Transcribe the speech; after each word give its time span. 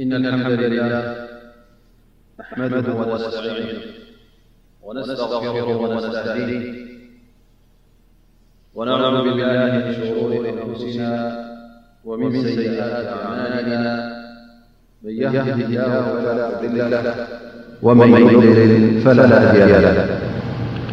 إن 0.00 0.24
امحد 0.26 0.50
لله 0.52 1.14
أحمده 2.40 2.94
ونستسمعيه 2.94 3.76
ونستغفر 4.82 5.68
ونستديه 5.68 6.74
ونعدب 8.74 9.26
بله 9.26 9.84
من 9.86 9.94
شرور 9.94 10.48
أنفسنا 10.48 11.12
ومن 12.04 12.42
سيئات 12.42 13.06
أعمالنا 13.06 13.82
منيده 15.02 16.04
ومن 17.82 18.08
يملل 18.08 19.00
فلا 19.00 19.24
أأديي 19.24 19.72
له 19.72 20.18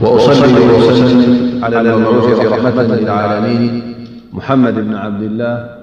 وأصلي 0.02 0.60
وأسلم 0.60 1.64
على 1.64 1.92
اى 1.94 1.98
مروف 1.98 2.40
رحمة 2.46 2.84
للعالمين 2.84 3.94
محمد 4.34 4.74
بن 4.74 4.96
عبد 4.96 5.24
الله 5.24 5.83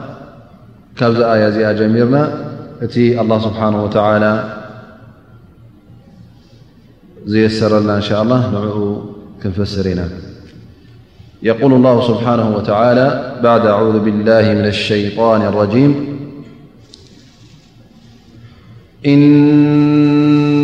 آيا 1.03 1.71
جميرنا 1.73 2.33
الله 2.95 3.39
سبحانه 3.47 3.79
وتعالى 3.83 4.33
زيسر 7.25 7.71
ا 7.79 7.97
إن 8.01 8.05
شاء 8.09 8.19
الله 8.23 8.39
نع 8.55 8.63
كمفسرن 9.41 9.99
يقول 11.49 11.71
الله 11.77 11.95
سبحانه 12.11 12.47
وتعالى 12.57 13.07
بعد 13.47 13.63
أعوذ 13.73 13.97
بالله 14.05 14.43
من 14.59 14.65
الشيطان 14.75 15.41
الرجيم 15.41 15.91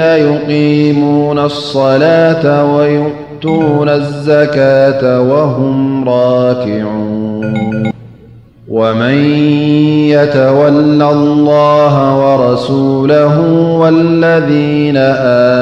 يقيمون 0.00 1.38
الصلاة 1.38 2.74
ويؤتون 2.74 3.88
الزكاة 3.88 5.20
وهم 5.20 6.08
راكعون 6.08 7.93
ومن 8.74 9.14
يتولى 10.08 11.10
الله 11.10 11.94
ورسوله 12.22 13.36
والذين 13.80 14.96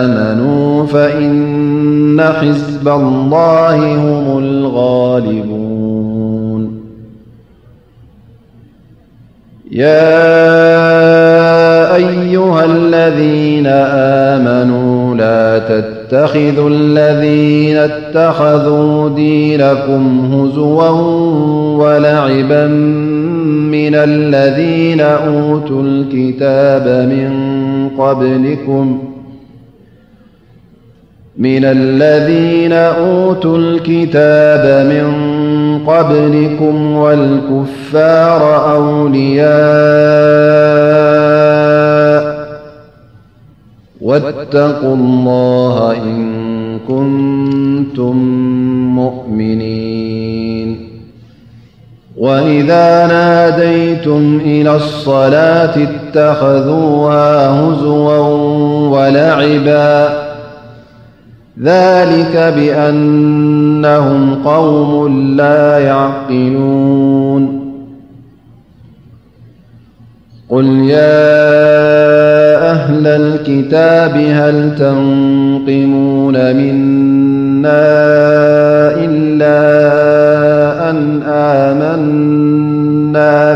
آمنوا 0.01 0.87
فإن 0.87 2.21
حزب 2.41 2.89
الله 2.89 3.77
هم 3.95 4.39
الغالبون 4.39 6.83
يا 9.71 10.15
أيها 11.97 12.65
الذين 12.65 13.67
آمنوا 14.37 15.15
لا 15.15 15.59
اتخذوا 16.13 16.69
الذين 16.73 17.77
اتخذوا 18.13 18.91
دينكم 19.17 20.05
هزوا 20.33 20.91
ولعبا 21.85 22.65
من 23.73 23.95
الذين 23.97 25.01
أوتوا 25.01 25.83
الكتاب 33.57 34.85
من 34.85 35.81
قبلكم 35.81 36.77
والكفار 36.97 38.41
أوليا 38.77 41.62
واتقوا 44.05 44.95
الله 44.95 45.93
إن 45.93 46.79
كنتم 46.89 48.17
مؤمنين 48.95 50.89
وإذا 52.19 53.07
ناديتم 53.07 54.41
إلى 54.45 54.77
الصلاة 54.77 55.75
اتخذوها 55.83 57.51
هزوا 57.61 58.19
ولعبا 58.89 60.09
ذلك 61.63 62.55
بأنهم 62.57 64.35
قوم 64.45 65.09
لا 65.37 65.79
يعقلون 65.79 67.63
قل 70.51 70.67
يا 70.89 72.42
أهل 72.63 73.07
الكتاب 73.07 74.17
هل 74.17 74.75
تنقمون 74.79 76.55
منا 76.57 77.69
إلا 79.05 79.81
أن 80.91 81.23
آمنا 81.27 83.53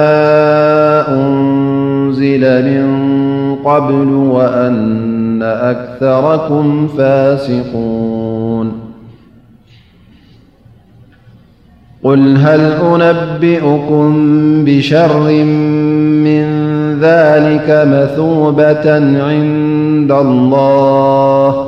أنزلم 1.08 2.97
قبل 3.68 4.10
وأن 4.12 5.42
أكثركم 5.42 6.88
فاسقون 6.88 8.72
قل 12.04 12.36
هل 12.36 12.60
أنبئكم 12.70 14.14
بشر 14.64 15.30
من 16.24 16.68
ذلك 17.00 17.88
مثوبة 17.88 18.90
عند 19.24 20.10
الله 20.12 21.67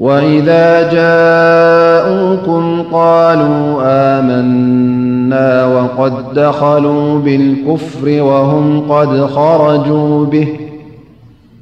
وإذا 0.00 0.92
جاءوكم 0.92 2.82
قالوا 2.92 3.82
آمنا 3.82 5.66
وقد 5.66 6.12
دخلوا 6.34 7.18
بالكفر 7.18 8.22
وهم 8.22 8.92
قد 8.92 9.26
خرجوا 9.26 10.24
به 10.26 10.48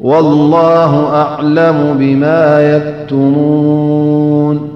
والله 0.00 1.08
أعلم 1.14 1.96
بما 1.98 2.60
يكتمون 2.74 4.68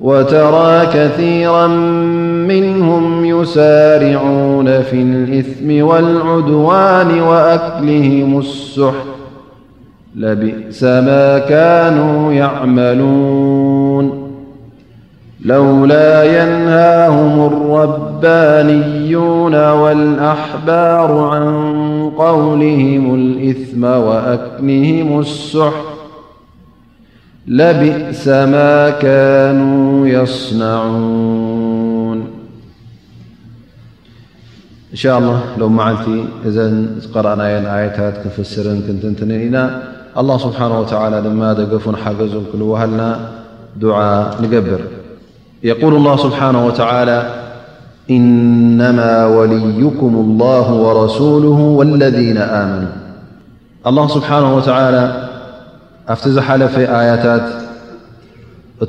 وترى 0.00 0.86
كثيرا 0.92 1.66
منهم 2.48 3.24
يسارعون 3.24 4.82
في 4.82 4.96
الإثم 5.02 5.86
والعدوان 5.86 7.20
وأكلهم 7.20 8.38
السحت 8.38 9.15
لبئس 10.16 10.84
ما 10.84 11.38
كانوا 11.38 12.32
يعملون 12.32 14.26
لولا 15.44 16.24
ينهاهم 16.24 17.46
الربانيون 17.46 19.54
والأحبار 19.70 21.10
عن 21.10 22.10
قولهم 22.18 23.14
الإثم 23.14 23.84
وأكنهم 23.84 25.20
السح 25.20 25.72
لبئس 27.48 28.28
ما 28.28 28.90
كانوا 28.90 30.06
يصنعون 30.06 32.20
إن 34.90 34.96
شاء 34.98 35.18
الله 35.18 35.40
لو 35.58 35.68
معلت 35.68 36.24
إذا 36.46 36.86
قرأنا 37.14 37.50
ي 37.50 37.56
آيتات 37.82 38.14
كن 38.24 38.30
فسر 38.30 38.64
كنت 38.88 39.04
نتننا 39.04 39.82
الله 40.18 40.38
سبحانه 40.38 40.80
وتعالى 40.80 41.20
لماد 41.28 41.74
جفن 41.74 41.96
حجزم 41.96 42.40
له 42.54 42.64
وهلنا 42.64 43.20
دعا 43.76 44.30
نجبر 44.42 44.80
يقول 45.62 45.94
الله 45.94 46.16
سبحانه 46.16 46.66
وتعالى 46.66 47.30
إنما 48.10 49.26
وليكم 49.26 50.14
الله 50.14 50.74
ورسوله 50.74 51.48
والذين 51.78 52.36
آمنوا 52.36 52.88
الله 53.86 54.06
سبحانه 54.08 54.56
وتعالى 54.56 55.28
افتذحلف 56.08 56.78
آيتات 56.78 57.46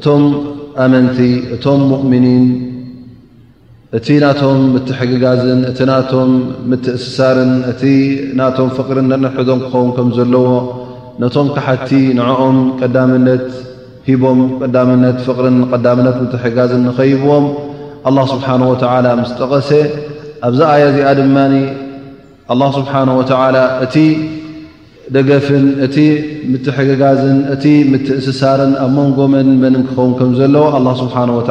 እم 0.08 0.24
أمنت 0.86 1.68
م 1.80 1.82
مؤمنين 1.94 2.46
ت 4.08 4.12
نام 4.24 4.76
محق 4.86 6.12
م 6.28 6.32
مأسسر 6.72 7.38
ت 7.82 7.84
نم 8.40 8.70
فقر 8.78 8.98
ند 9.08 9.26
خو 9.72 9.82
كم 9.98 10.08
زلዎ 10.18 10.48
ነቶም 11.22 11.48
ካሓቲ 11.54 11.92
ንዕኦም 12.18 12.58
ቀዳምነት 12.80 13.46
ሂቦም 14.08 14.40
ቀዳምነት 14.62 15.18
ፍቅርን 15.28 15.56
ዳምነት 15.86 16.18
ምትሕጋዝን 16.24 16.82
ንኸይብዎም 16.88 17.46
ስብሓ 18.34 18.48
ወ 18.72 18.74
ምስ 19.20 19.32
ጠቐሰ 19.40 19.70
ኣብዚ 20.48 20.60
ኣያ 20.74 20.84
እዚኣ 20.92 21.08
ድማ 21.20 21.38
ስብሓه 22.78 23.08
ወ 23.20 23.24
እቲ 23.86 23.96
ደገፍን 25.16 25.66
እቲ 25.86 25.98
ምትሕግጋዝን 26.52 27.38
እቲ 27.54 27.66
ምትእስሳርን 27.92 28.74
ኣብ 28.86 28.92
መንጎመን 28.98 29.50
መን 29.62 29.76
ክኸውን 29.88 30.14
ከም 30.20 30.32
ዘለዎ 30.40 30.66
ኣ 30.80 30.94
ስብሓه 31.02 31.30
ወ 31.40 31.42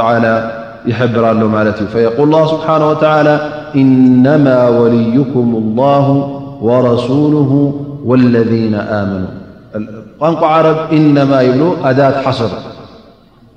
ይሕብር 0.91 1.25
ኣሎ 1.31 1.41
ማለት 1.57 1.79
እዩ 1.87 1.89
فል 1.95 2.33
ስብሓه 2.53 2.83
ወ 3.01 3.35
እነማ 3.83 4.47
ወልይኩም 4.79 5.49
الላه 5.62 6.07
ወረሱሉ 6.69 7.45
ወاለذነ 8.09 8.75
ኣመኑ 9.01 9.25
ቋንቋ 10.21 10.41
ዓረብ 10.57 10.79
ኢነማ 10.97 11.33
ይብሉ 11.47 11.63
ኣዳት 11.89 12.17
ሓስር 12.25 12.53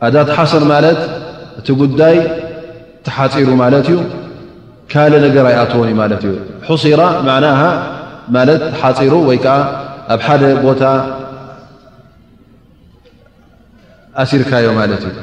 ኣዳት 0.08 0.30
ሓስር 0.38 0.64
ማለት 0.74 1.00
እቲ 1.60 1.68
ጉዳይ 1.82 2.16
ተሓፂሩ 3.06 3.48
ማለት 3.64 3.86
እዩ 3.94 3.98
ካልእ 4.92 5.20
ነገር 5.28 5.46
ኣይኣትወን 5.52 5.90
ማት 6.02 6.24
እ 6.72 6.76
ሲራ 6.84 7.02
ና 7.28 7.32
ማለት 8.36 8.64
ሓፂሩ 8.82 9.14
ወይ 9.30 9.38
ከዓ 9.46 9.56
ኣብ 10.16 10.20
ሓደ 10.26 10.44
ቦታ 10.66 10.84
ኣሲርካዮ 14.24 14.66
ማለት 14.82 15.04
እዩ 15.10 15.16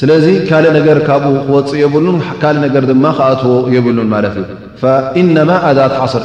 ስለዚ 0.00 0.26
ካልእ 0.48 0.70
ነገር 0.78 0.96
ካብኡ 1.06 1.30
ክወፅእ 1.46 1.78
የብሉን 1.84 2.18
ካልእ 2.42 2.60
ነገር 2.66 2.82
ድማ 2.90 3.04
ክኣትዎ 3.18 3.54
የብሉን 3.76 4.08
ማት 4.14 4.26
እ 4.42 4.44
ኢነማ 5.22 5.50
ዳት 5.78 5.96
ስር 6.14 6.24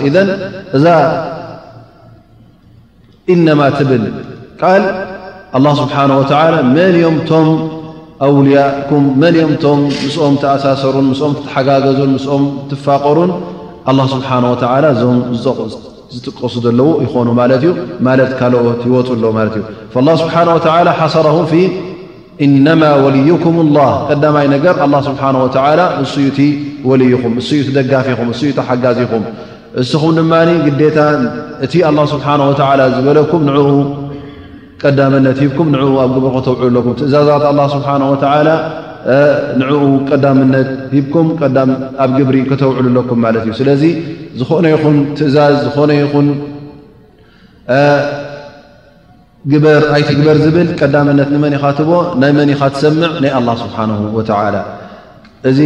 እዛ 0.79 0.85
ኢነማ 3.33 3.61
ትብል 3.77 4.03
ቃል 4.61 4.83
ኣ 5.57 5.71
ስብሓነ 5.79 6.11
ወ 6.19 6.23
መን 6.75 6.95
ኦም 7.07 7.15
ቶም 7.29 7.47
ኣውልያእኩም 8.27 9.05
መን 9.21 9.35
ኦም 9.45 9.53
ቶም 9.63 9.79
ንስኦም 10.03 10.35
ተኣሳሰሩን 10.41 11.05
ምስኦም 11.11 11.33
ተሓጋገዙን 11.45 12.11
ምስኦም 12.17 12.43
ትፋቀሩን 12.71 13.31
ኣላ 13.91 13.99
ስብሓ 14.13 14.29
ወላ 14.53 14.85
ዞም 14.99 15.17
ዝጥቀሱ 16.15 16.53
ዘለዎ 16.65 16.89
ይኾኑ 17.05 17.27
ማለት 17.39 17.63
እዩ 17.63 17.71
ማለት 18.07 18.31
ካልኦት 18.39 18.81
ይወፁ 18.89 19.07
ኣለዎ 19.15 19.29
ማለት 19.39 19.55
እዩ 19.59 19.65
ላ 20.07 20.13
ስብሓነ 20.21 20.47
ወተ 20.57 20.67
ሓሰረ 20.99 21.27
ኢነማ 22.45 22.81
ወልይኩም 23.03 23.57
ላህ 23.75 23.89
ቀዳማይ 24.09 24.47
ነገር 24.55 24.75
ስብሓ 25.09 25.23
ወ 25.43 25.47
ንስዩ 26.03 26.25
ቲ 26.37 26.47
ወልይኹም 26.91 27.33
ንስዩ 27.41 27.59
ቲ 27.67 27.77
ደጋፊኹም 27.77 28.27
ንስዩ 28.31 28.49
ቲ 28.57 28.61
ሓጋዝኹም 28.69 29.23
እስኹም 29.81 30.11
ድማ 30.17 30.33
ግዴታ 30.65 30.99
እቲ 31.65 31.73
ኣላ 31.89 31.97
ስብሓ 32.11 32.27
ወ 32.49 32.55
ዝበለኩም 32.95 33.41
ንኡ 33.47 33.59
ቀዳምነት 34.83 35.37
ሂብኩም 35.43 35.67
ንኡ 35.73 35.83
ኣብ 36.03 36.09
ግብሪ 36.15 36.29
ክተውዕሉለኩም 36.37 36.93
ትእዛዛት 36.99 37.43
ኣ 37.49 37.65
ስብሓ 37.75 37.89
ወ 38.11 38.13
ንኡ 39.59 39.73
ቀዳምነት 40.09 40.69
ሂኩም 40.93 41.27
ኣብ 42.03 42.09
ግብሪ 42.17 42.37
ከተውዕሉለኩም 42.51 43.19
ማለት 43.25 43.43
እዩ 43.47 43.53
ስለዚ 43.61 43.83
ዝኾነ 44.39 44.65
ይኹን 44.73 44.97
ትእዛዝ 45.17 45.55
ዝኾነ 45.65 45.91
ይኹን 46.01 46.27
ግበር 49.51 49.81
ኣይቲ 49.95 50.09
ግበር 50.19 50.37
ዝብል 50.45 50.69
ቀዳምነት 50.81 51.29
ንመኒ 51.35 51.53
ኻትቦ 51.63 51.89
ናይ 52.21 52.31
መኒ 52.37 52.51
ኻ 52.59 52.69
ትሰምዕ 52.73 53.11
ናይ 53.23 53.31
ኣላ 53.39 53.49
ስብሓን 53.63 53.89
ወላ 54.17 54.55
እዚ 55.49 55.59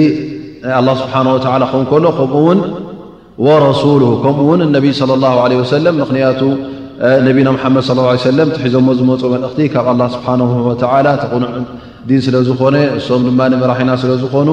ናይ 0.65 0.73
ኣ 0.79 0.95
ስብሓ 1.01 1.13
ወላ 1.55 1.63
ከን 1.71 1.85
ከሎ 1.91 2.05
ከምኡ 2.17 2.33
ውን 2.47 2.59
ወረሱሉ 3.45 4.01
ከምኡውን 4.23 4.61
ነቢይ 4.75 4.91
صለ 5.01 5.11
ላه 5.23 5.35
ለ 5.51 5.53
ወሰለም 5.61 5.95
ምኽንያቱ 6.01 6.41
ነቢና 7.27 7.47
ምሓመድ 7.55 7.81
ص 7.89 8.23
ሰለም 8.29 8.47
ትሒዞሞ 8.55 8.87
ዝመፁ 8.99 9.21
መልእኽቲ 9.33 9.59
ካብ 9.73 9.85
ኣላ 9.91 10.01
ስብሓን 10.15 10.41
ወተላ 10.67 11.05
ተቁኑዕ 11.23 11.51
ዲን 12.09 12.19
ስለ 12.25 12.35
ዝኾነ 12.47 12.75
ንስም 12.97 13.21
ድማ 13.27 13.39
ንመራሒና 13.51 13.91
ስለዝኾኑ 14.01 14.49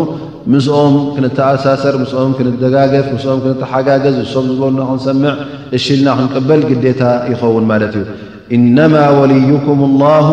ምስኦም 0.53 0.95
ክንተኣሳሰር 1.15 1.95
ምስኦም 2.03 2.33
ክንደጋገፍ 2.39 3.07
ምስኦም 3.15 3.39
ክንተሓጋገዝ 3.45 4.15
ንሶም 4.23 4.45
ዝበሉና 4.53 4.81
ክንሰምዕ 4.91 5.35
እሽልና 5.79 6.09
ክንቅበል 6.19 6.63
ግዴታ 6.71 7.03
ይኸውን 7.33 7.67
ማለት 7.73 7.95
እዩ 8.01 8.05
ኢነማ 8.57 8.95
ወልይኩም 9.21 9.79
ላሁ 10.03 10.29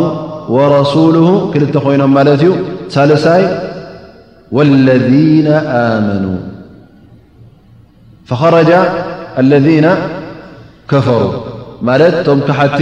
ወረሱሉ 0.58 1.16
ክልተ 1.56 1.74
ኮይኖም 1.86 2.14
ማለት 2.20 2.42
እዩ 2.46 2.52
ሳለሳይ 2.98 3.44
ወለذነ 4.58 5.48
ኣመኑ 5.84 6.24
فخرج 8.26 8.72
الذين 9.40 9.90
كفروا 10.90 11.32
ت 11.88 12.26
ቶم 12.28 12.40
كحቲ 12.48 12.80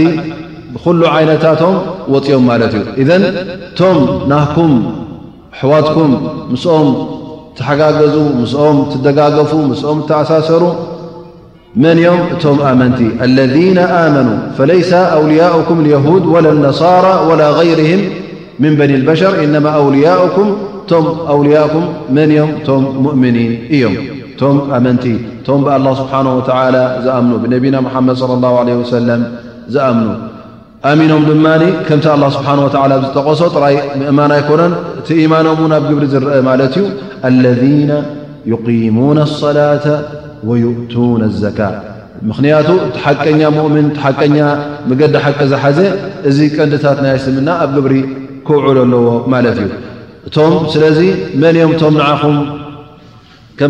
بخل 0.74 0.98
عይنታቶم 1.14 1.74
وፅኦም 2.12 2.42
እ 2.54 2.56
إذ 3.02 3.10
ቶم 3.80 3.98
ናهكم 4.30 4.70
حዋትكم 5.60 6.08
مسም 6.52 6.86
تحጋገز 7.58 8.14
مም 8.40 8.76
تدጋገف 8.92 9.52
مም 9.86 9.98
تأሳሰሩ 10.10 10.62
من 11.82 11.96
يم 12.06 12.18
እቶم 12.34 12.56
آመنت 12.70 12.98
الذن 13.26 13.78
آمنوا 14.04 14.38
فليس 14.56 14.90
أولياؤكم 15.18 15.76
اليهود 15.84 16.22
ولا 16.34 16.50
النصارى 16.56 17.14
ولا 17.28 17.48
غيرهم 17.60 18.00
من 18.62 18.72
بن 18.80 18.90
البشر 19.00 19.30
إنما 19.44 19.70
أولياؤكم 19.82 20.46
ቶ 20.90 20.92
أوليؤكم 21.34 21.82
من 22.16 22.28
م 22.30 22.78
م 22.80 22.82
مؤمنن 23.04 23.50
እዮم 23.76 23.94
እቶም 24.32 24.58
ኣመንቲ 24.76 25.04
እቶም 25.40 25.60
ብላه 25.66 25.92
ስብሓه 26.00 26.26
ዝኣምኑ 27.04 27.32
ብነቢና 27.42 27.76
ሓመድ 27.94 28.16
صለ 28.22 28.30
ለ 28.68 28.70
ወሰለም 28.82 29.22
ዝኣምኑ 29.74 30.08
ኣሚኖም 30.90 31.22
ድማ 31.28 31.46
ከምቲ 31.88 32.06
ኣላ 32.14 32.22
ስብሓ 32.36 32.48
ላ 32.90 32.92
ዝጠቐሶ 33.02 33.40
ጥራይ 33.54 33.74
ምእማን 34.00 34.30
ኣይኮነን 34.36 34.72
እቲ 35.00 35.08
ኢማኖም 35.24 35.58
ን 35.68 35.72
ኣብ 35.78 35.84
ግብሪ 35.90 36.04
ዝርአ 36.14 36.30
ማለት 36.48 36.74
እዩ 36.80 36.86
ለذ 37.44 37.62
ዩقሙን 38.52 39.18
ሰላة 39.42 39.84
ወይእቱነ 40.50 41.22
ዘካ 41.42 41.58
ምክንያቱ 42.28 42.68
እቲ 42.86 42.96
ሓቀኛ 43.04 43.40
ምእምን 43.56 43.86
ቲሓቀኛ 43.96 44.36
ምገዲ 44.88 45.14
ሓቂ 45.24 45.38
ዝሓዘ 45.52 45.78
እዚ 46.28 46.38
ቀንዲታት 46.56 46.98
ናይይ 47.04 47.20
ስምና 47.26 47.48
ኣብ 47.64 47.70
ግብሪ 47.76 47.94
ክውዑል 48.48 48.78
ኣለዎ 48.86 49.06
ማለት 49.34 49.56
እዩ 49.64 49.68
እቶም 50.28 50.54
ስለዚ 50.74 50.98
መን 51.42 51.54
እኦም 51.64 51.72
እቶም 51.76 51.94
ንዓኹም 52.02 52.36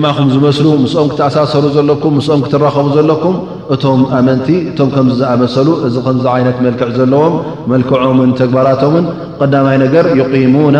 ማኹም 0.04 0.28
ዝመስሉ 0.34 0.66
ምስኦም 0.82 1.08
ክትኣሳሰሩ 1.12 1.64
ዘለኩም 1.76 2.14
ስኦም 2.26 2.40
ክትረኸቡ 2.44 2.86
ዘለኩም 2.96 3.34
እቶም 3.74 4.00
ኣመንቲ 4.18 4.48
እቶም 4.70 4.88
ከምዝኣመሰሉ 4.94 5.68
እዚ 5.86 5.96
ከዚ 6.06 6.24
ዓይነት 6.34 6.58
መልክዕ 6.66 6.88
ዘለዎም 6.98 7.34
መልክዖምን 7.72 8.30
ተግባራቶን 8.40 9.06
ቀዳማይ 9.40 9.76
ነገር 9.84 10.04
قሙና 10.32 10.78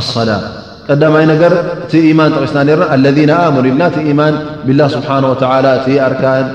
ኣصላ 0.00 0.28
ቀዳማይ 0.88 1.24
ነገር 1.32 1.54
እቲ 1.84 1.92
ኢማን 2.10 2.30
ጠቂስና 2.36 2.58
ና 2.80 2.84
ለذ 3.04 3.18
ኣመኑ 3.38 3.64
ኢልና 3.72 3.82
እቲ 4.00 4.08
ማን 4.20 4.34
ብላ 4.68 4.80
ስብሓ 4.96 5.08
ወ 5.30 5.34
እቲ 5.80 5.92
ኣርካን 6.06 6.46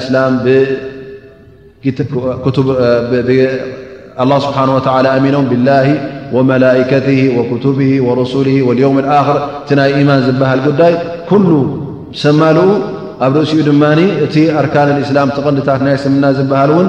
እስላም 0.00 0.34
الله 4.20 4.38
ስብሓه 4.46 4.68
ኣሚኖ 5.16 5.36
ብላه 5.50 5.86
وመላከት 6.36 7.06
وክብ 7.36 7.78
وረሱ 8.06 8.34
وም 8.68 8.96
ር 9.06 9.28
እቲ 9.62 9.70
ናይ 9.78 9.90
ኢማን 10.00 10.20
ዝበሃል 10.26 10.60
ጉዳይ 10.66 10.92
ኩሉ 11.30 11.48
ሰማልኡ 12.22 12.66
ኣብ 13.26 13.32
ርእሲኡ 13.40 13.60
ድማ 13.68 13.82
እቲ 14.24 14.34
ኣርካን 14.60 14.88
እስላም 15.04 15.28
ተቐንዲታት 15.36 15.80
ናይ 15.86 15.96
ስምና 16.04 16.24
ዝበሃል 16.38 16.70
ውን 16.76 16.88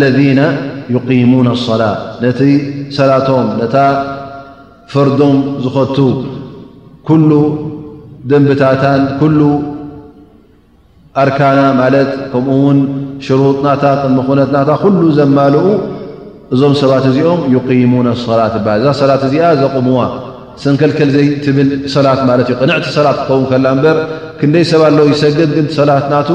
ለذ 0.00 0.18
يقሙن 0.94 1.48
صላة 1.68 1.92
ነቲ 2.24 2.40
ሰላቶም 2.96 3.46
ነታ 3.60 3.76
ፍርዶም 4.92 5.36
ዝኾቱ 5.64 5.98
ኩሉ 7.08 7.30
ደንብታታን 8.30 9.02
ኩሉ 9.20 9.40
ኣርካና 11.22 11.60
ማለት 11.80 12.10
ከምኡ 12.32 12.56
ውን 12.64 12.78
ሽሩጥናታ 13.26 13.84
መኾነትናታ 14.16 14.68
ኩሉ 14.84 15.00
ዘማልኡ 15.18 15.64
እዞም 16.54 16.74
ሰባት 16.80 17.04
እዚኦም 17.10 17.40
ሙ 17.92 18.02
ሰላት 18.26 18.54
ሃል 18.66 18.78
እዛ 18.82 18.88
ሰላት 19.02 19.22
እዚኣ 19.28 19.46
ዘቕምዋ 19.60 20.00
ሰንከልከል 20.62 21.10
ዘይ 21.14 21.26
ትብል 21.44 21.68
ሰላት 21.94 22.20
ማለት 22.28 22.46
እዩ 22.50 22.54
ቅንዕቲ 22.60 22.84
ሰላት 22.96 23.16
ክኸውን 23.28 23.44
ከላ 23.50 23.66
በር 23.84 23.96
ክንደይ 24.40 24.64
ሰብ 24.70 24.82
ኣለዉ 24.88 25.06
ይሰግድ 25.14 25.50
ግን 25.56 25.66
ሰላት 25.78 26.06
ናቱ 26.12 26.28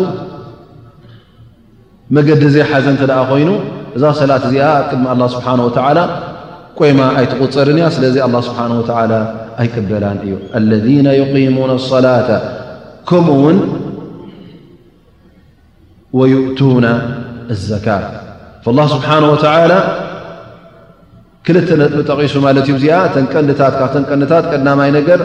መገዲ 2.15 2.41
ዘይሓዘ 2.55 2.85
እተ 2.95 3.03
ደ 3.11 3.13
ኮይኑ 3.31 3.49
እዛ 3.95 4.03
ሰላት 4.21 4.43
እዚኣ 4.49 4.67
ቅድሚ 4.89 5.07
ስብሓ 5.35 5.47
ቆይማ 6.81 6.99
ኣይትቁፅርን 7.19 7.77
እያ 7.79 7.87
ስለዚ 7.95 8.15
ስብሓ 8.49 8.59
ኣይቅበላን 9.61 10.19
እዩ 10.25 10.33
ለذ 10.71 10.85
ሙ 11.57 11.59
ላة 12.07 12.29
ከምኡውን 13.09 13.57
እቱና 16.51 16.85
اዘካ 17.53 17.87
ላ 18.77 18.81
ስብሓ 18.93 19.09
ወላ 19.33 19.73
ክልተ 21.47 21.69
ነጥቢ 21.81 22.01
ጠቂሱ 22.11 22.33
ማለት 22.45 22.65
ዩ 22.71 22.75
ዚኣ 22.81 22.97
ተን 23.13 23.25
ቀታት 23.49 23.75
ካብ 23.79 23.87
ተንቀታት 23.93 24.43
ቀድናማይ 24.51 24.89
ነገር 24.97 25.19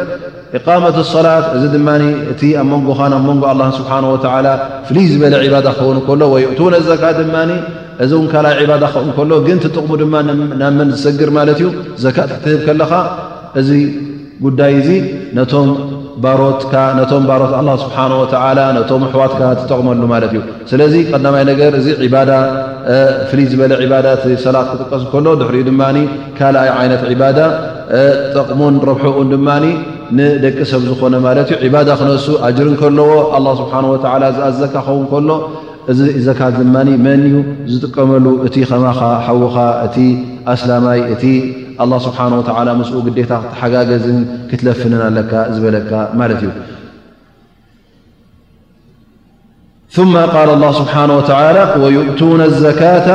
ኢቃመት 0.59 0.97
ሰላት 1.15 1.47
እዚ 1.57 1.65
ድማ 1.75 1.89
እቲ 2.33 2.41
ኣ 2.61 2.63
መንጎ 2.71 2.89
ብ 2.99 3.01
መንጎ 3.27 3.43
ስሓ 3.79 3.91
ፍልይ 4.87 5.07
ዝበለ 5.13 5.33
ባዳ 5.55 5.67
ክኸውን 5.79 5.99
ከሎ 6.07 6.23
ወእው 6.35 6.65
ኣዘካ 6.81 7.03
ድ 7.19 7.21
እዚ 8.05 8.13
ካልኣይ 8.33 8.65
ባዳ 8.71 8.85
ክከው 8.95 9.13
ከሎ 9.19 9.31
ግን 9.49 9.61
ጥቕሙ 9.65 9.91
ድማ 10.03 10.15
ናመን 10.63 10.89
ዝሰግር 10.97 11.33
ማለት 11.39 11.59
እዩ 11.63 11.69
ዘካ 12.07 12.17
ትህብ 12.45 12.63
ከለኻ 12.69 12.93
እዚ 13.63 13.69
ጉዳይ 14.47 14.73
እዚ 14.81 14.89
ነቶም 15.39 15.69
ባሮትካነቶም 16.25 17.25
ባሮት 17.29 17.53
ኣላ 17.59 17.71
ስብሓን 17.83 18.13
ወተዓላ 18.21 18.59
ነቶም 18.77 19.03
ኣሕዋትካ 19.09 19.41
ትጠቕመሉ 19.61 20.01
ማለት 20.13 20.31
እዩ 20.35 20.41
ስለዚ 20.71 20.95
ቀዳማይ 21.11 21.43
ነገር 21.51 21.73
እዚ 21.81 21.87
ባዳ 22.15 22.31
ፍልይ 23.31 23.47
ዝበለ 23.51 23.73
ባዳት 23.93 24.23
ሰላት 24.45 24.69
ክጥቀስ 24.73 25.03
ከሎ 25.15 25.27
ድሕሪኡ 25.41 25.63
ድማ 25.69 25.83
ካልኣይ 26.39 26.71
ዓይነት 26.79 27.03
ዒባዳ 27.13 27.39
ጠቕሙን 28.37 28.77
ረብሐኡን 28.91 29.29
ድማኒ 29.35 29.67
ንደቂ 30.17 30.57
ሰብ 30.73 30.83
ዝኾነ 30.89 31.15
ማለት 31.29 31.49
እዩ 31.53 31.59
ዕባዳ 31.69 31.89
ክነሱ 32.01 32.27
ኣጅር 32.49 32.69
ከለዎ 32.83 33.11
ኣላ 33.39 33.47
ስብሓን 33.61 33.87
ወላ 33.93 34.25
ዝኣዝዘካ 34.39 34.77
ኸው 34.89 34.99
ከሎ 35.13 35.31
እዚ 35.93 35.99
ዘካት 36.29 36.55
ድማ 36.63 36.77
መን 37.07 37.21
እዩ 37.29 37.35
ዝጥቀመሉ 37.75 38.27
እቲ 38.49 38.55
ከማኻ 38.73 39.01
ሓዉኻ 39.29 39.57
እቲ 39.87 39.97
ኣስላማይ 40.55 41.01
እቲ 41.15 41.25
ስሓ 42.05 42.19
ምስ 42.81 42.89
ግታ 43.17 43.33
ተሓጋገዝን 43.53 44.19
ክትለፍንን 44.51 45.01
ኣለ 45.09 45.17
ዝበለካ 45.55 45.93
ማለት 46.21 46.41
ዩ 46.47 46.51
ል 50.53 50.63
ስሓ 50.81 50.95
እ 51.81 52.51
ዘካة 52.65 53.09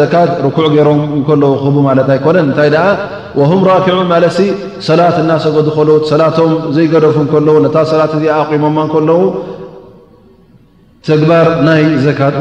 ት 0.00 0.50
ኩዕ 0.56 0.66
ገይሮም 0.74 1.00
ከለዉ 1.28 1.52
ክቡ 1.62 1.76
ማለት 1.88 2.08
ኣይኮነን 2.16 2.48
እታይ 2.54 2.70
ደ 2.76 2.78
ራኪን 3.70 3.98
ማለት 4.14 4.34
ሰላት 4.88 5.16
እናሰብዝከልት 5.22 6.02
ሰላቶም 6.14 6.52
ዘይገደፉ 6.76 7.16
ከለዉ 7.32 7.56
ነታ 7.66 7.76
ሰላት 7.92 8.12
እዚ 8.18 8.24
ኣሞ 8.40 8.76
ከለዉ 8.94 9.22
ተግባር 11.08 11.46
ናይ 11.66 11.82
ዘካት 12.04 12.36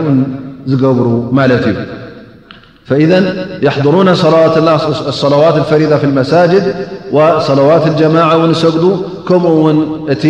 ሩ 0.81 1.09
ማ 1.37 1.43
እዩ 1.53 1.71
ኢ 3.01 3.05
ሕضሩ 3.75 3.95
ሰላዋት 5.21 5.57
ፈሪ 5.69 5.81
ف 6.01 6.03
መሳጅድ 6.19 6.65
ሰለዋት 7.47 7.83
الጀማع 7.91 8.29
ሰግዱ 8.63 8.83
ከምኡ 9.27 9.53
ውን 9.63 9.79
እቲ 10.13 10.23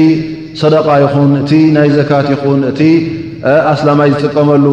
صደቃ 0.62 0.88
ይኹን 1.04 1.32
እቲ 1.42 1.52
ናይ 1.76 1.90
ዘካት 1.98 2.28
ይኹን 2.34 2.62
እቲ 2.72 2.82
ኣስላማይ 3.74 4.10
ዝጥቀመሉ 4.14 4.66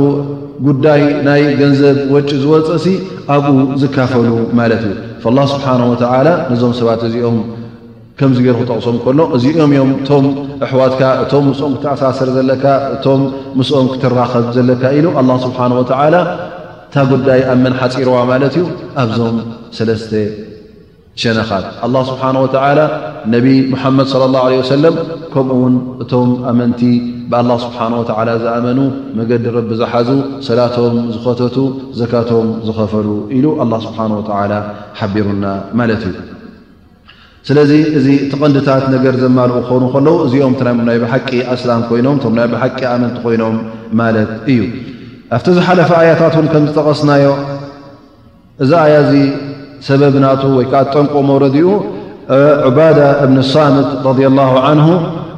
ጉዳይ 0.67 1.03
ናይ 1.27 1.43
ገንዘብ 1.61 1.97
ወጪ 2.15 2.29
ዝወፅ 2.45 2.69
ሲ 2.85 2.87
ኣብኡ 3.35 3.57
ዝካፈሉ 3.83 4.29
ማለት 4.61 4.83
እዩ 4.89 5.37
ስብሓ 5.53 5.67
ነዞም 5.83 6.73
ሰባት 6.81 7.01
እዚኦም 7.09 7.37
ከምዚ 8.19 8.39
ገርኩ 8.47 8.61
ጠቕሶም 8.71 8.97
ከሎ 9.05 9.21
እዚኦም 9.37 9.71
እዮም 9.77 9.89
እቶም 10.03 10.25
ኣሕዋትካ 10.65 11.01
እቶም 11.23 11.45
ምስኦም 11.51 11.73
ክትኣሳሰር 11.79 12.29
ዘለካ 12.37 12.65
እቶም 12.95 13.21
ምስኦም 13.59 13.87
ክትራከብ 13.93 14.45
ዘለካ 14.57 14.83
ኢሉ 14.99 15.07
ኣላ 15.21 15.31
ስብሓን 15.45 15.73
ወተዓላ 15.79 16.15
እታ 16.89 16.97
ጉዳይ 17.13 17.41
ኣብ 17.53 17.59
መን 17.63 17.75
ሓፂርዋ 17.81 18.19
ማለት 18.31 18.55
እዩ 18.59 18.65
ኣብዞም 19.03 19.39
ሰለስተ 19.79 20.13
ሸነኻት 21.23 21.67
ኣላ 21.87 21.97
ስብሓን 22.11 22.37
ወተዓላ 22.45 22.79
ነብ 23.35 23.47
መሐመድ 23.73 24.07
ለ 24.21 24.29
ላ 24.35 24.43
ለ 24.53 24.55
ወሰለም 24.63 24.95
ከምኡውን 25.33 25.75
እቶም 26.05 26.31
ኣመንቲ 26.51 26.81
ብኣላ 27.33 27.51
ስብሓን 27.65 27.93
ወዓላ 28.01 28.29
ዝኣመኑ 28.45 28.79
መገዲ 29.21 29.45
ረቢ 29.59 29.71
ዝሓዙ 29.83 30.09
ሰላቶም 30.51 30.97
ዝኸተቱ 31.17 31.57
ዘካቶም 32.03 32.49
ዝኸፈሉ 32.69 33.09
ኢሉ 33.39 33.47
ኣላ 33.65 33.73
ስብሓኑ 33.89 34.11
ወተላ 34.21 34.53
ሓቢሩና 35.01 35.45
ማለት 35.81 36.05
እዩ 36.11 36.17
ስለዚ 37.49 37.71
እዚ 37.99 38.07
እቲ 38.25 38.33
ቐንዲታት 38.43 38.85
ነገር 38.93 39.15
ዘማልኡ 39.23 39.53
ክኮኑ 39.65 39.83
ከለዉ 39.95 40.15
እዚኦም 40.27 40.55
ናይ 40.89 40.99
ብሓቂ 41.03 41.31
ኣስላም 41.55 41.81
ኮይኖም 41.89 42.17
ም 42.33 42.37
ናይ 42.39 42.47
ብሓቂ 42.53 42.79
ኣመንቲ 42.93 43.17
ኮይኖም 43.25 43.57
ማለት 44.01 44.31
እዩ 44.53 44.61
ኣብቲ 45.37 45.47
ዚ 45.57 45.59
ሓለፈ 45.67 45.91
ኣያታት 46.03 46.35
ውን 46.41 46.47
ከም 46.53 46.65
ዝጠቐስናዮ 46.69 47.25
እዚ 48.65 48.71
ኣያ 48.85 48.95
ዚ 49.11 49.13
ሰበብ 49.89 50.15
ና 50.25 50.29
ወይከዓ 50.59 50.81
ጠንቆ 50.95 51.15
መውረድ 51.31 51.57
ኡ 51.69 51.75
ዑባዳ 52.69 52.99
እብን 53.25 53.39
ሳምት 53.53 53.91
ረ 54.21 54.31
ላ 54.39 54.71
ን 54.79 54.87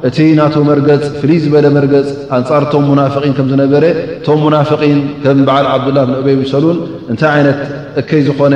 እቲ 0.09 0.17
ናቶ 0.39 0.55
መርገፅ 0.69 1.03
ፍልይ 1.21 1.39
ዝበለ 1.45 1.65
መርገፅ 1.77 2.07
ኣንፃርቶም 2.37 2.83
ሙናፍን 2.91 3.33
ከም 3.37 3.47
ዝነበረ 3.51 3.83
እቶም 4.19 4.39
ሙናፍን 4.45 4.97
ከም 5.23 5.39
በዓል 5.49 5.67
ዓብዱላ 5.73 5.99
ብንበይ 6.09 6.37
ሰሉን 6.53 6.77
እንታይ 7.13 7.31
ዓይነት 7.37 7.59
እከይ 8.01 8.21
ዝኾነ 8.29 8.55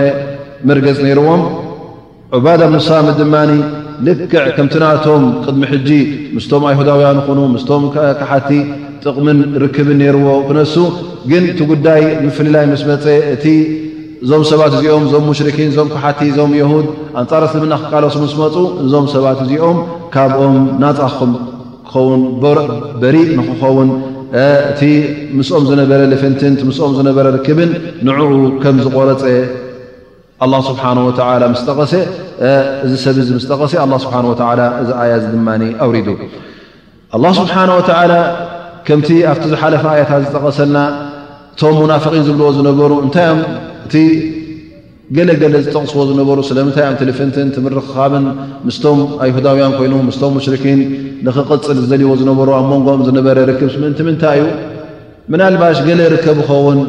መርገፅ 0.71 0.97
ነይርዎም 1.07 1.41
ዑባዳ 2.37 2.61
ብን 2.71 2.79
ሳምት 2.85 3.15
ድማ 3.21 3.33
ልክዕ 4.07 4.43
ከምቲናቶም 4.57 5.23
ቅድሚ 5.45 5.61
ሕጂ 5.71 5.89
ምስቶም 6.35 6.63
ኣይሁዳውያን 6.69 7.17
ኹኑ 7.25 7.39
ምስቶም 7.55 7.83
ካሓቲ 7.93 8.49
ጥቕምን 9.03 9.39
ርክብን 9.63 9.97
ነይርዎ 10.01 10.27
ክነሱ 10.47 10.75
ግን 11.31 11.43
እቲ 11.51 11.59
ጉዳይ 11.71 12.01
ምፍሊላይ 12.25 12.65
ምስ 12.71 12.83
መፀ 12.91 13.05
እቲ 13.33 13.45
እዞም 14.23 14.43
ሰባት 14.51 14.71
እዚኦም 14.77 15.03
እዞም 15.07 15.25
ሙሽርኪን 15.31 15.67
እዞም 15.73 15.89
ካሓቲ 15.95 16.19
እዞም 16.31 16.51
የሁድ 16.61 16.85
ኣንፃር 17.21 17.45
ስልምና 17.55 17.73
ክቃለሱ 17.83 18.15
ምስ 18.23 18.35
መፁ 18.43 18.55
እዞም 18.85 19.07
ሰባት 19.15 19.41
እዚኦም 19.45 19.77
ካብኦም 20.15 20.57
ናፃኹም 20.83 21.33
ክኸውን 21.89 22.23
በሪጥ 23.03 23.29
ንክኸውን 23.39 23.91
እቲ 24.71 24.81
ምስኦም 25.39 25.65
ዝነበረ 25.71 25.99
ልፍንትን 26.13 26.55
ቲ 26.61 26.69
ምስኦም 26.69 26.93
ዝነበረ 26.99 27.25
ርክብን 27.37 27.71
ንዕኡ 28.09 28.31
ከም 28.63 28.77
ዝቆረፀ 28.85 29.25
ኣ 30.45 30.47
ስብሓ 30.67 30.83
ስጠቐሰ 31.61 31.93
እዚ 32.85 32.93
ሰብ 33.03 33.17
ዚ 33.27 33.33
ምስ 33.37 33.45
ጠቐሰ 33.51 33.73
ኣ 33.83 33.97
ስብሓ 34.05 34.15
እዚ 34.81 34.89
ኣያ 35.01 35.11
ዚ 35.23 35.25
ድማ 35.33 35.47
ኣውሪዱ 35.85 36.07
ኣላ 37.15 37.25
ስብሓን 37.39 37.69
ወተዓላ 37.79 38.13
ከምቲ 38.87 39.09
ኣብቲ 39.31 39.43
ዝሓለፍ 39.53 39.83
ኣያታት 39.93 40.21
ዝጠቐሰልና 40.25 40.77
እቶም 41.53 41.75
ሙናፍቒን 41.81 42.23
ዝብልዎ 42.27 42.47
ዝነበሩ 42.57 42.91
እንታይኦም 43.05 43.41
እቲ 43.87 43.95
ገለገለ 45.17 45.55
ዝጠቕስዎ 45.65 46.01
ዝነበሩ 46.09 46.37
ስለምንታይ 46.49 46.85
ም 46.91 46.95
ቴልፍንትን 47.01 47.47
ትምርክካብን 47.57 48.25
ምስቶም 48.67 48.99
ኣይሁዳውያን 49.23 49.73
ኮይኑ 49.79 49.93
ምስቶም 50.09 50.31
ሙሽርኪን 50.37 50.81
ንኽቕፅል 51.27 51.79
ዘልይዎ 51.91 52.13
ዝነበሩ 52.21 52.49
ኣብ 52.59 52.65
መንጎኦም 52.73 53.01
ዝነበረ 53.09 53.37
ርክብምእንቲ 53.51 53.99
ምንታይ 54.09 54.39
እዩ 54.43 54.47
ምናባሽ 55.33 55.77
ገለ 55.87 55.99
ርከብ 56.13 56.37
ይኸውን 56.43 56.79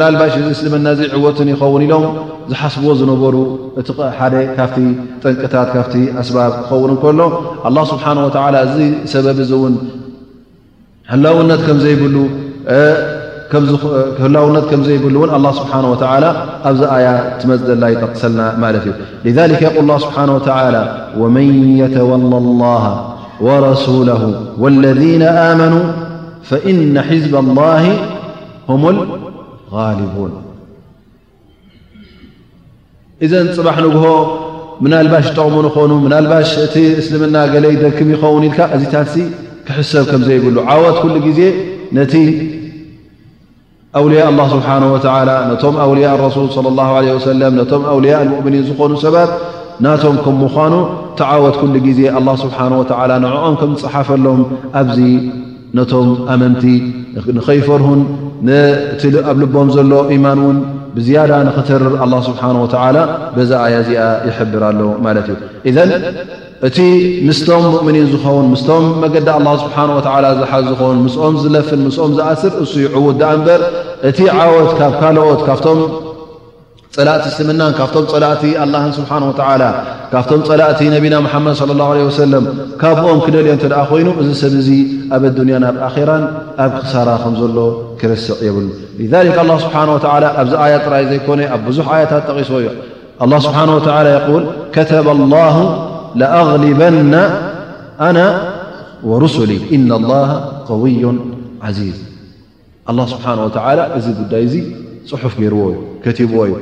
ናባሽ 0.00 0.32
እስልመና 0.54 0.86
ዕወትን 1.16 1.48
ይኸውን 1.52 1.82
ኢሎም 1.86 2.04
ዝሓስብዎ 2.50 2.90
ዝነበሩ 3.00 3.34
እ 3.80 3.82
ሓደ 4.18 4.34
ካፍቲ 4.56 4.76
ጠንቅታት 5.22 5.68
ካፍቲ 5.76 5.94
ኣስባብ 6.22 6.52
ትኸውን 6.60 6.92
ከሎ 7.02 7.20
ه 7.76 7.84
ስብሓ 7.92 8.06
እዚ 8.66 8.74
ሰበብ 9.12 9.38
ዚ 9.48 9.52
እውን 9.58 9.74
ህላውነት 11.12 11.60
ከምዘይብሉ 14.70 15.16
ስብሓ 15.60 15.72
ኣብዚ 16.68 16.80
ኣያ 16.96 17.08
ትመፅዘላ 17.40 17.82
ይጠቅሰልና 17.94 18.40
ማለት 18.64 18.84
እዩ 19.28 19.32
ذ 19.36 19.38
ል 19.90 20.00
ስብሓ 20.04 20.16
ወመን 21.22 21.54
يተወላ 21.82 22.32
ላه 22.62 22.84
وረسل 23.46 23.94
ለذ 24.08 24.22
መኑ 25.62 25.74
ፈእነ 26.48 26.96
ሒዝ 27.10 27.24
ላه 27.34 27.84
ምغቡን 28.68 30.32
እዘን 33.24 33.46
ፅባሕ 33.56 33.76
ንግሆ 33.86 34.04
ምናልባሽ 34.84 35.26
ጠቕሙ 35.36 35.56
ንኾኑ 35.66 35.90
ናልባሽ 36.12 36.48
እቲ 36.64 36.76
እስልምና 37.00 37.36
ገለይ 37.52 37.74
ደክም 37.82 38.08
ይኸውን 38.14 38.44
ኢልካ 38.48 38.58
እዚታት 38.76 39.12
ክሕሰብ 39.66 40.04
ከምዘይብሉ 40.10 40.56
ዓወት 40.70 40.98
ሉ 41.12 41.14
ግዜ 41.26 41.40
ነቲ 41.96 42.12
ውልያ 44.04 44.22
ስሓ 44.54 44.68
ነቶም 45.50 45.74
ኣውልያ 45.84 46.06
ሱል 46.36 46.48
ص 46.56 46.58
ሰለ 47.28 47.42
ቶም 47.72 47.82
ኣውልያ 47.92 48.14
ሙእምኒን 48.32 48.64
ዝኾኑ 48.68 48.92
ሰባት 49.06 49.30
ናቶም 49.84 50.16
ከምምኑ 50.26 50.74
ቲዓወት 51.22 51.56
ሉ 51.72 51.74
ዜ 51.98 52.00
ስሓ 52.44 52.58
ንዕኦም 53.24 53.54
ከም 53.62 53.72
ዝፅሓፈሎም 53.80 54.40
ኣ 54.82 54.84
ነቶም 55.76 56.08
ኣመንቲ 56.32 56.62
ንከይፈርሁን 57.36 58.00
ኣብ 59.30 59.36
ልቦም 59.42 59.68
ዘሎ 59.76 59.92
ኢማን 60.16 60.38
እውን 60.44 60.58
ብዝያዳ 60.96 61.32
ንኽትር 61.48 61.82
ኣላ 62.04 62.12
ስብሓ 62.28 62.42
ወላ 62.64 62.96
በዛኣያዚኣ 63.36 64.02
ይሕብር 64.28 64.62
ኣሎ 64.68 64.80
ማለት 65.06 65.26
እዩ 65.34 65.36
ኢዘን 65.70 65.90
እቲ 66.68 66.78
ምስቶም 67.28 67.64
ሙእምኒን 67.74 68.06
ዝኸውን 68.12 68.46
ምስቶም 68.52 68.84
መገዲ 69.02 69.28
ኣ 69.36 69.56
ስብሓ 69.64 69.76
ወላ 70.16 70.24
ዝሓዙ 70.40 70.64
ዝኸውን 70.72 70.98
ምስኦም 71.06 71.34
ዝለፍን 71.42 71.82
ምስኦም 71.88 72.12
ዝኣስር 72.18 72.52
እሱይ 72.64 72.86
ዕው 72.96 73.06
ዳኣ 73.22 73.32
እምበር 73.38 73.62
እቲ 74.10 74.18
ዓወት 74.40 74.70
ካብ 74.80 74.92
ካልኦት 75.02 75.40
ካብቶም 75.48 75.80
ፀላእቲ 76.96 77.24
ስምናን 77.36 77.72
ካብቶም 77.76 78.04
ፀላእቲ 78.12 78.42
ኣ 78.62 78.66
ስሓ 78.96 79.10
ካብቶም 80.10 80.42
ፀላእቲ 80.48 80.80
ነቢና 80.94 81.14
ሓመድ 81.32 81.58
ለ 81.70 81.74
ላ 81.80 81.86
ሰለ 82.18 82.34
ካብኦም 82.82 83.18
ክደልዮ 83.24 83.52
እተደኣ 83.56 83.80
ኮይኑ 83.90 84.08
እዚ 84.22 84.28
ሰብ 84.40 84.52
እዚ 84.60 84.68
ኣብ 85.16 85.22
ኣዱንያ 85.30 85.56
ኣብ 85.70 85.76
ኣራን 85.86 86.24
ኣብ 86.64 86.70
ክሳራ 86.82 87.08
ከም 87.22 87.34
ዘሎ 87.40 87.56
ክርስዕ 88.00 88.36
የብሉ 88.46 88.66
ስብሓ 89.64 89.74
ኣብዚ 90.40 90.52
ኣያ 90.66 90.74
ጥራይ 90.86 91.04
ዘይኮነ 91.10 91.40
ኣብ 91.56 91.62
ብዙሕ 91.68 91.86
ኣያታት 91.96 92.22
ተቂስ 92.28 92.50
እዩ 92.60 92.66
ስብሓ 93.46 93.58
ል 94.08 94.46
ከተባ 94.76 95.06
ላሁ 95.34 95.56
ለኣغሊበና 96.22 97.14
ኣና 98.08 98.18
ወሩስሊ 99.10 99.50
ኢና 99.78 99.90
ላ 100.12 100.12
قውዩ 100.70 101.02
ዚዝ 101.80 101.98
ስብሓ 103.14 103.26
እዚ 103.98 104.06
ጉዳይ 104.22 104.42
እዚ 104.48 104.54
ፅሑፍ 105.10 105.32
ገይርዎ 105.42 105.62
እ 105.74 105.76
ከቲብዎ 106.04 106.38
እዩ 106.48 106.54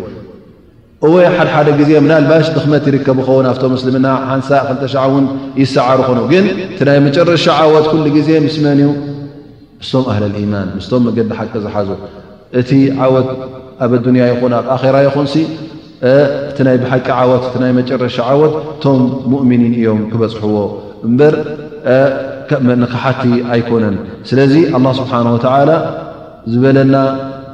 ወይ 1.10 1.24
ሓደሓደ 1.36 1.68
ግዜ 1.78 1.90
ምና 2.04 2.12
ልባሽ 2.22 2.46
ድክመት 2.56 2.84
ይርከብ 2.88 3.18
ኸውን 3.26 3.46
ኣብቶም 3.52 3.70
ምስልምና 3.76 4.06
ሓንሳ 4.28 4.48
ክልተ 4.66 4.82
ሻ 4.92 4.94
እውን 5.08 5.24
ይሰዓሩ 5.60 5.98
ኮኑ 6.08 6.18
ግን 6.32 6.44
ቲ 6.76 6.78
ናይ 6.88 6.98
መጨረሻ 7.06 7.44
ዓወት 7.62 7.86
ኩሉ 7.92 8.04
ግዜ 8.16 8.28
ምስመን 8.44 8.78
እዩ 8.82 8.88
ምስቶም 9.80 10.04
ኣህሊ 10.12 10.24
ልኢማን 10.34 10.68
ምስቶም 10.76 11.02
መገዲ 11.08 11.30
ሓቂ 11.38 11.52
ዝሓዙ 11.64 11.88
እቲ 12.60 12.70
ዓወት 13.06 13.28
ኣብ 13.84 13.92
ኣዱንያ 13.98 14.22
ይኹን 14.32 14.52
ኣብ 14.60 14.66
ኣራ 14.76 14.94
ይኹን 15.08 15.26
እቲ 16.52 16.58
ይ 16.76 16.78
ብሓቂ 16.84 17.06
ዓወት 17.20 17.44
እ 17.50 17.58
ናይ 17.62 17.72
መጨረሻ 17.80 18.16
ዓወት 18.34 18.54
ቶም 18.84 19.02
ሙእምኒን 19.32 19.74
እዮም 19.80 20.00
ክበፅሕዎ 20.12 20.56
እበር 21.08 21.34
ክሓቲ 22.94 23.22
ኣይኮነን 23.54 23.98
ስለዚ 24.30 24.54
ስብሓን 25.00 25.28
ላ 25.70 25.74
ዝበለና 26.52 26.94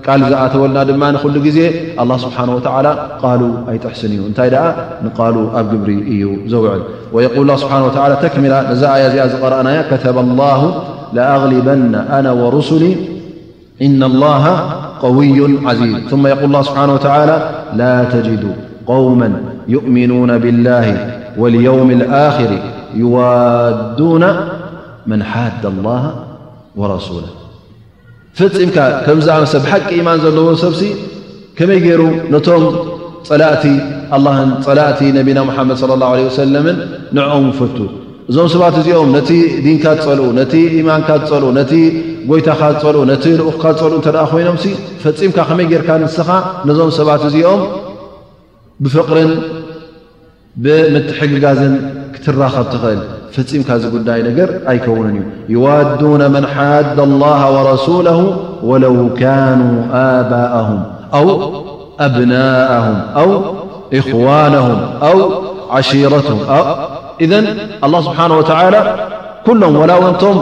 قل 0.09 0.25
ولና 0.61 0.83
نل 0.85 1.51
ዜ 1.57 1.61
الله 2.03 2.17
سبحانه 2.27 2.53
وتعلى 2.57 2.93
قال 3.25 3.41
أيتحسن 3.73 4.13
نታ 4.31 4.41
د 5.05 5.07
قال 5.19 5.35
جبر 5.73 5.91
እ 6.15 6.15
وعل 6.65 6.83
ويقول 7.15 7.43
الله 7.45 7.57
بحنه 7.65 7.87
ولى 7.87 8.29
كمل 8.35 8.53
ي 8.85 9.21
قرأن 9.43 9.67
كተب 9.91 10.17
الله 10.27 10.61
لأغلبن 11.17 11.93
أنا 12.19 12.31
ورسلي 12.43 12.93
إن 13.87 14.01
الله 14.11 14.45
قوي 15.05 15.39
عزيز 15.69 15.95
ثم 16.13 16.25
يقول 16.33 16.47
الله 16.51 16.63
سبحانه 16.69 16.93
وتعلى 16.97 17.37
لا 17.81 17.95
تجد 18.15 18.45
قوما 18.93 19.29
يؤمنون 19.75 20.31
بالله 20.45 20.87
واليوم 21.41 21.89
الآخر 21.99 22.51
يوادون 23.03 24.25
من 25.11 25.21
حاد 25.33 25.63
الله 25.73 26.03
ورسوله 26.81 27.31
ፈፂምካ 28.39 28.79
ከምዝኣመ 29.05 29.45
ሰብ 29.53 29.63
ብሓቂ 29.67 29.85
ኢማን 30.01 30.19
ዘለዎ 30.25 30.47
ሰብሲ 30.65 30.83
ከመይ 31.59 31.79
ገይሩ 31.85 32.03
ነቶም 32.35 32.65
ፀላእቲ 33.29 33.65
ኣን 34.17 34.51
ፀላእቲ 34.67 35.01
ነቢና 35.19 35.39
ሙሓመድ 35.49 35.79
ለ 35.91 35.97
ላ 36.03 36.11
ወሰለምን 36.29 36.77
ንዕኦም 37.19 37.47
ፈቱ 37.61 37.77
እዞም 38.31 38.49
ሰባት 38.55 38.75
እዚኦም 38.81 39.11
ነቲ 39.17 39.31
ዲንካ 39.65 39.85
ፀልኡ 40.07 40.29
ነቲ 40.39 40.55
ኢማንካፀልኡ 40.81 41.47
ነቲ 41.59 41.73
ጎይታካዝፀልኡ 42.31 43.03
ነቲ 43.13 43.25
ልኡኽካዝፀልኡ 43.41 43.95
እተደ 44.03 44.17
ኮይኖም 44.33 44.57
ፈፂምካ 45.05 45.39
ከመይ 45.51 45.67
ጌርካ 45.73 45.89
ንስኻ 46.03 46.29
ነዞም 46.69 46.91
ሰባት 46.99 47.23
እዚኦም 47.31 47.63
ብፍቕርን 48.85 49.33
ብምትሕግጋዝን 50.65 51.75
ክትራኸብ 52.15 52.67
ትኽእል 52.73 53.01
ፍፂምካ 53.35 53.69
ዝጉዳይ 53.83 54.21
ነገር 54.29 54.49
ኣይከውንን 54.71 55.17
እዩ 55.21 55.27
ይዋዱነ 55.55 56.23
መን 56.35 56.45
ሓዲ 56.55 56.99
ላه 57.23 57.41
وረሱላ 57.55 58.09
ወለው 58.71 58.97
ካኑ 59.21 59.61
ኣባه 60.11 60.55
ው 61.27 61.31
ኣብናም 62.07 62.89
ው 63.29 63.33
እኽዋናም 63.99 64.77
ዓሽረትም 65.79 66.41
እ 67.25 67.27
ላه 67.93 68.01
ስብሓ 68.07 68.19
ወተላ 68.41 68.75
ኩሎም 69.47 69.75
ወላወንቶም 69.83 70.39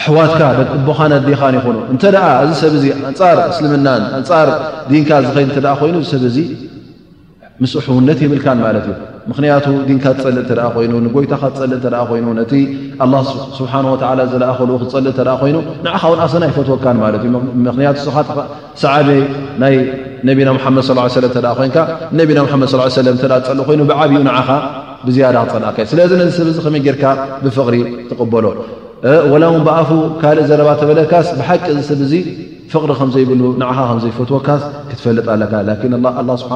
ኣሕዋትካ 0.00 0.40
ደቦኻን 0.58 1.12
ኣዲኻን 1.18 1.54
ይኹኑ 1.58 1.76
እተ 1.94 2.02
እዚ 2.44 2.50
ሰብ 2.62 2.74
ዚ 2.82 2.84
ንፃር 3.12 3.38
እስልምናን 3.52 4.02
ንፃር 4.20 4.48
ዲንካ 4.90 5.10
ኸድ 5.36 5.48
እ 5.58 5.62
ኮይኑ 5.80 5.96
ሰብ 6.12 6.22
ዚ 6.34 6.38
ምስ 7.62 7.72
ሕውነት 7.86 8.18
ይብልካ 8.24 8.46
ማለት 8.64 8.84
እዩ 8.90 8.94
ምክንያቱ 9.30 9.64
ድንካ 9.88 10.04
ትፀልእ 10.18 10.44
ተ 10.50 10.52
ኮይኑ 10.74 10.92
ንጎይታካ 11.06 11.42
ትፀልእ 11.54 11.78
ተኣ 11.84 11.94
ኮይኑ 12.10 12.26
ነቲ 12.38 12.52
ኣላ 13.04 13.14
ስብሓወ 13.58 13.94
ዘለኣኸል 14.32 14.70
ክትፀልእ 14.82 15.14
ተ 15.18 15.20
ኮይኑ 15.40 15.56
ንዓኻ 15.84 16.02
ውንኣሰና 16.12 16.42
ይ 16.48 16.52
ፈትወካን 16.56 16.96
ማለት 17.04 17.22
እዩ 17.28 17.34
ምኽንያቱ 17.66 17.98
ስሰዓደ 18.16 19.08
ናይ 19.62 19.74
ነቢና 20.28 20.48
ሓመድ 20.64 20.88
ለም 21.24 21.30
ተ 21.36 21.38
ኮንካ 21.60 21.76
ነቢና 22.20 22.38
ድ 22.64 22.72
ሰለ 22.74 23.08
ዝፀልእ 23.20 23.64
ኮይኑ 23.68 23.80
ብዓብዩ 23.90 24.16
ንዓኻ 24.28 24.48
ብዝያዳ 25.06 25.36
ክፀልእካእዩ 25.50 25.86
ስለዚ 25.94 26.10
ነዚ 26.22 26.30
ሰብ 26.38 26.48
ዚ 26.56 26.58
ከመይ 26.66 26.82
ጌርካ 26.86 27.04
ብፍቕሪ 27.44 27.76
ትቕበሎ 28.10 28.44
ወላ 29.32 29.44
ውን 29.54 29.62
ብኣፉ 29.66 29.88
ካልእ 30.22 30.46
ዘረባ 30.50 30.70
ተበለካስ 30.80 31.26
ብሓቂ 31.40 31.64
እዚ 31.72 31.80
ሰብ 31.90 32.00
ዙ 32.12 32.14
ፍሪ 32.72 32.92
ዘብ 33.00 33.10
ዘይፈትወካ 34.04 34.48
ክትፈልጥ 34.88 35.26
ስ 36.40 36.46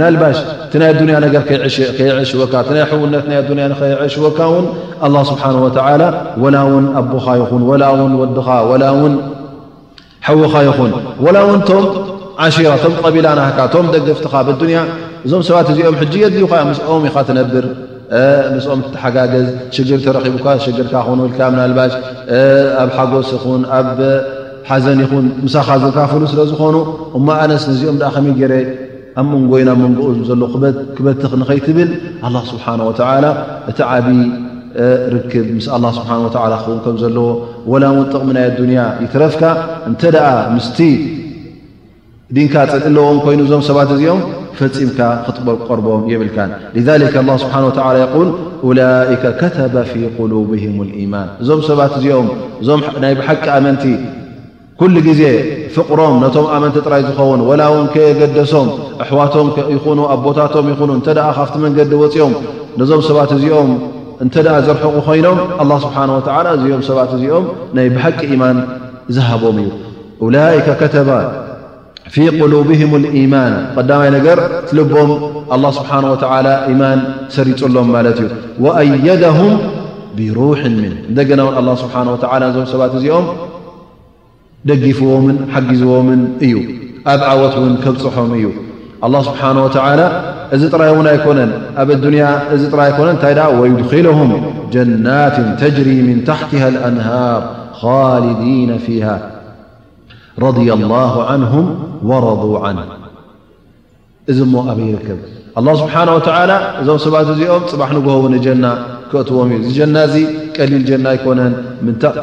ናባሽ 0.00 0.36
ቲ 0.72 0.80
ይ 0.82 2.16
ሽወካ 2.30 2.54
ውነ 3.02 3.14
ሽወካ 4.14 4.42
ስ 5.04 5.84
ላ 6.54 6.60
ውን 6.72 6.86
ኣቦኻ 7.02 7.26
ይን 7.40 7.62
ን 8.10 8.26
ድኻ 8.38 8.48
ን 10.30 10.34
ዉኻ 10.42 10.54
ይኹን 10.70 10.90
ላ 11.36 11.44
ው 11.50 11.54
ቶም 11.70 11.84
ራ 12.70 12.74
ቶም 12.82 12.92
ቢላና 13.14 13.40
ቶም 13.76 13.86
ደገፍትኻ 13.94 14.34
ያ 14.76 14.80
እዞም 15.26 15.42
ሰባት 15.48 15.66
እዚኦም 15.72 15.96
የዩ 16.24 16.44
ኦም 16.92 17.02
ኢ 17.08 17.10
ነብር 17.40 17.64
ኦም 18.74 18.80
ሓጋገዝ 19.02 19.46
ሽ 19.74 20.04
ተቡካ 20.04 20.46
ኣብ 21.66 21.88
ሓጎስ 22.98 23.30
ሓዘን 24.68 24.98
ይኹን 25.04 25.24
ምሳኻ 25.46 25.66
ዞንካፍሉ 25.82 26.22
ስለ 26.32 26.40
ዝኾኑ 26.50 26.76
እማ 27.18 27.28
ኣነስ 27.42 27.62
ነዚኦም 27.70 27.96
ደኣ 28.00 28.08
ኸመይ 28.14 28.34
ጌይረ 28.40 28.52
ኣብ 29.20 29.26
መንጎይና 29.32 29.70
ብ 29.78 29.80
መንጎኡ 29.84 30.10
ዘለ 30.28 30.42
ክበትኽ 30.96 31.32
ንኸይትብል 31.40 31.90
ኣላ 32.26 32.36
ስብሓን 32.50 32.80
ወዓላ 32.88 33.26
እቲ 33.70 33.78
ዓብ 33.90 34.06
ርክብ 35.14 35.46
ምስ 35.56 35.66
ኣላ 35.76 35.84
ስብሓን 35.98 36.20
ወላ 36.26 36.54
ክውን 36.64 36.78
ከም 36.84 36.96
ዘለዎ 37.02 37.26
ወላ 37.72 37.84
ውን 37.96 38.06
ጥቕሚ 38.12 38.28
ናይ 38.36 38.44
ኣዱንያ 38.52 38.80
ይትረፍካ 39.04 39.42
እንተ 39.90 40.02
ደኣ 40.16 40.26
ምስቲ 40.56 40.78
ዲንካ 42.36 42.54
ፅዕለዎም 42.72 43.18
ኮይኑ 43.24 43.40
እዞም 43.46 43.62
ሰባት 43.68 43.90
እዚኦም 43.96 44.20
ፈፂምካ 44.58 45.00
ክጥርቆርቦም 45.26 46.02
የብልካን 46.12 46.50
ከ 47.14 47.18
ስብሓ 47.44 47.56
የል 48.02 48.30
ላይከ 48.80 49.24
ከተበ 49.42 49.74
ፊ 49.90 50.02
ቁሉብህም 50.18 50.76
ልኢማን 50.88 51.28
እዞም 51.44 51.60
ሰባት 51.70 51.94
እእናይ 52.04 53.14
ብሓቂ 53.22 53.44
ኣመንቲ 53.58 53.84
ኩሉ 54.82 54.96
ጊዜ 55.08 55.22
ፍቕሮም 55.74 56.14
ነቶም 56.22 56.46
ኣመንቲ 56.54 56.76
ጥራይ 56.86 57.02
ዝኸውን 57.08 57.40
ወላ 57.48 57.62
ውን 57.72 57.84
ከየገደሶም 57.94 58.68
ኣሕዋቶም 59.02 59.48
ይኹኑ 59.74 59.98
ኣቦታቶም 60.14 60.66
ይኹኑ 60.72 60.90
እንተ 60.98 61.06
ደኣ 61.18 61.26
ካብቲ 61.36 61.54
መንገዲ 61.64 61.92
ወፂኦም 62.02 62.34
ነዞም 62.80 63.02
ሰባት 63.08 63.30
እዚኦም 63.36 63.70
እንተ 64.24 64.34
ደኣ 64.46 64.54
ዘርሕቑ 64.68 64.94
ኮይኖም 65.08 65.38
ኣላ 65.64 65.70
ስብሓን 65.84 66.10
ወዓላ 66.16 66.46
እዚኦም 66.56 66.82
ሰባት 66.88 67.12
እዚኦም 67.18 67.44
ናይ 67.76 67.86
ብሓቂ 67.96 68.18
ኢማን 68.36 68.58
ዝሃቦም 69.18 69.58
እዩ 69.66 70.26
ላይከ 70.36 70.68
ከተባ 70.82 71.10
ፊ 72.16 72.26
ቁሉብህም 72.40 72.92
ልኢማን 73.04 73.54
ቀዳማይ 73.76 74.10
ነገር 74.16 74.38
ትልቦም 74.70 75.10
ኣላ 75.56 75.64
ስብሓን 75.78 76.04
ወዓላ 76.12 76.46
ኢማን 76.74 77.00
ሰሪፅሎም 77.36 77.88
ማለት 77.98 78.18
እዩ 78.24 78.28
ወኣየደሁም 78.66 79.54
ብሩሕ 80.18 80.60
ምን 80.82 80.92
እንደገና 81.10 81.40
ውን 81.50 81.54
ኣላ 81.62 81.68
ስብሓ 81.84 81.94
ወዓላ 82.16 82.42
ዞም 82.56 82.66
ሰባት 82.74 82.92
እዚኦም 83.00 83.26
ደጊፍዎምን 84.70 85.36
ሓጊዝዎምን 85.52 86.20
እዩ 86.46 86.54
ኣብ 87.12 87.20
ዓወት 87.30 87.54
ውን 87.62 87.72
ክብፅሖም 87.84 88.28
እዩ 88.38 88.44
ه 89.04 89.08
ስብሓه 89.26 89.56
ተ 89.74 89.78
እዚ 90.54 90.62
ጥራይ 90.74 90.90
ውን 90.96 91.06
ኣይኮነን 91.12 91.50
ኣብ 91.82 91.90
ያ 92.20 92.24
እዚ 92.54 92.62
ጥራይ 92.72 92.88
ኣኮነን 92.92 93.16
እታይ 93.18 93.32
ይድኪልም 93.68 94.30
ጀናት 94.74 95.36
ተጅሪ 95.60 95.88
ምን 96.08 96.18
ታሕት 96.28 96.76
አንሃር 96.88 97.42
ልዲና 98.26 98.70
ፊሃ 98.86 99.06
ረض 100.44 100.58
ላه 100.94 101.14
ንهም 101.42 101.66
ወረض 102.10 102.42
ዓን 102.64 102.78
እዚ 104.30 104.38
ሞ 104.54 104.56
ኣበ 104.70 104.78
ይርከብ 104.92 105.20
ኣ 105.58 105.78
ስብሓه 105.82 106.08
ወተ 106.18 106.28
እዞም 106.80 106.98
ሰባት 107.06 107.28
እዚኦም 107.34 107.62
ፅባሕ 107.72 107.90
ንግሆው 107.96 108.26
ጀና 108.46 108.64
ክእትዎም 109.12 109.50
እዩ 109.54 109.60
እዚ 109.68 109.72
ጀና 109.78 109.96
እዚ 110.08 110.14
ቀሊል 110.56 110.82
ጀና 110.90 111.06
ኣይኮነን 111.14 111.52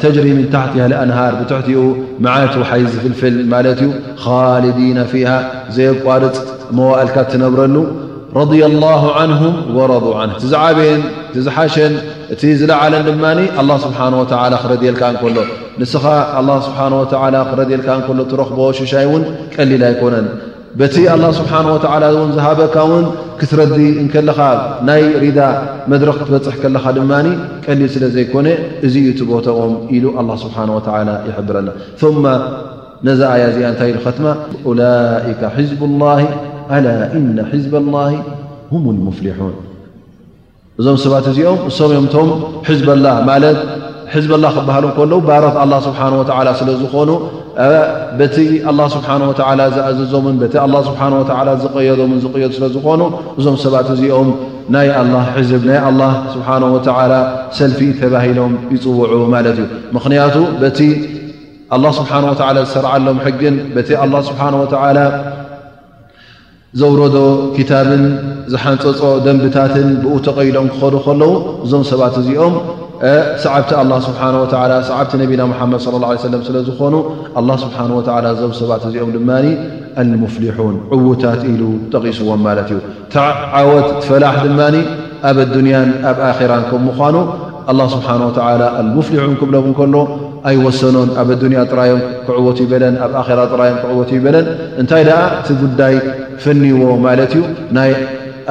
ተጅሪ 0.02 0.26
ምን 0.38 0.46
ታሕቲ 0.54 0.74
ኣንሃር 1.02 1.32
ብትሕትኡ 1.40 1.80
መዓት 2.24 2.54
ሓይ 2.70 2.82
ዝፍልፍል 2.92 3.36
ማለት 3.52 3.80
እዩ 3.84 3.90
ካልዲና 4.22 4.98
ፊሃ 5.12 5.32
ዘየቋልፅ 5.76 6.36
መዋእልካ 6.78 7.16
ትነብረሉ 7.32 7.76
ረض 8.38 8.50
ላሁ 8.84 9.04
ንሁ 9.30 9.40
ወረض 9.76 10.04
ን 10.26 10.30
ቲ 10.42 10.42
ዝዓብን 10.52 11.00
ዝሓሸን 11.46 11.94
እቲ 12.34 12.42
ዝለዓለን 12.60 13.02
ድማ 13.08 13.24
ኣ 13.60 13.62
ስብሓ 13.86 13.98
ወ 14.20 14.24
ክረድየልካ 14.62 15.02
እንከሎ 15.12 15.38
ንስኻ 15.80 16.04
ስብሓ 16.68 16.78
ወ 17.00 17.42
ክረድልካ 17.50 17.88
እከሎ 18.02 18.18
ትረኽቦ 18.32 18.60
ሽሻይ 18.78 19.06
እውን 19.08 19.24
ቀሊል 19.54 19.82
ኣይኮነን 19.88 20.28
በቲ 20.78 20.96
ኣላ 21.12 21.24
ስብሓን 21.38 21.66
ወተዓላ 21.74 22.04
እውን 22.14 22.28
ዝሃበካ 22.34 22.74
ውን 22.90 23.06
ክትረዲ 23.38 23.72
እከለኻ 24.02 24.38
ናይ 24.88 25.02
ሪዳ 25.22 25.38
መድረክ 25.92 26.16
ትበፅሕ 26.20 26.56
ከለኻ 26.62 26.84
ድማኒ 26.98 27.26
ቀሊል 27.64 27.90
ስለ 27.94 28.04
ዘይኮነ 28.16 28.46
እዚዩ 28.86 29.06
ቲ 29.18 29.22
ቦተዎም 29.30 29.72
ኢሉ 29.96 30.04
ኣላ 30.20 30.30
ስብሓን 30.44 30.70
ወላ 30.76 31.08
ይሕብረለ 31.28 31.68
ማ 32.26 32.34
ነዚ 33.08 33.20
ኣያ 33.32 33.42
እዚኣ 33.50 33.66
እንታይ 33.72 33.90
ኢኸትማ 33.98 34.26
ላይከ 34.80 35.42
ሒዝላ 35.56 36.04
ኣላ 36.76 36.86
እና 37.18 37.36
ሒዝባላ 37.52 37.94
ሁም 38.72 38.82
ልሙፍሊሑን 38.96 39.54
እዞም 40.80 40.98
ሰባት 41.04 41.26
እዚኦም 41.32 41.60
እሶምእዮም 41.70 42.08
ቶም 42.14 42.28
ሒዝበላ 42.68 43.06
ማለት 43.30 43.58
ሒዝበላ 44.14 44.44
ክበሃሉ 44.56 44.84
ከለዉ 44.98 45.18
ባሮት 45.28 45.56
ኣላ 45.64 45.74
ስብሓን 45.88 46.12
ወላ 46.34 46.48
ስለዝኾኑ 46.60 47.10
በቲ 48.18 48.36
ኣላ 48.70 48.80
ስብሓ 48.94 49.08
ወዓላ 49.30 49.60
ዝኣዘዞምን 49.76 50.36
በቲ 50.42 50.54
ስብሓ 50.88 51.00
ወ 51.50 51.54
ዝቀየዶምን 51.62 52.18
ዝቕየዱ 52.24 52.50
ስለዝኮኑ 52.58 53.00
እዞም 53.38 53.56
ሰባት 53.64 53.88
እዚኦም 53.94 54.28
ናይ 54.74 54.88
ኣላ 55.00 55.14
ሕዝብ 55.36 55.62
ናይ 55.70 55.78
ኣላ 55.88 56.02
ስብሓ 56.34 56.48
ወላ 56.74 57.14
ሰልፊ 57.58 57.80
ተባሂሎም 58.00 58.52
ይፅውዑ 58.74 59.22
ማለት 59.34 59.56
እዩ 59.62 59.66
ምክንያቱ 59.96 60.36
በቲ 60.62 60.78
ኣላ 61.76 61.84
ስብሓ 62.00 62.12
ወዓላ 62.30 62.56
ዝሰርዓሎም 62.68 63.18
ሕግን 63.26 63.56
በቲ 63.76 63.88
ኣላ 64.04 64.14
ስብሓ 64.30 64.42
ወዓላ 64.62 64.98
ዘውረዶ 66.80 67.16
ክታብን 67.54 68.02
ዝሓንፀፆ 68.52 69.00
ደንብታትን 69.26 69.88
ብኡ 70.02 70.14
ተቐይሎም 70.26 70.66
ክኸዱ 70.74 70.94
ከለዉ 71.06 71.32
እዞም 71.64 71.82
ሰባት 71.88 72.14
እዚኦም 72.20 72.54
ሰዓብቲ 73.42 73.70
ኣላ 73.82 73.92
ስብሓ 74.06 74.20
ወላ 74.42 74.72
ሰዓብቲ 74.88 75.12
ነቢና 75.20 75.42
መሓመድ 75.52 75.82
ለ 75.92 75.96
ላ 76.04 76.08
ለም 76.32 76.42
ስለ 76.48 76.56
ዝኾኑ 76.66 76.94
ኣላ 77.40 77.50
ስብሓን 77.62 77.92
ወላ 77.98 78.26
ዞብ 78.40 78.52
ሰባት 78.60 78.82
እዚኦም 78.88 79.10
ድማ 79.14 79.30
አልሙፍልሑን 80.00 80.74
ዕዉታት 80.96 81.40
ኢሉ 81.52 81.62
ጠቂስዎም 81.92 82.40
ማለት 82.48 82.68
እዩ 82.74 82.80
ቲዓወት 83.14 83.86
ትፈላሕ 84.02 84.34
ድማ 84.46 84.60
ኣብ 85.30 85.38
ኣዱንያን 85.46 85.88
ኣብ 86.10 86.18
ኣራን 86.28 86.62
ከም 86.72 86.82
ምኳኑ 86.88 87.16
ኣላ 87.72 87.80
ስብሓን 87.94 88.22
ወላ 88.28 88.62
ኣልሙፍሊሑን 88.82 89.34
ክብለም 89.40 89.70
ከሎ 89.80 89.96
ኣይወሰኖን 90.50 91.10
ኣብ 91.22 91.28
ኣዱንያ 91.38 91.62
ጥራዮም 91.72 92.00
ክዕወት 92.28 92.60
ይበለን 92.64 92.94
ኣብ 93.06 93.12
ኣራ 93.24 93.40
ጥራዮም 93.54 93.76
ክዕወት 93.84 94.10
ይበለን 94.18 94.46
እንታይ 94.82 95.04
ደኣ 95.10 95.20
እቲ 95.40 95.48
ጉዳይ 95.64 95.96
ፈንይዎ 96.44 96.84
ማለት 97.08 97.32
እዩ 97.40 97.44
ናይ 97.78 97.92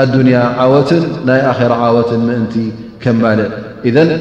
ኣዱኒያ 0.05 0.41
ዓወትን 0.65 1.03
ናይ 1.31 1.41
ኣራ 1.53 1.71
ዓወትን 1.87 2.21
ምእንቲ 2.29 2.55
ከማልእ 3.03 3.51
إذن 3.85 4.11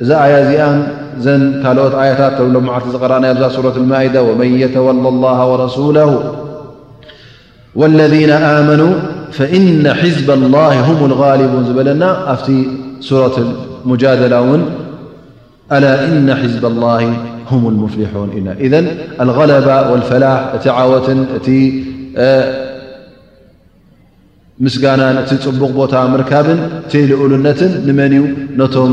يا 0.00 0.84
ن 1.20 1.62
لت 1.78 1.94
آيات 1.94 2.40
مقرأن 2.40 3.50
سورة 3.50 3.76
المائدة 3.76 4.22
ومن 4.22 4.60
يتولى 4.60 5.08
الله 5.08 5.46
ورسوله 5.52 6.34
والذين 7.74 8.30
آمنوا 8.30 8.94
فإن 9.32 9.94
حزب 9.94 10.30
الله 10.30 10.80
هم 10.80 11.04
الغالبون 11.06 11.64
نت 11.78 12.66
سورة 13.00 13.36
المجادلة 13.84 14.56
ن 14.56 14.64
ألا 15.72 16.04
إن 16.08 16.34
حزب 16.34 16.66
الله 16.66 17.12
هم 17.50 17.68
المفلحونإذ 17.68 18.84
الغلبة 19.20 19.90
والفلاح 19.90 20.54
ምስጋና 24.64 25.02
እቲ 25.18 25.30
ፅቡቕ 25.44 25.62
ቦታ 25.76 25.94
ምርካብን 26.12 26.58
ቴልኡሉነትን 26.92 27.70
ንመን 27.86 28.12
እዩ 28.16 28.24
ነቶም 28.60 28.90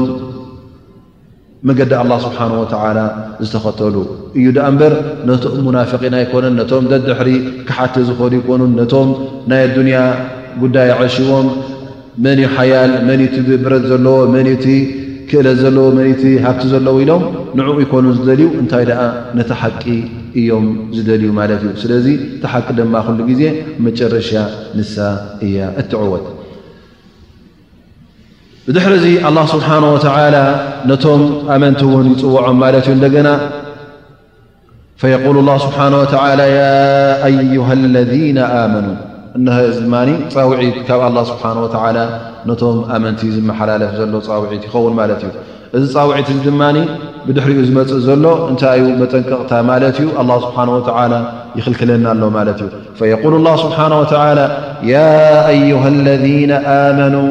መገዲ 1.67 1.91
ኣላ 2.01 2.11
ስብሓን 2.25 2.51
ወተዓላ 2.61 2.99
ዝተኸተሉ 3.45 3.95
እዩ 4.39 4.45
ደኣ 4.57 4.65
እምበር 4.71 4.93
ነቶም 5.29 5.57
ሙናፍቂና 5.65 6.15
ኣይኮነን 6.21 6.55
ነቶም 6.59 6.85
ደድሕሪ 6.91 7.31
ክሓቲ 7.69 7.95
ዝኮሉ 8.09 8.31
ይኮኑ 8.39 8.61
ነቶም 8.79 9.09
ናይ 9.53 9.61
ኣዱንያ 9.67 9.97
ጉዳይ 10.63 10.91
ዕሺቦም 11.07 11.49
መን 12.27 12.41
ሓያል 12.55 12.93
መን 13.09 13.23
ቲ 13.33 13.39
ብብረት 13.49 13.83
ዘለዎ 13.91 14.17
መኒቲ 14.35 14.65
ክእለት 15.31 15.59
ዘለዎ 15.65 15.87
መቲ 15.99 16.23
ሃብቲ 16.45 16.63
ዘለዉ 16.75 16.95
ኢሎም 17.07 17.25
ንዕኡ 17.61 17.75
ይኮኑ 17.85 18.05
ዝደልዩ 18.19 18.47
እንታይ 18.61 18.85
ደኣ 18.91 19.01
ነቲ 19.39 19.51
ሓቂ 19.63 19.83
እዮም 20.39 20.65
ዝደልዩ 20.95 21.29
ማለት 21.37 21.61
እዩ 21.67 21.71
ስለዚ 21.83 22.07
ተሓቂ 22.41 22.67
ድማ 22.79 22.95
ክሉ 23.05 23.19
ግዜ 23.29 23.43
መጨረሻ 23.85 24.31
ንሳ 24.77 24.95
እያ 25.45 25.57
እትዕወት 25.81 26.25
ብድሕሪ 28.67 28.93
እዚ 28.99 29.05
ኣላ 29.27 29.37
ስብሓነ 29.53 29.83
ወተላ 29.95 30.35
ነቶም 30.89 31.21
ኣመንቲ 31.55 31.81
ውን 31.93 32.07
ይፅውዖም 32.13 32.57
ማለት 32.63 32.85
እዩ 32.89 32.93
እንደገና 32.97 33.29
ፈየقል 35.01 35.37
ላ 35.49 35.51
ስብሓ 35.65 35.79
ወላ 36.23 36.41
ያ 36.57 36.61
ኣዩሃ 37.31 37.67
ለذነ 37.95 38.37
ኣመኑ 38.61 38.87
እ 39.39 39.41
ማኒ 39.95 40.09
ፃውዒት 40.35 40.77
ካብ 40.89 41.01
ኣላ 41.09 41.17
ስብሓ 41.31 41.43
ወተላ 41.65 41.97
ነቶም 42.49 42.77
ኣመንቲ 42.95 43.21
ዝመሓላለፍ 43.37 43.91
ዘሎ 44.01 44.13
ፃውዒት 44.29 44.63
ይኸውን 44.67 44.93
ማለት 45.01 45.21
እዩ 45.27 45.31
እዚ 45.77 45.85
ፃውዒት 45.95 46.27
እዚ 46.33 46.39
ድማ 46.47 46.61
بድሕሪኡ 47.27 47.59
ዝመፅእ 47.69 47.97
ዘሎ 48.07 48.25
እንታይ 48.49 48.81
መጠንቀቕታ 49.01 49.51
ማለት 49.71 49.95
እዩ 50.01 50.07
الله 50.21 50.37
ስبሓنه 50.45 50.73
وعلى 50.87 51.19
يኽلክለና 51.57 52.05
ኣሎ 52.13 52.21
ማለት 52.37 52.59
እዩ 52.65 52.69
فيقل 52.99 53.33
الله 53.39 53.53
ስبሓنه 53.65 53.95
وتعلى 54.01 54.45
يا 54.95 55.15
أيه 55.53 55.81
الذين 55.95 56.51
آመنوا 56.87 57.29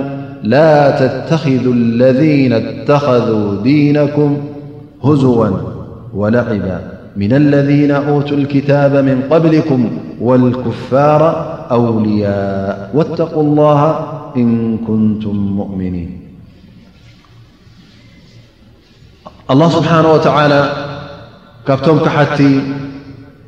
لا 0.53 0.73
تتخذا 1.01 1.71
الذين 1.81 2.53
اتخذوا 2.63 3.47
دينكም 3.71 4.31
هዝوا 5.07 5.49
وላዕب 6.21 6.67
من 7.23 7.33
الذين 7.43 7.93
أوتوا 8.11 8.37
الكتاب 8.41 8.93
من 9.09 9.17
قبلكም 9.33 9.81
والكፋر 10.27 11.23
أውልيء 11.77 12.27
واتقوا 12.97 13.43
الله 13.47 13.81
إን 14.41 14.51
ኩنቱም 14.87 15.39
مؤمنيን 15.61 16.11
ኣላ 19.53 19.63
ስብሓነ 19.75 20.07
ወተዓላ 20.15 20.53
ካብቶም 21.67 21.99
ካሓቲ 22.05 22.39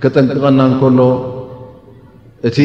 ክጠንቅቐና 0.03 0.61
እንከሎ 0.71 0.99
እቲ 2.49 2.59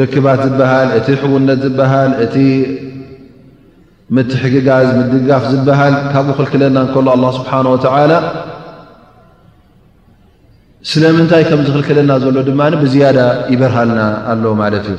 ርክባት 0.00 0.40
ዝበሃል 0.46 0.88
እቲ 0.98 1.06
ሕውነት 1.20 1.58
ዝበሃል 1.64 2.10
እቲ 2.24 2.36
ምትሕግጋዝ 4.16 4.88
ምድጋፍ 4.98 5.44
ዝበሃል 5.52 5.94
ካብኡ 6.12 6.28
ክልክለና 6.40 6.76
እከሎ 6.88 7.06
ኣ 7.16 7.18
ስብሓ 7.38 7.52
ወተላ 7.74 8.12
ስለምንታይ 10.90 11.42
ከም 11.50 11.60
ዝኽልክለና 11.66 12.10
ዘሎ 12.24 12.36
ድማ 12.48 12.60
ብዝያዳ 12.82 13.18
ይበርሃልና 13.52 14.00
ኣሎ 14.32 14.44
ማለት 14.62 14.84
እዩ 14.92 14.98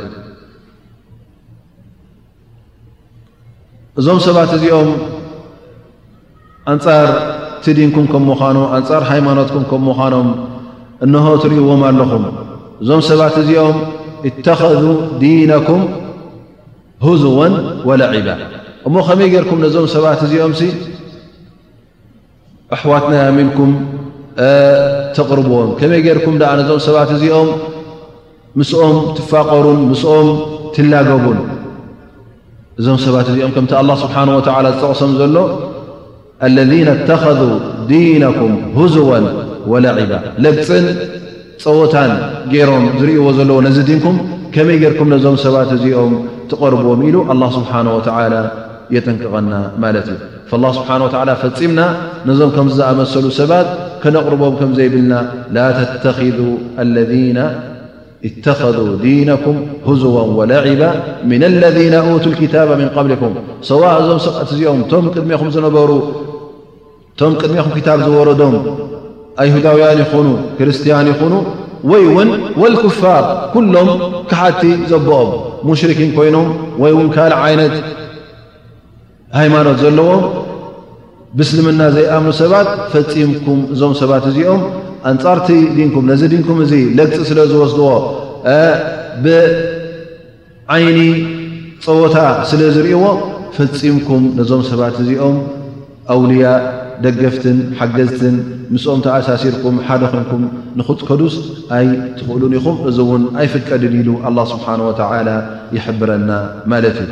እዞም 4.00 4.20
ሰባት 4.28 4.50
እዚኦም 4.60 4.90
ኣንጻር 6.72 7.08
ትዲንኩም 7.64 8.06
ከም 8.12 8.24
ምዃኖ 8.30 8.58
ኣንፃር 8.78 9.04
ሃይማኖትኩም 9.10 9.64
ከም 9.72 9.82
ምዃኖም 9.88 10.28
እንሆ 11.06 11.26
ትርእዎም 11.44 11.82
ኣለኹም 11.90 12.24
እዞም 12.82 13.02
ሰባት 13.10 13.36
እዚኦም 13.42 13.78
እተኸذ 14.28 14.84
ዲነኩም 15.22 15.82
ህዝወን 17.08 17.54
ወላዒዳ 17.90 18.30
እሞ 18.88 18.96
ከመይ 19.08 19.30
ጌርኩም 19.34 19.60
ነዞም 19.66 19.86
ሰባት 19.96 20.20
እዚኦም 20.28 20.52
ኣሕዋትናይ 22.76 23.30
ሚንኩም 23.38 23.72
ተቕርብዎም 25.18 25.70
ከመይ 25.80 26.02
ገርኩም 26.08 26.36
ደኣ 26.42 26.52
ነዞም 26.62 26.82
ሰባት 26.88 27.10
እዚኦም 27.18 27.50
ምስኦም 28.60 28.98
ትፋቐሩን 29.18 29.80
ምስኦም 29.92 30.28
ትላገቡን 30.76 31.40
እዞም 32.80 32.98
ሰባት 33.06 33.28
እዚኦም 33.34 33.54
ከምቲ 33.58 33.72
ኣላ 33.82 33.90
ስብሓንወተዓላ 34.04 34.66
ዝጠቕሶም 34.76 35.14
ዘሎ 35.22 35.36
ለذና 36.56 36.88
እተኸذ 36.98 37.40
ዲነኩም 37.92 38.52
ህዙወ 38.78 39.10
ወላዕባ 39.72 40.12
ለፅን 40.44 40.86
ፀወታን 41.64 42.12
ገይሮም 42.54 42.86
ዝርእዎ 43.00 43.26
ዘለዎ 43.38 43.58
ነዚ 43.68 43.78
ድንኩም 43.90 44.16
ከመይ 44.56 44.78
ጌይርኩም 44.82 45.10
ነዞም 45.14 45.36
ሰባት 45.46 45.70
እዚኦም 45.76 46.12
ትቐርብዎም 46.50 47.00
ኢሉ 47.08 47.18
አላ 47.34 47.42
ስብሓን 47.58 47.88
ወተዓላ 47.98 48.34
የጠንቅቐና 48.96 49.54
ማለት 49.84 50.08
እዩ 50.14 50.52
ላ 50.64 50.68
ስብሓን 50.78 51.02
ወዓላ 51.08 51.30
ፈፂምና 51.44 51.80
ነዞም 52.30 52.52
ከምዝኣመሰሉ 52.58 53.26
ሰባት 53.40 53.68
ከነቕርቦም 54.04 54.58
ከምዘይብልና 54.62 55.14
ላ 55.56 55.64
ተተኽ 55.78 56.20
ለና 56.96 57.38
እተኸذ 58.28 58.78
ዲነኩም 59.06 59.58
ህዝወ 59.88 60.16
ወላዕባ 60.38 60.82
ምን 61.30 61.44
ለذና 61.62 61.96
ቱ 62.24 62.28
ክታብ 62.40 62.70
ምንقብሊኩም 62.82 63.34
ሰዋ 63.70 63.84
እዞም 64.02 64.20
ሰብት 64.26 64.50
እዚኦም 64.56 64.80
ቶም 64.92 65.06
ቅድሜኹም 65.16 65.50
ዝነበሩ 65.56 65.90
እቶም 67.16 67.34
ቅድሚኹም 67.42 67.72
ክታብ 67.78 68.00
ዝወረዶም 68.08 68.54
ኣይሁዳውያን 69.44 70.00
ይኹኑ 70.04 70.28
ክርስትያን 70.58 71.08
ይኹኑ 71.12 71.34
ወይ 71.92 72.04
ውን 72.16 72.30
ወልኩፋር 72.62 73.24
ኩሎም 73.54 73.90
ካሓቲ 74.30 74.62
ዘብኦም 74.92 75.30
ሙሽርኪን 75.68 76.12
ኮይኖም 76.18 76.48
ወይ 76.84 76.94
ውን 76.98 77.08
ካልእ 77.16 77.40
ዓይነት 77.48 77.76
ሃይማኖት 79.40 79.78
ዘለዎም 79.84 80.24
ብእስልምና 81.38 81.82
ዘይኣምኑ 81.98 82.34
ሰባት 82.42 82.68
ፈፂምኩም 82.94 83.60
እዞም 83.74 83.94
ሰባት 84.02 84.24
እዚኦም 84.32 84.60
ኣንፃርቲ 85.12 85.48
ድንኩም 85.78 86.06
ነዚ 86.12 86.22
ድንኩም 86.34 86.60
እዚ 86.66 86.74
ለግፂ 86.98 87.18
ስለ 87.30 87.40
ዝወስድዎ 87.52 87.90
ብዓይኒ 89.26 91.00
ፀወታ 91.86 92.18
ስለ 92.50 92.62
ዝርእዎ 92.76 93.04
ፈፂምኩም 93.58 94.24
ነዞም 94.38 94.62
ሰባት 94.70 94.96
እዚኦም 95.04 95.38
ኣውልያ 96.14 96.46
ደገፍትን 97.04 97.58
ሓገዝትን 97.80 98.36
ምስኦም 98.74 99.00
ተኣሳሲርኩም 99.06 99.76
ሓደኹንኩም 99.88 100.44
ንኽፅከዱስ 100.80 101.36
ኣይ 101.78 101.86
ትኽእሉን 102.18 102.54
ኢኹም 102.60 102.78
እዚ 102.90 102.98
እውን 103.06 103.24
ኣይፍቀድን 103.42 103.94
ኢሉ 104.02 104.10
ኣ 104.28 104.32
ስብሓ 104.54 104.68
ወተ 104.90 105.02
ይሕብረና 105.78 106.30
ማለት 106.74 106.98
እዩ 107.04 107.12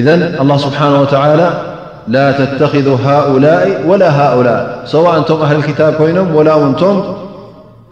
እዘን 0.00 0.22
ስብሓነወተላ 0.66 1.40
لا 2.08 2.32
تتخذ 2.44 3.04
هؤلء 3.06 3.78
و 3.88 3.94
هؤلء 4.02 4.58
ሰوءቶም 4.86 5.40
هل 5.50 5.58
لكب 5.58 5.92
ኮይኖም 5.98 6.26
و 6.36 6.40
ቶም 6.80 6.96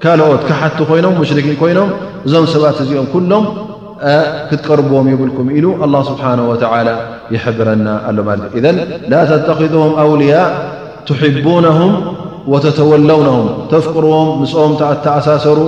ካልኦት 0.03 0.43
ካሓ 0.49 0.63
ኮይኖም 0.91 1.13
مሽ 1.21 1.31
ኮይኖም 1.63 1.89
እዞም 2.27 2.45
ሰባት 2.55 2.77
እዚኦም 2.85 3.25
ሎም 3.31 3.45
ክትቀርብዎም 4.51 5.07
ይብልك 5.13 5.37
ሉ 5.65 5.65
الله 5.85 6.01
ስبحنه 6.11 6.43
وى 6.51 6.57
يحبረና 7.35 7.89
ذ 9.29 9.33
تخذه 9.49 9.85
أውيء 10.03 10.33
تحبونه 11.09 11.79
وተተولونه 12.53 13.37
ተفቅርዎም 13.73 14.29
ፅም 14.53 14.73
ኣሳሰሩ 15.19 15.59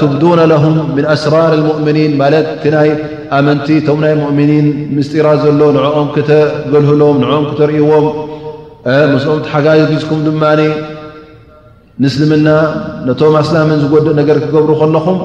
ትብዱና 0.00 0.40
ለም 0.50 0.64
ምን 0.96 1.04
ኣስራር 1.18 1.52
ሙእምኒን 1.68 2.12
ማለት 2.22 2.46
እቲ 2.62 2.64
ናይ 2.74 2.88
ኣመንቲ 3.36 3.68
ቶም 3.86 3.98
ናይ 4.04 4.14
ሙእምኒን 4.22 4.66
ምስጢራ 4.96 5.26
ዘሎ 5.42 5.60
ንኦም 5.76 6.08
ክተገልህሎም 6.16 7.16
ንኦም 7.22 7.44
ክተርእዎም 7.50 8.06
ምስኦም 9.14 9.38
ሓጋዩ 9.52 9.80
ግዝኩም 9.90 10.20
ድማ 10.26 10.42
ንስልምና 12.02 12.48
ነቶም 13.06 13.34
ኣስላምን 13.42 13.78
ዝጎድእ 13.82 14.14
ነገር 14.20 14.36
ክገብሩ 14.44 14.70
ከለኹም 14.82 15.18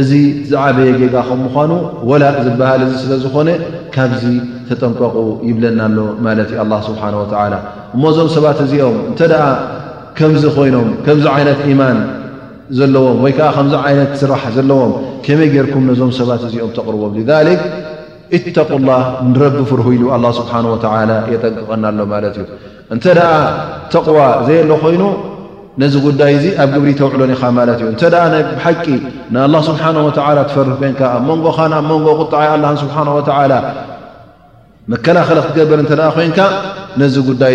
እዚ 0.00 0.10
ዝዓበየ 0.50 0.88
ጌጋ 1.00 1.14
ከም 1.28 1.38
ምኳኑ 1.46 1.70
ወላ 2.10 2.22
ዝበሃል 2.46 2.80
እዚ 2.86 2.92
ስለ 3.02 3.12
ዝኾነ 3.24 3.48
ካብዚ 3.94 4.24
ተጠንቀቑ 4.68 5.16
ይብለና 5.48 5.80
ሎ 5.96 6.00
ማለት 6.26 6.48
ዩ 6.54 6.58
ኣላ 6.64 6.72
ስብሓን 6.88 7.14
ወላ 7.20 7.54
እሞእዞም 7.94 8.28
ሰባት 8.36 8.58
እዚኦም 8.66 8.98
እንተ 9.10 9.20
ደኣ 9.32 9.44
ከምዚ 10.18 10.44
ኮይኖም 10.56 10.88
ከምዚ 11.06 11.24
ዓይነት 11.36 11.60
ኢማን 11.72 11.98
ዎወይዓ 12.74 13.36
ከምዚ 13.56 13.72
ይነት 13.90 14.12
ስራሕ 14.20 14.42
ዘለዎም 14.56 14.92
ከመይ 15.24 15.48
ገይርኩም 15.54 15.82
ነዞም 15.90 16.10
ሰባት 16.18 16.40
እዚኦም 16.50 16.70
ተቕርቦም 16.76 17.12
ክ 17.14 17.22
እተቁላ 18.36 18.88
ንረቢ 19.30 19.56
ፍርሁ 19.70 19.86
ኢሉ 19.96 20.04
ስብሓ 20.38 20.52
የጠንቅቀናኣሎ 21.32 22.00
ማለት 22.12 22.34
እዩ 22.40 22.44
እንተደኣ 22.94 23.30
ተቕዋ 23.92 24.18
ዘየ 24.46 24.58
ሎ 24.68 24.72
ኮይኑ 24.82 25.02
ነዚ 25.80 25.94
ጉዳይ 26.06 26.32
እዚ 26.38 26.46
ኣብ 26.62 26.68
ግብሪ 26.74 26.90
ተውዕሎኒ 27.00 27.32
ኢ 27.40 27.50
ማለት 27.58 27.78
እዩ 27.82 27.88
እተ 27.94 28.02
ብሓቂ 28.56 28.84
ንኣ 29.34 29.44
ስብሓ 29.68 29.84
ትፈርፍ 30.48 30.80
ንካ 30.92 31.00
ኣብ 31.16 31.22
መንጎን 31.30 31.72
ኣብ 31.78 31.86
መንጎ 31.92 32.06
ቁጣዓ 32.22 32.42
ስብሓ 32.82 32.96
መከላኸል 34.92 35.38
ክትገበር 35.44 35.78
እተ 35.84 35.92
ኮይንካ 36.16 36.38
ነዚ 37.00 37.14
ጉዳይ 37.28 37.54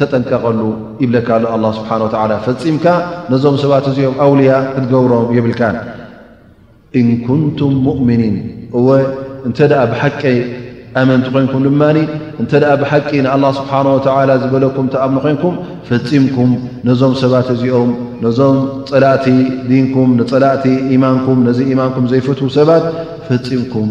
ተጠንቀቀሉ 0.00 0.58
ይብለካሉ 1.02 1.42
ኣ 1.54 1.56
ስብሓ 1.78 1.90
ላ 2.32 2.36
ፈፂምካ 2.46 2.86
ነዞም 3.32 3.56
ሰባት 3.62 3.84
እዚኦም 3.90 4.16
ኣውልያ 4.24 4.52
ክትገብሮም 4.74 5.26
ይብልካ 5.36 5.60
እንኩንቱም 7.00 7.72
ሙእምኒን 7.86 8.36
እወ 8.78 8.88
እንተደኣ 9.48 9.80
ብሓቂ 9.92 10.22
ኣመንቲ 11.00 11.26
ኮይንኩም 11.34 11.62
ድማ 11.68 11.82
እንተ 12.42 12.52
ደኣ 12.62 12.70
ብሓቂ 12.82 13.08
ንኣላ 13.24 13.44
ስብሓንወተላ 13.58 14.30
ዝበለኩም 14.42 14.86
ተኣም 14.94 15.16
ኮይንኩም 15.24 15.54
ፈፂምኩም 15.88 16.50
ነዞም 16.88 17.14
ሰባት 17.22 17.48
እዚኦም 17.54 17.90
ነዞም 18.24 18.56
ፀላእቲ 18.90 19.26
ድንኩም 19.70 20.10
ፀላእቲ 20.32 20.64
ኢማንኩም 20.96 21.40
ነዚ 21.48 21.58
ማንኩም 21.80 22.06
ዘይፈትው 22.12 22.50
ሰባት 22.58 22.86
ፈፂምኩም 23.30 23.88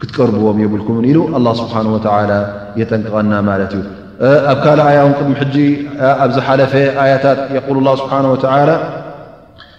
ክትቀርብዎም 0.00 0.58
የብልኩምን 0.64 1.06
ኢሉ 1.12 1.18
አላ 1.38 1.46
ስብሓ 1.62 1.74
ወተላ 1.96 2.30
የጠንቀቐና 2.80 3.32
ማለት 3.50 3.72
እዩ 3.78 3.84
أبكال 4.20 4.80
آياقدمحجي 4.80 5.76
أبزحلف 6.00 6.74
آيتات 6.76 7.50
يقول 7.50 7.78
الله 7.78 7.96
سبحانه 7.96 8.32
وتعالى 8.32 8.80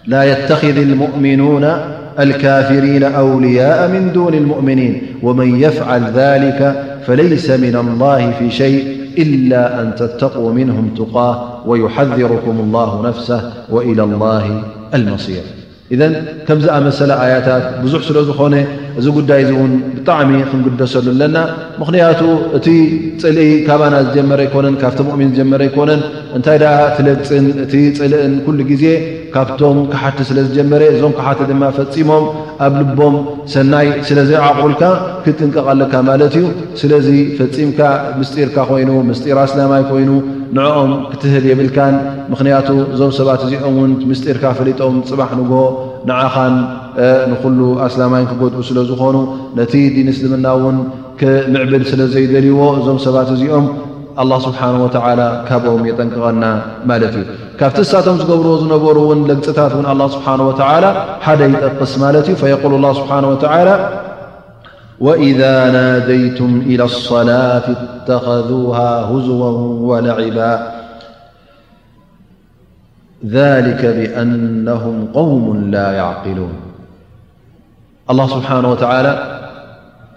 لا 0.08 0.24
يتخذ 0.24 0.78
المؤمنون 0.78 1.64
الكافرين 2.20 3.04
أولياء 3.04 3.88
من 3.90 4.12
دون 4.14 4.34
المؤمنين 4.34 5.02
ومن 5.24 5.60
يفعل 5.60 6.02
ذلك 6.16 6.84
فليس 7.08 7.50
من 7.50 7.76
الله 7.76 8.32
في 8.40 8.52
شيء 8.52 8.98
إلا 9.18 9.82
أن 9.82 9.96
تتقوا 9.96 10.54
منهم 10.54 10.90
تقاة 10.98 11.62
ويحذركم 11.68 12.60
الله 12.60 13.08
نفسه 13.08 13.52
وإلى 13.70 14.04
الله 14.04 14.64
المصير 14.94 15.42
እዘን 15.96 16.14
ከምዝኣመሰለ 16.48 17.12
ኣያታት 17.24 17.66
ብዙሕ 17.84 18.00
ስለ 18.08 18.18
ዝኾነ 18.30 18.56
እዚ 19.00 19.06
ጉዳይ 19.18 19.40
እዚ 19.44 19.52
እውን 19.58 19.72
ብጣዕሚ 19.98 20.32
ክንግደሰሉ 20.50 21.06
ኣለና 21.14 21.36
ምኽንያቱ 21.82 22.22
እቲ 22.58 22.66
ፅልኢ 23.22 23.46
ካባና 23.68 23.96
ዝጀመረ 24.08 24.42
ኣይኮነን 24.46 24.76
ካብቲ 24.82 25.00
ሙእሚን 25.08 25.30
ዝጀመረ 25.34 25.62
ኣይኮነን 25.68 26.02
እንታይ 26.38 26.58
ደኣ 26.64 26.76
ትለፅን 26.98 27.46
እቲ 27.66 27.74
ፅልእን 28.00 28.34
ኩሉ 28.48 28.60
ግዜ 28.72 28.86
ካብቶም 29.36 29.80
ክሓቲ 29.94 30.18
ስለ 30.32 30.38
ዝጀመረ 30.48 30.82
እዞም 30.96 31.14
ክሓቲ 31.20 31.40
ድማ 31.52 31.64
ፈፂሞም 31.78 32.26
ኣብ 32.66 32.74
ልቦም 32.82 33.16
ሰናይ 33.54 33.88
ስለዘይዓቅልካ 34.10 34.84
ክጥንቀቐ 35.24 35.68
ለካ 35.82 35.94
ማለት 36.10 36.36
እዩ 36.40 36.46
ስለዚ 36.82 37.08
ፈፂምካ 37.40 37.80
ምስጢርካ 38.20 38.58
ኮይኑ 38.72 38.90
ምስጢራ 39.10 39.38
ኣስናማይ 39.48 39.84
ኮይኑ 39.92 40.12
ንኦም 40.56 40.92
ክትህብ 41.12 41.44
የብልካን 41.50 41.96
ምኽንያቱ 42.32 42.70
እዞም 42.94 43.12
ሰባት 43.20 43.42
እዚኦም 43.48 43.74
ውን 43.82 43.92
ምስጢርካ 44.12 44.44
ፈሊጦም 44.60 44.94
ፅባሕ 45.10 45.32
ንግ 45.40 45.52
ንዓኻን 46.10 46.56
ንኩሉ 47.32 47.60
ኣስላማይን 47.88 48.28
ክገድቡ 48.32 48.62
ስለዝኾኑ 48.70 49.16
ነቲ 49.60 49.74
ዲንስልምና 49.96 50.46
እውን 50.60 50.78
ክምዕብል 51.22 51.84
ስለ 51.92 52.02
ዘይደልይዎ 52.14 52.60
እዞም 52.80 52.98
ሰባት 53.06 53.30
እዚኦም 53.36 53.68
ኣላ 54.24 54.32
ስብሓን 54.48 54.76
ወተዓላ 54.84 55.22
ካብኦም 55.48 55.84
የጠንቅቐና 55.90 56.44
ማለት 56.92 57.16
እዩ 57.20 57.24
ካብቲሳቶም 57.60 58.18
ዝገብርዎ 58.22 58.54
ዝነበሩእውን 58.64 59.20
ለግፅታት 59.30 59.72
እውን 59.76 59.88
ኣላ 59.94 60.02
ስብሓን 60.16 60.42
ወተዓላ 60.50 60.86
ሓደ 61.26 61.42
ይጠቅስ 61.56 61.94
ማለት 62.06 62.28
እዩ 62.32 62.36
ፈየቁል 62.44 62.76
ላ 62.86 62.92
ስብሓን 63.00 63.26
ወዓላ 63.34 63.70
وإذ 65.00 65.38
ናاديትም 65.76 66.62
إلى 66.66 66.84
الصላة 66.84 67.58
اتኸذوه 67.78 68.78
هዝو 69.10 69.42
ولዕب 69.90 70.38
ذلك 73.26 73.82
بأنه 73.86 75.08
قوم 75.20 75.46
ላا 75.74 75.88
يعقلون 76.00 76.54
الله 78.12 78.26
ስብሓنه 78.36 78.70
ول 78.74 79.08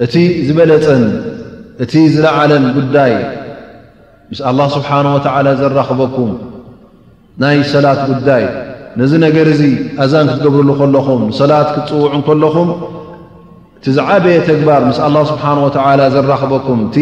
እቲ 0.04 0.14
ዝበለፅን 0.46 1.02
እቲ 1.84 1.92
ዝለዓለን 2.14 2.64
ጉዳይ 2.76 3.12
ምስ 4.32 4.38
الله 4.50 4.66
ስብሓنه 4.76 5.10
و 5.16 5.20
ዘራኽበኩም 5.60 6.30
ናይ 7.42 7.56
ሰላት 7.74 8.00
ጉዳይ 8.10 8.44
ነዚ 9.00 9.12
ነገር 9.26 9.46
እዚ 9.54 9.62
ኣዛን 10.04 10.26
ክትገብርሉ 10.32 10.70
ከለኹም 10.80 11.22
ሰላት 11.40 11.68
ክትፅውዕ 11.74 12.12
ከለኹም 12.26 12.68
ቲ 13.84 13.92
ዝዓበየ 13.96 14.38
ተግባር 14.46 14.80
ምስ 14.88 14.98
ኣላ 15.04 15.16
ስብሓን 15.30 15.58
ወዓላ 15.64 16.00
ዘራኽበኩም 16.14 16.80
እቲ 16.86 16.96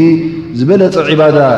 ዝበለፀ 0.59 0.97
ዒባዳት 1.09 1.55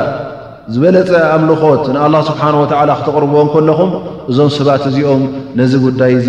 ዝበለፀ 0.74 1.10
ኣምልኾት 1.34 1.82
ንኣላ 1.94 2.14
ስብሓን 2.28 2.54
ወዓላ 2.60 2.90
ክተቕርብዎን 3.00 3.48
ከለኹም 3.54 3.90
እዞም 4.32 4.50
ሰባት 4.56 4.84
እዚኦም 4.90 5.22
ነዚ 5.60 5.72
ጉዳይ 5.86 6.12
እዚ 6.20 6.28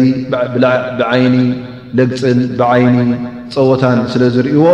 ብዓይኒ 1.00 1.38
ለግፅን 2.00 2.42
ብዓይኒ 2.62 2.98
ፀወታን 3.56 4.02
ስለ 4.16 4.22
ዝርእዎ 4.36 4.66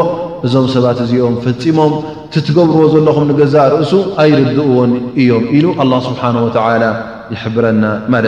እዞም 0.49 0.65
ሰባት 0.75 0.99
እዚኦም 1.05 1.35
ፈፂሞም 1.45 1.93
ትትገብርዎ 2.35 2.83
ዘለኹም 2.95 3.27
ንገዛ 3.33 3.55
ርእሱ 3.75 3.91
ኣይርድእዎን 4.23 4.93
እዮም 5.21 5.45
ኢሉ 5.59 5.67
ኣላ 5.83 5.93
ስብሓነወተዓላ 6.07 6.83
ረና 7.63 7.85
ማ 8.13 8.19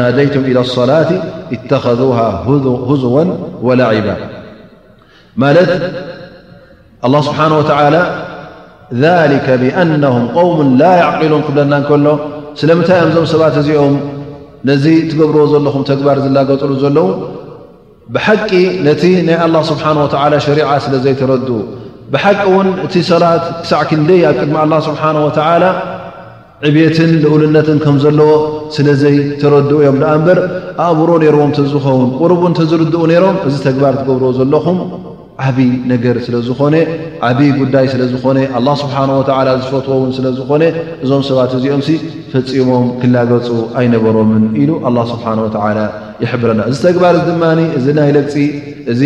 ናይ 0.00 0.26
صላة 0.78 1.04
تኸذ 1.72 2.00
ህዝወ 2.90 3.16
وላዕባ 3.66 4.08
ማለት 5.42 5.70
لله 7.10 7.20
ስብሓه 7.28 7.52
ذ 9.02 9.04
ብኣنه 9.62 10.14
قوም 10.38 10.58
ላ 10.80 10.84
عقሉን 11.08 11.42
ክብለና 11.46 11.74
ከሎ 11.88 12.06
ስለምንታይ 12.60 12.98
ኦ 13.04 13.08
ዞም 13.16 13.26
ሰባት 13.32 13.54
እዚኦም 13.62 13.94
ነዚ 14.68 14.84
ትገብርዎ 15.10 15.42
ዘለኹም 15.52 15.82
ተግባር 15.90 16.18
ዝላገፅሉ 16.24 16.70
ዘለዉ 16.82 17.06
ብሓቂ 18.14 18.50
ነቲ 18.86 19.02
ናይ 19.26 19.36
ስه 19.68 19.76
ሸሪ 20.46 20.58
ስለዘይተረዱ 20.86 21.48
ብሓቂ 22.14 22.40
ውን 22.56 22.68
እቲ 22.86 22.94
ሰላት 23.12 23.44
ክሳዕ 23.62 23.80
ክንደይ 23.90 24.22
ኣቅድሚ 24.30 24.56
ስብሓه 24.88 25.94
ዕብትን 26.66 27.10
ልኡልነትን 27.22 27.78
ከም 27.84 27.96
ዘለዎ 28.02 28.30
ስለዘይ 28.74 29.16
ተረድእ 29.40 29.80
እዮም 29.80 29.96
ንኣ 30.02 30.08
እንበር 30.18 30.38
ኣእምሮ 30.84 31.08
ነይርዎም 31.22 31.50
እተዝኾውን 31.54 32.06
ቅርቡ 32.20 32.40
እተዝርድኡ 32.52 33.00
ነይሮም 33.10 33.36
እዚ 33.48 33.56
ተግባር 33.66 33.94
ትገብር 33.98 34.22
ዘለኹም 34.38 34.78
ዓብይ 35.46 35.68
ነገር 35.92 36.16
ስለዝኾነ 36.26 36.74
ዓብይ 37.28 37.50
ጉዳይ 37.60 37.86
ስለዝኾነ 37.94 38.38
ኣላ 38.60 38.68
ስብሓ 38.82 38.96
ወላ 39.18 39.48
ዝፈትዎውን 39.64 40.10
ስለዝኾነ 40.18 40.62
እዞም 41.04 41.22
ሰባት 41.28 41.52
እዚኦም 41.58 41.82
ፈፂሞም 42.32 42.86
ክላገፁ 43.02 43.48
ኣይነበሮምን 43.80 44.46
ኢሉ 44.62 44.70
ኣላ 44.90 44.96
ስብሓን 45.12 45.40
ወላ 45.46 45.78
ይሕብረና 46.24 46.60
እዚ 46.72 46.78
ተግባር 46.88 47.14
እዚ 47.20 47.28
ድማ 47.34 47.44
እዚ 47.80 47.86
ናይ 48.00 48.10
ለግፂ 48.18 48.34
እዚ 48.94 49.02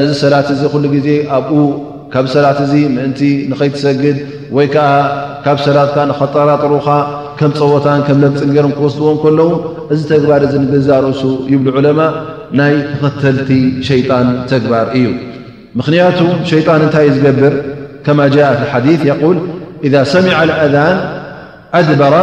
ነዚ 0.00 0.10
ሰላት 0.24 0.50
እዚ 0.56 0.62
ኩሉ 0.74 0.84
ግዜ 0.96 1.08
ኣብኡ 1.38 1.60
ካብ 2.14 2.26
ሰላት 2.36 2.60
እዚ 2.66 2.74
ምእንቲ 2.98 3.22
ንኸይትሰግድ 3.52 4.18
ወይ 4.58 4.68
ከዓ 4.76 4.88
ካብ 5.44 5.58
ሰላትካ 5.66 5.98
ኸጠራጥሩካ 6.18 6.88
ከም 7.38 7.50
ፀወታን 7.58 8.00
ም 8.06 8.18
ለምፅ 8.26 8.38
ሮ 8.52 8.66
ክወስድዎም 8.78 9.16
ከለዉ 9.22 9.50
እዚ 9.94 10.00
ተግባር 10.12 10.40
እ 10.46 10.50
ገዛ 10.72 10.88
ርእሱ 11.04 11.22
ይብ 11.52 11.64
ዕለማ 11.78 12.00
ናይ 12.60 12.74
ተኸተልቲ 13.00 13.50
ሸጣን 13.88 14.28
ተግባር 14.52 14.86
እዩ 14.98 15.06
ምኽንያቱ 15.78 16.18
ሸጣን 16.50 16.80
እንታይ 16.86 17.08
ዝገብር 17.16 17.54
ከማ 18.06 18.20
ሓ 18.72 18.82
ል 18.86 19.38
إذ 19.86 19.94
ሰሚ 20.12 20.26
ኣذን 20.40 20.96
ኣድበረ 21.78 22.14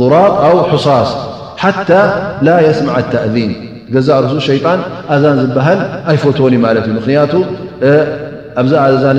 ضራጥ 0.00 0.34
ሑሳስ 0.72 1.10
ሓታ 1.62 1.90
ላ 2.46 2.50
የስማዓ 2.66 2.96
ተእذን 3.12 3.52
ዛ 4.06 4.18
ርእሱ 4.24 4.34
ሸጣን 4.48 4.80
ኣዛን 5.14 5.36
ዝበሃል 5.44 5.80
ኣይፎቶን 6.12 6.54
ማት 6.64 6.76
እዩ 6.88 6.92
ምቱ 6.96 7.32
ኣዚ 8.60 8.70
ኣዛን 8.86 9.18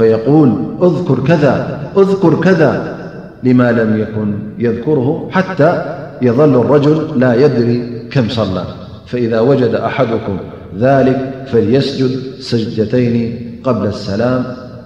فيول 0.00 0.58
ذاذكر 0.80 2.34
كذا 2.40 2.96
لما 3.42 3.72
لم 3.72 4.00
يكن 4.00 4.34
يذكره 4.58 5.28
حتى 5.30 5.84
يظل 6.22 6.54
الرجل 6.60 7.06
لا 7.16 7.34
يدري 7.34 8.02
كم 8.12 8.28
صلى 8.28 8.64
فإذا 9.06 9.40
وجد 9.40 9.74
أحدكم 9.74 10.36
ذلك 10.78 11.32
فليسجد 11.52 12.20
سجدተين 12.40 13.60
قبل 13.64 13.86
السلام 13.86 14.44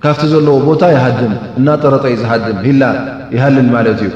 ካፍቲ 0.05 0.25
ዘለዎ 0.33 0.55
ቦታ 0.69 0.83
ይሃድም 0.97 1.33
እናጠረጠ 1.59 2.03
ዩ 2.13 2.17
ዝሃድም 2.23 2.59
ሂላ 2.67 2.83
ይሃልል 3.35 3.69
ማለት 3.77 4.01
እዩ 4.05 4.11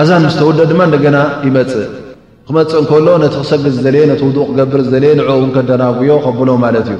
ኣዛን 0.00 0.20
ምስ 0.26 0.34
ተውደ 0.40 0.58
ድማ 0.70 0.80
እንደገና 0.88 1.18
ይመፅእ 1.46 1.86
ክመፅእ 2.48 2.78
እከሎ 2.82 3.06
ነቲ 3.22 3.34
ክሰግዝ 3.42 3.74
ዝዘለየ 3.76 4.02
ነቲ 4.10 4.20
ውዱቕ 4.28 4.46
ክገብር 4.50 4.80
ዝለየ 4.90 5.12
ንዕ 5.20 5.26
ውን 5.40 5.50
ከደናጉዮ 5.56 6.10
ከብሎ 6.24 6.48
ማለት 6.64 6.86
እዩ 6.94 6.98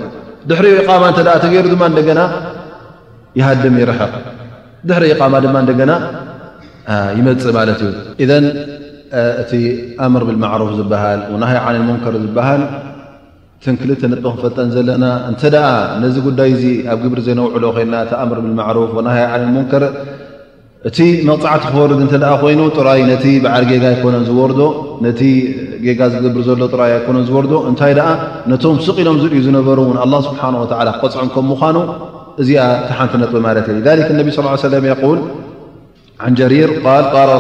ድሕሪኡ 0.51 0.75
ኢቓማ 0.83 1.03
እተኣ 1.13 1.27
ተገይሩ 1.45 1.67
ድማ 1.75 1.83
እደገና 1.93 2.21
ይሃድም 3.41 3.77
ይርሕቕ 3.83 4.13
ድሕሪ 4.89 5.05
ኢቓማ 5.15 5.35
ድማ 5.47 5.55
እደገና 5.67 5.93
ይመፅእ 7.19 7.53
ማለት 7.59 7.81
እዩ 7.85 7.91
ኢዘን 8.25 8.47
እቲ 9.43 9.53
ኣምር 10.07 10.23
ብልማዕሩፍ 10.31 10.71
ዝበሃል 10.81 11.21
ንሃይ 11.43 11.59
ዓነን 11.67 11.85
መንከር 11.91 12.15
ዝበሃል 12.25 12.61
ትንክልተ 13.65 14.03
ንጡ 14.13 14.25
ክፈጠን 14.37 14.69
ዘለና 14.77 15.05
እንተደኣ 15.31 15.67
ነዚ 16.03 16.17
ጉዳይ 16.29 16.51
ዚ 16.61 16.65
ኣብ 16.93 16.99
ግብሪ 17.05 17.19
ዘነውዕሎ 17.27 17.65
ኮልና 17.77 17.95
ቲ 18.09 18.13
ኣምር 18.23 18.39
ብማዕሩፍ 18.45 18.95
ናሃያ 19.07 19.27
ን 19.41 19.45
ሙንከር 19.57 19.85
እቲ 20.89 20.99
መቕፃዕቲ 21.29 21.63
ክወርድ 21.73 22.01
እ 22.05 22.09
ኮይኑ 22.41 22.61
ጥራይ 22.77 23.01
ነቲ 23.11 23.25
በዓል 23.45 23.65
ጌጋ 23.71 23.85
ኣኮነን 23.93 24.25
ዝወርዶ 24.29 24.61
ነቲ 25.05 25.21
ጌጋ 25.87 26.01
ዝገብር 26.15 26.43
ዘሎ 26.49 26.65
ጥራይ 26.75 26.93
ኣይኮነን 26.97 27.25
ዝወርዶ 27.29 27.53
እንታይ 27.69 27.93
ደኣ 27.99 28.09
ነቶም 28.53 28.79
ስቅኢሎም 28.87 29.19
ዝዩ 29.23 29.35
ዝነበሩ 29.47 29.79
ውን 29.91 29.99
ኣ 30.07 30.09
ስብሓ 30.29 30.43
ወላ 30.63 30.89
ክቆፅዖም 30.97 31.31
ከምኳኑ 31.37 31.77
እዚኣ 32.43 32.67
ተሓንቲ 32.89 33.15
ነጥ 33.25 33.33
ማለት 33.47 33.67
እዩ 33.77 33.79
ነቢ 34.19 34.29
ስ 34.65 34.73
ለም 34.75 34.89
ል 35.17 35.21
ን 36.33 36.35
ጀሪር 36.43 36.73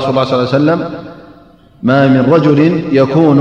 ሱሉ 0.07 0.17
ላ 0.31 0.43
ሰለ 0.59 0.69
ማ 1.89 1.99
ምን 2.15 2.25
ረል 2.33 2.47
ኩኑ 3.17 3.41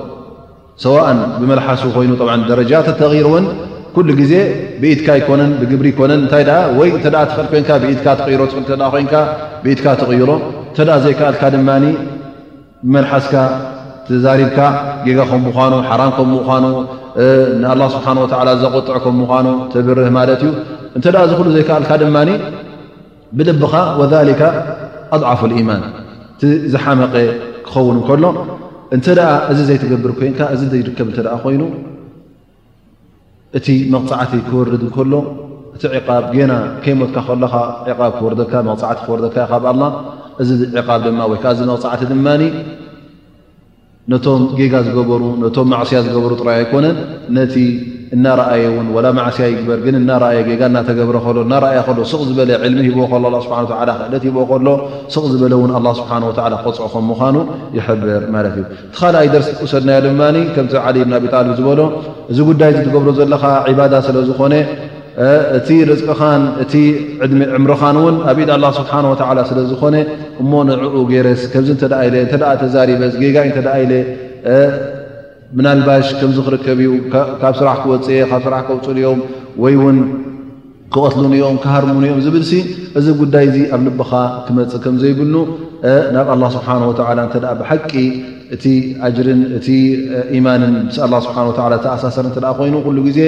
ሰዋእን 0.83 1.19
ብመልሓስ 1.41 1.81
ኮይኑ 1.95 2.11
ደረጃተ 2.51 2.87
ተቂርእውን 2.99 3.45
ኩሉ 3.95 4.07
ግዜ 4.19 4.33
ብኢትካ 4.81 5.07
ይኮነን 5.19 5.51
ብግብሪ 5.61 5.87
ኮነን 5.99 6.21
እታይ 6.27 6.43
ወተ 6.79 7.05
ትኽእል 7.35 7.63
ኮይ 7.69 7.79
ብኢትካ 7.83 8.07
ተሮ 8.19 8.41
ብኢትካ 9.63 9.87
ትቕይሮ 10.01 10.29
እተ 10.71 10.79
ዘይከኣልካ 11.03 11.43
ድማ 11.55 11.69
ብመልሓስካ 12.85 13.33
ተዛሪብካ 14.07 14.59
ጌጋ 15.05 15.19
ከም 15.31 15.41
ምኑ 15.47 15.73
ሓራም 15.89 16.11
ከም 16.17 16.29
ኳኑ 16.47 16.63
ን 17.73 17.81
ስብሓ 17.95 18.05
ወ 18.21 18.55
ዘቆጥዕ 18.63 18.95
ከም 19.03 19.15
ምኳኑ 19.21 19.47
ትብርህ 19.73 20.09
ማለት 20.19 20.41
እዩ 20.45 20.51
እንተ 20.97 21.05
ዝክሉ 21.31 21.47
ዘይከኣልካ 21.57 21.91
ድማኒ 22.03 22.29
ብድብኻ 23.37 23.73
ወሊከ 23.99 24.41
ኣضዓፉ 25.15 25.41
ኢማን 25.61 25.83
ቲ 26.39 26.47
ዝሓመቐ 26.73 27.13
ክኸውን 27.65 27.97
እከሎ 28.01 28.23
እንተ 28.95 29.05
ደኣ 29.17 29.29
እዚ 29.51 29.59
ዘይትገብር 29.69 30.11
ኮይንካ 30.19 30.39
እዚ 30.53 30.61
ይርከብ 30.81 31.07
እተ 31.11 31.19
ኮይኑ 31.43 31.61
እቲ 33.57 33.67
መቕፃዕቲ 33.93 34.33
ክወርድ 34.47 34.83
ከሎ 34.95 35.13
እቲ 35.75 35.83
ዕ 35.99 36.01
ገና 36.35 36.51
ከይሞትካ 36.83 37.17
ከለካ 37.27 37.53
ክወርካ 38.17 38.53
መፃዕቲ 38.69 38.99
ክወርካ 39.05 39.35
ካብኣላ 39.51 39.83
እዚ 40.41 40.49
ዕቃ 40.81 40.87
ድማ 41.05 41.19
ወይከዓ 41.31 41.51
እዚ 41.55 41.61
መቕፃዕቲ 41.71 42.01
ድማ 42.11 42.27
ነቶም 44.11 44.41
ጌጋ 44.59 44.73
ዝገበሩ 44.85 45.23
ቶም 45.55 45.67
ማዕስያ 45.73 45.97
ዝገበሩ 46.05 46.31
ጥራይ 46.41 46.55
ኣይኮነን 46.61 46.95
እናረኣየ 48.15 48.63
ውን 48.77 48.87
ወላ 48.95 49.07
ማዓስያ 49.17 49.45
ይግበር 49.51 49.79
ግን 49.85 49.95
እናረኣየ 49.99 50.39
ጌጋ 50.47 50.61
እናተገብረ 50.71 51.17
ከሎ 51.25 51.37
እናረኣየ 51.47 51.77
ከሎ 51.87 51.99
ስቕ 52.11 52.19
ዝበለ 52.29 52.49
ዕልሚ 52.67 52.79
ሂቦ 52.87 52.97
ከሎ 53.11 53.25
ክእለት 54.01 54.23
ሂብ 54.27 54.37
ከሎ 54.49 54.67
ስቕ 55.13 55.23
ዝበለ 55.33 55.53
እውን 55.59 55.71
ኣ 55.77 55.79
ስብሓ 55.99 56.11
ቆፅዖ 56.65 56.79
ከም 56.93 57.05
ምኳኑ 57.11 57.35
ይሕብር 57.77 58.23
ማለት 58.35 58.53
እዩ 58.59 58.63
እቲ 58.67 58.75
ካልኣይ 58.99 59.27
ደርስ 59.33 59.47
ውሰድናዮ 59.65 59.99
ድማ 60.07 60.21
ከምዚ 60.55 60.73
ዓሊ 60.85 60.97
ብን 61.05 61.13
ኣብጣሊ 61.21 61.47
ዝበሎ 61.59 61.79
እዚ 62.31 62.37
ጉዳይ 62.49 62.69
ዚ 62.75 62.79
ትገብሮ 62.87 63.09
ዘለካ 63.19 63.43
ዒባዳ 63.71 63.93
ስለዝኾነ 64.07 64.53
እቲ 65.59 65.69
ርፅቅኻን 65.91 66.43
እቲ 66.63 66.73
ዕምርኻን 67.57 67.95
እውን 68.01 68.15
ኣብኢድ 68.31 68.51
ኣላ 68.57 68.65
ስብሓ 68.79 68.91
ወ 69.11 69.13
ስለ 69.51 69.59
ዝኮነ 69.71 69.95
እሞንዕኡ 70.41 70.95
ጌይረስ 71.11 71.41
ከምዚ 71.53 71.69
ተ 71.83 71.93
ኢ 72.07 72.09
እ 72.25 72.29
ተዛሪበስ 72.61 73.15
ጌጋ 73.23 73.37
ተደ 73.57 73.67
ኢለ 73.83 73.93
ብናልባሽ 75.57 76.07
ከምዚ 76.19 76.37
ክርከብ 76.47 76.79
እዩ 76.83 76.91
ካብ 77.41 77.53
ስራሕ 77.59 77.75
ክወፅየ 77.83 78.19
ካብ 78.31 78.41
ስራሕ 78.45 78.59
ከውፅልኦም 78.67 79.19
ወይ 79.63 79.73
እውን 79.79 79.97
ክቀትልንኦም 80.93 81.57
ክሃርሙንኦም 81.63 82.19
ዝብል 82.25 82.43
እዚ 82.99 83.07
ጉዳይ 83.21 83.45
እዚ 83.49 83.57
ኣብ 83.75 83.81
ልብካ 83.87 84.11
ክመፅእ 84.45 84.81
ከምዘይብኑ 84.83 85.35
ናብ 86.15 86.27
ኣላ 86.35 86.43
ስብሓላ 86.55 86.83
እ 87.39 87.41
ብሓቂ 87.61 87.91
እቲ 88.55 88.63
ጅርን 89.17 89.41
እቲ 89.57 89.67
ኢማንን 90.37 90.73
ስ 90.95 90.97
ስብሓ 91.25 91.37
ተኣሳሰር 91.85 92.25
እተ 92.31 92.37
ኮይኑ 92.59 92.75
ኩሉ 92.87 92.97
ግዜ 93.09 93.19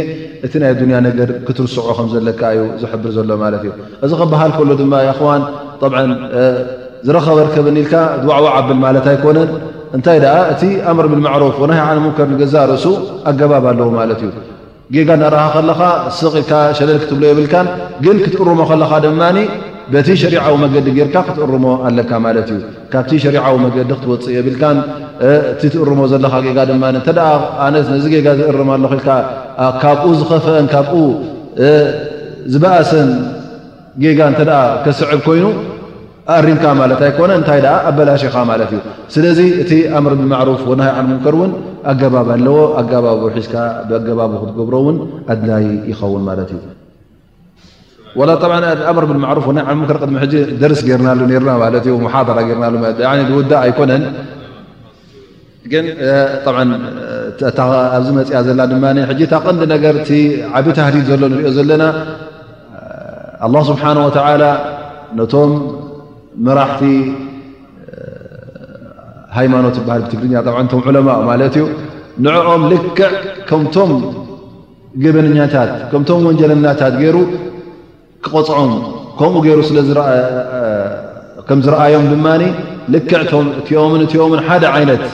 እቲ 0.46 0.54
ናይ 0.64 0.74
ዱንያ 0.82 0.98
ነገር 1.10 1.30
ክትርስዖ 1.48 1.88
ከምዘለካ 2.00 2.42
እዩ 2.56 2.64
ዝሕብር 2.84 3.12
ዘሎ 3.18 3.30
ማለት 3.44 3.64
እዩ 3.68 3.74
እዚ 4.08 4.12
ከበሃል 4.24 4.54
ከሎ 4.58 4.70
ድማ 4.82 4.96
ክዋን 5.20 5.44
ብዓ 5.92 5.98
ዝረከበ 7.08 7.38
ርከበኒ 7.48 7.78
ኢልካ 7.84 7.94
ድዋዕዋ 8.24 8.48
ዓብል 8.58 8.78
ማለት 8.86 9.06
ኣይኮነን 9.14 9.50
እንታይ 9.96 10.18
ደኣ 10.24 10.36
እቲ 10.52 10.62
ኣምር 10.90 11.06
ብልማዕሮፍ 11.10 11.56
ወናሃይ 11.62 11.82
ዓነ 11.90 11.98
ሙከር 12.06 12.28
ንገዛርእሱ 12.34 12.86
ኣገባብ 13.30 13.66
ኣለዎ 13.72 13.88
ማለት 14.00 14.20
እዩ 14.24 14.30
ጌጋ 14.94 15.10
እናረሃ 15.18 15.42
ከለኻ 15.56 15.80
ስቕ 16.20 16.34
ኢል 16.44 16.48
ሸለል 16.78 16.98
ክትብሎ 17.02 17.24
የብልካን 17.32 17.68
ግን 18.06 18.18
ክትእርሞ 18.24 18.60
ከለኻ 18.70 18.92
ድማኒ 19.06 19.38
በቲ 19.94 20.08
ሸሪዓዊ 20.22 20.54
መገዲ 20.64 20.88
ጌርካ 20.98 21.16
ክትእርሞ 21.28 21.66
ኣለካ 21.88 22.12
ማለት 22.26 22.48
እዩ 22.56 22.60
ካብቲ 22.94 23.12
ሸሪዓዊ 23.26 23.56
መገዲ 23.66 23.86
ክትወፅእ 24.00 24.34
የብልካን 24.38 24.78
ቲ 25.60 25.62
ትእርሞ 25.76 26.02
ዘለካ 26.14 26.34
ጋ 26.58 26.66
ድማ 26.72 26.84
እንተ 26.94 27.08
ኣነት 27.66 27.86
ነዚ 27.94 28.06
ጌጋ 28.16 28.28
ዝእርም 28.40 28.72
ኣሎ 28.76 28.84
ልካ 29.00 29.08
ካብኡ 29.84 30.06
ዝኸፍአን 30.22 30.68
ካብኡ 30.74 30.96
ዝበኣሰን 32.54 33.12
ጌጋ 34.06 34.20
እንተ 34.34 34.40
ከስዕብ 34.86 35.20
ኮይኑ 35.28 35.46
ሪምካ 36.46 36.64
ት 37.00 37.02
ኣኮነ 37.10 37.32
እታይ 37.40 37.60
ኣበላሽኻ 37.90 38.36
ማት 38.50 38.62
እዩ 38.66 38.74
ስለዚ 39.14 39.40
እቲ 39.64 39.72
ምር 40.04 40.14
ብማፍ 40.20 40.50
ከርን 41.26 41.52
ኣገባብ 41.92 42.28
ኣለዎ 42.38 42.58
ኣገባ 42.82 43.06
ዝ 43.36 43.36
ብኣገባ 43.90 44.20
ክትገብሮን 44.42 44.98
ኣድላይ 45.34 45.66
ይኸውን 45.92 46.24
ማት 46.30 46.40
እዩ 46.54 46.60
ምር 48.96 49.06
ብፍ 49.82 49.92
ከር 49.92 50.04
ሚ 50.16 50.18
ደርስ 50.62 50.82
ርና 51.00 51.08
ና 51.20 51.22
ና 51.48 51.50
ውእ 53.38 53.54
ኣይኮነን 53.64 54.04
ግኣብዚ 55.72 56.80
መፅያ 58.18 58.38
ዘ 58.48 58.52
ድ 59.20 59.24
ታቀንዲ 59.36 59.62
ር 59.96 59.98
ዓብ 60.58 60.66
ዲድ 60.78 61.06
ዘሎ 61.12 61.22
ንሪኦ 61.32 61.50
ዘለና 61.60 61.84
ስብሓ 63.72 63.84
ነቶም 65.20 65.52
መራሕቲ 66.46 66.84
ሃይማኖት 69.38 69.76
በሃል 69.86 70.02
ብትግርኛ 70.06 70.34
ጠዓቶም 70.48 70.82
ዑለማ 70.88 71.10
ማለት 71.30 71.54
እዩ 71.60 71.66
ንኦም 72.26 72.64
ልክዕ 72.72 73.02
ከምቶም 73.50 73.92
ገበንኛታት 75.04 75.70
ከምቶም 75.92 76.26
ወንጀለናታት 76.30 76.96
ገይሩ 77.02 77.18
ክቆፅዖም 78.26 78.74
ከምኡ 79.20 79.40
ገይሩ 79.48 79.60
ከም 81.48 81.60
ዝረኣዮም 81.66 82.06
ድማ 82.14 82.26
ልክዕእምን 82.94 84.02
እትኦምን 84.08 84.42
ሓደ 84.48 84.64
ዓይነት 84.76 85.06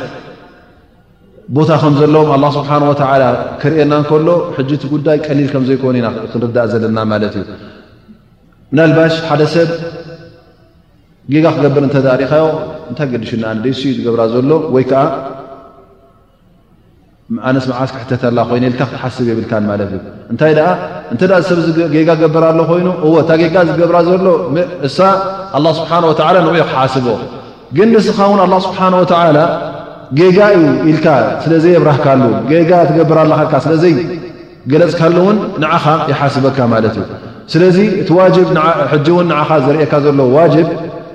ቦታ 1.58 1.70
ከም 1.82 1.94
ዘለዎም 2.00 2.30
ኣላ 2.36 2.46
ስብሓ 2.58 2.72
ወላ 2.90 3.24
ክርኤየና 3.62 3.94
እከሎ 4.04 4.28
ሕጅቲ 4.58 4.84
ጉዳይ 4.96 5.18
ቀሊል 5.26 5.48
ከም 5.54 5.64
ዘይኮኑ 5.70 5.96
ኢ 6.00 6.04
ክንርዳእ 6.32 6.68
ዘለና 6.74 7.00
ማለት 7.12 7.34
እዩ 7.42 7.46
ናልባሽ 8.78 9.14
ሓደ 9.30 9.42
ሰብ 9.54 9.70
ጌጋ 11.34 11.46
ክገብር 11.56 11.84
እንተ 11.88 11.96
ሪእኻዮ 12.20 12.46
እንታይ 12.90 13.08
ገዲሽናኣ 13.14 13.52
ደእዩ 13.64 13.82
ዝገብራ 13.98 14.22
ዘሎ 14.34 14.52
ወይ 14.76 14.84
ከዓ 14.92 15.02
ዓነስ 17.50 17.66
መዓስክሕተታላ 17.72 18.38
ኮይነኢልካ 18.50 18.82
ክትሓስብ 18.92 19.26
የብልካ 19.32 19.52
ማለት 19.72 19.90
እዩ 19.98 20.02
እንታይ 20.32 20.54
እንተ 21.14 21.22
ሰብጋ 21.50 22.10
ገብር 22.22 22.44
ኣሎ 22.50 22.60
ኮይኑ 22.72 22.88
እእታ 23.10 23.30
ጌጋ 23.42 23.56
ዝገብራ 23.70 23.98
ዘሎ 24.10 24.26
እሳ 24.88 24.98
ኣ 25.58 25.62
ስብሓ 25.80 25.92
ወ 26.10 26.14
ን 26.44 26.48
ክሓስቦ 26.72 27.08
ግን 27.78 27.88
ንስኻ 27.96 28.18
እውን 28.30 28.40
ኣላ 28.48 28.54
ስብሓን 28.68 28.94
ወተላ 29.02 29.38
ጌጋ 30.20 30.38
እዩ 30.58 30.66
ኢልካ 30.92 31.08
ስለዘይየብራህካሉ 31.46 32.22
ጋ 32.70 32.82
ትገብር 32.90 33.18
ኣ 33.24 33.28
ስለዘይ 33.68 33.94
ገለፅካሉእውን 34.72 35.38
ንዓኻ 35.62 35.86
ይሓስበካ 36.12 36.58
ማለት 36.76 36.96
እዩ 37.00 37.06
ስለዚ 37.54 37.78
እቲ 38.02 38.10
ዋ 38.18 38.22
ሕጂ 38.94 39.08
እውን 39.14 39.26
ንኻ 39.32 39.50
ዘርእካ 39.66 39.94
ዘለ 40.06 40.20
ዋጅብ 40.38 40.68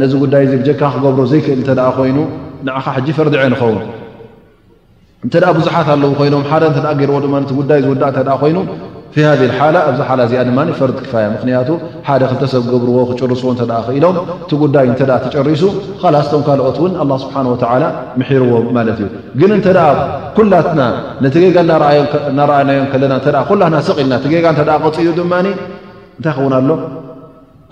ነዚ 0.00 0.12
ጉዳይ 0.24 0.44
ጀካ 0.66 0.82
ክገብሮ 0.96 1.22
ዘይክእል 1.30 1.60
ተ 1.68 1.70
ኮይኑ 1.96 2.18
ንዓኻ 2.66 2.84
ሕጂ 2.96 3.08
ፈርዲዐ 3.18 3.40
ንኸውን 3.52 3.80
እንተ 5.24 5.34
ብዙሓት 5.56 5.88
ኣለው 5.94 6.10
ኮይኖም 6.18 6.42
ሓደ 6.50 6.64
ገይርዎ 7.00 7.16
ድማ 7.24 7.34
ቲ 7.50 7.52
ጉዳይ 7.62 7.80
ዝውዳእ 7.86 8.12
ኮይኑ 8.44 8.58
ሃሓላ 9.18 9.76
ኣብዚ 9.88 10.00
ሓ 10.08 10.14
እዚኣ 10.24 10.40
ድማ 10.48 10.58
ፈርዲ 10.78 10.96
ክፋያ 11.04 11.26
ምክንያቱ 11.34 11.68
ሓደ 12.08 12.22
ክተሰብ 12.32 12.64
ገብርዎ 12.72 12.98
ክጭርስዎ 13.10 13.50
ተ 13.60 13.62
ክኢሎም 13.86 14.16
እቲ 14.42 14.50
ጉዳይ 14.62 14.86
ተጨርሱ 15.24 15.62
ካላስቶም 16.00 16.42
ካልኦት 16.48 16.78
ን 16.92 17.12
ስብሓንወላ 17.24 17.84
ምሒርዎ 18.20 18.52
ማለት 18.78 18.98
እዩግን 19.06 19.52
እተ 19.58 19.66
ኩላትና 20.38 20.80
ቲ 21.34 21.44
ገጋ 21.44 21.56
ናኣናዮም 22.38 22.86
ለና 23.04 23.22
ኩላና 23.50 23.74
ስቕኢልና 23.88 24.14
ቲገጋ 24.24 24.46
ቅፅዩ 24.84 25.08
ድማ 25.20 25.32
እንታይ 25.44 26.34
ክውን 26.36 26.54
ኣሎ 26.60 26.70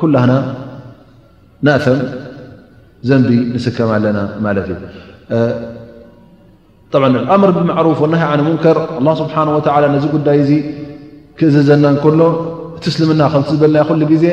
ኩላና 0.00 0.30
ናእተም 1.64 1.98
ዘን 3.08 3.22
ንስከም 3.54 3.90
ኣለና 3.96 4.18
ማለት 4.46 4.66
እዩ 4.72 4.74
ኣምር 7.34 7.50
ብማዕሩፍ 7.56 8.00
ና 8.14 8.16
ነ 8.38 8.42
ሙንከር 8.48 8.76
ስብሓ 9.20 9.36
ነዚ 9.94 10.04
ጉዳይ 10.16 10.38
ዚ 10.48 10.52
ክእዝዘና 11.38 11.84
ከሎ 12.04 12.20
እቲ 12.76 12.84
እስልምና 12.92 13.22
ከቲ 13.32 13.48
ዝበልና 13.54 13.78
ሉ 14.00 14.04
ግዜ 14.12 14.24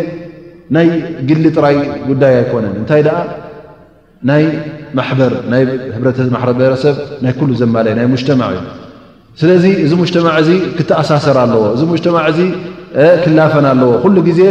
ናይ 0.76 0.88
ግሊ 1.30 1.46
ጥራይ 1.58 1.78
ጉዳይ 2.10 2.34
ኣይኮነን 2.42 2.76
እንታይ 2.82 3.02
ደ 3.08 3.10
ናይ 4.30 4.44
ማበ 4.98 5.20
ማ 6.36 6.40
ረሰብ 6.74 6.96
ና 7.26 7.30
ዘማ 7.62 7.76
ናይ 8.00 8.06
ሙጅተማ 8.14 8.44
ዩ 8.56 8.60
ስለዚ 9.42 9.66
እዚ 9.86 9.92
ሙጅተማ 10.04 10.28
ዚ 10.48 10.52
ክተኣሳሰር 10.78 11.38
ኣለዎ 11.44 11.64
እዚ 11.76 11.84
ተማ 12.08 12.18
ክላፈና 13.24 13.68
ኣለዎ 13.76 13.90
ኩሉ 14.04 14.16
ግዜ 14.30 14.42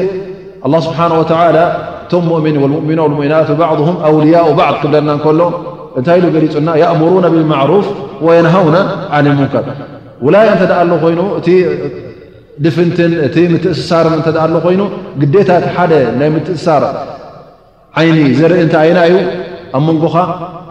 ስብሓ 0.87 0.99
ወ 1.21 1.25
እቶም 2.03 2.25
ؤኒ 2.37 2.47
እምኖ 2.83 3.01
ናት 3.33 3.49
ባዕ 3.61 3.71
ኣውልያء 4.09 4.47
ባዕ 4.59 4.71
ክብለና 4.83 5.11
ከሎ 5.25 5.41
እንታይ 5.99 6.19
ኢ 6.27 6.29
ገሊፁና 6.35 6.69
የእምሩና 6.83 7.25
ብልማዕሩፍ 7.33 7.87
ወየነሃውና 8.27 8.77
ዓን 9.17 9.27
ሙንከር 9.39 9.65
ውላያ 10.27 10.49
እተኣ 10.57 10.71
ኣሎ 10.85 10.91
ኮይኑ 11.05 11.21
እቲ 11.39 11.49
ድፍንትን 12.65 13.13
እቲ 13.27 13.37
ምትእስሳር 13.53 14.07
እተ 14.19 14.29
ሎ 14.55 14.57
ኮይኑ 14.67 14.83
ግዴታት 15.21 15.65
ሓደ 15.77 15.93
ናይ 16.19 16.29
ምትእስሳር 16.37 16.83
ዓይኒ 18.01 18.19
ዘርኢ 18.39 18.61
ንታ 18.67 18.75
ዓይና 18.85 18.99
ዩ 19.13 19.17
ኣብ 19.77 19.83
መንጎኻ 19.89 20.17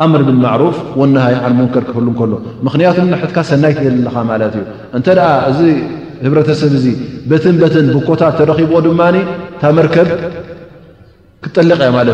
ኣምር 0.03 0.21
ብማዕሩፍ 0.27 0.77
ወናሃይ 0.99 1.35
ን 1.51 1.53
ሙንከር 1.59 1.83
ክህሉ 1.89 2.07
ከሎ 2.19 2.33
ምክንያቱሕትካ 2.67 3.37
ሰናይለኻ 3.51 4.15
ማለት 4.31 4.53
እዩ 4.59 4.63
እንተ 4.97 5.07
እዚ 5.49 5.59
ህብረተሰብ 6.25 6.73
ዚ 6.83 6.87
በትን 7.29 7.55
በትን 7.61 7.85
ብኮታት 7.95 8.33
ተረኪብዎ 8.39 8.79
ድማ 8.87 9.01
ተመርከብ 9.61 10.09
ክጠል 11.45 11.69
ያ 11.85 11.89
ማት 11.95 12.07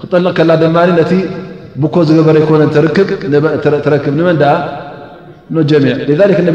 ክጠልቕ 0.00 0.30
ከላ 0.38 0.50
ድማ 0.62 0.76
ነቲ 0.98 1.12
ብኮ 1.82 1.94
ዝገበረ 2.08 2.36
ኮነ 2.50 2.62
ክ 2.96 2.98
ክ 4.04 4.06
መ 5.54 5.58
ጀሚ 5.70 5.84
ነ 5.96 6.50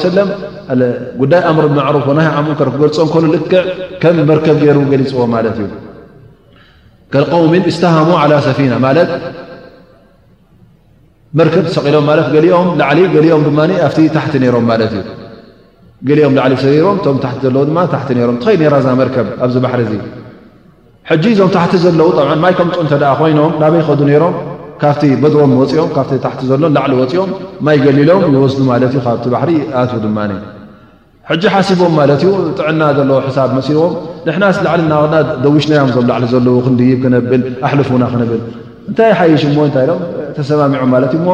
ه 0.00 0.74
ለ 0.78 0.82
ጉዳይ 1.20 1.42
ምር 1.56 1.66
ማሩፍ 1.76 2.06
ና 2.16 2.20
ክገልፆ 2.58 3.12
ልክዕ 3.34 3.62
ከም 4.02 4.16
መርከብ 4.30 4.56
ገሩ 4.66 4.78
ገሊፅዎ 4.92 5.20
ማት 5.34 5.46
እዩ 5.52 5.60
قም 7.14 7.54
ስተሃሙ 7.76 8.08
ع 8.22 8.26
ሰፊና 8.46 8.74
ት 9.08 9.10
መርከብ 11.38 11.64
ሰሎም 11.76 12.04
ኦም 12.58 12.68
ታቲ 12.82 13.14
ሮም 13.24 13.40
እ 14.74 14.86
ሊኦም 16.16 16.34
ላሊ 16.40 16.50
ሮም 16.84 16.98
ቶ 17.04 17.16
ታቲ 17.24 17.40
ታቲ 17.94 18.10
ሮም 18.28 18.36
ትኸይ 18.42 18.56
ራ 18.74 18.76
ዛ 18.86 18.88
መርከብ 19.02 19.26
ኣዚ 19.44 19.54
ባሪ 19.64 19.80
ሕጂ 21.10 21.24
እዞም 21.32 21.50
ታሕቲ 21.56 21.74
ዘለዉ 21.82 22.08
ማይ 22.44 22.52
ከምፁ 22.58 22.74
እተ 22.84 22.94
ኮይኖም 23.18 23.50
ናበይከዱ 23.62 24.00
ነሮም 24.08 24.34
ካብቲ 24.80 25.02
በድቦም 25.22 25.52
ፅኦምካ 25.72 25.98
ታቲ 26.24 26.40
ሎ 26.62 26.68
ላዕሊ 26.76 26.92
ፅኦም 27.12 27.30
ማይ 27.66 27.76
ገሊሎም 27.84 28.22
ይወስዱ 28.34 28.58
ማለት 28.70 28.90
እዩ 28.94 29.00
ካብቲ 29.06 29.24
ባሕሪ 29.34 29.50
ኣቶ 29.80 29.92
ድማ 30.04 30.18
ጂ 31.42 31.44
ሓስቦም 31.54 31.92
ማለት 32.00 32.20
ዩ 32.26 32.28
ጥዕና 32.58 32.82
ዘለዎ 32.98 33.16
ሳብ 33.36 33.48
መሲርዎም 33.58 33.94
ንናላዕሊ 34.26 34.82
ደዊሽናም 35.44 35.88
ዞም 35.94 36.06
ላዕሊ 36.10 36.24
ዘለዎ 36.34 36.56
ክንድይብ 36.66 36.98
ክብል 37.04 37.42
ኣልፉና 37.68 38.04
ክብል 38.12 38.40
እንታይ 38.88 39.12
ሓይሽ 39.20 39.42
ታይ 39.76 39.88
ተሰማሚዖም 40.36 40.90
ማለት 40.96 41.12
እዩ 41.18 41.22
ሞ 41.28 41.32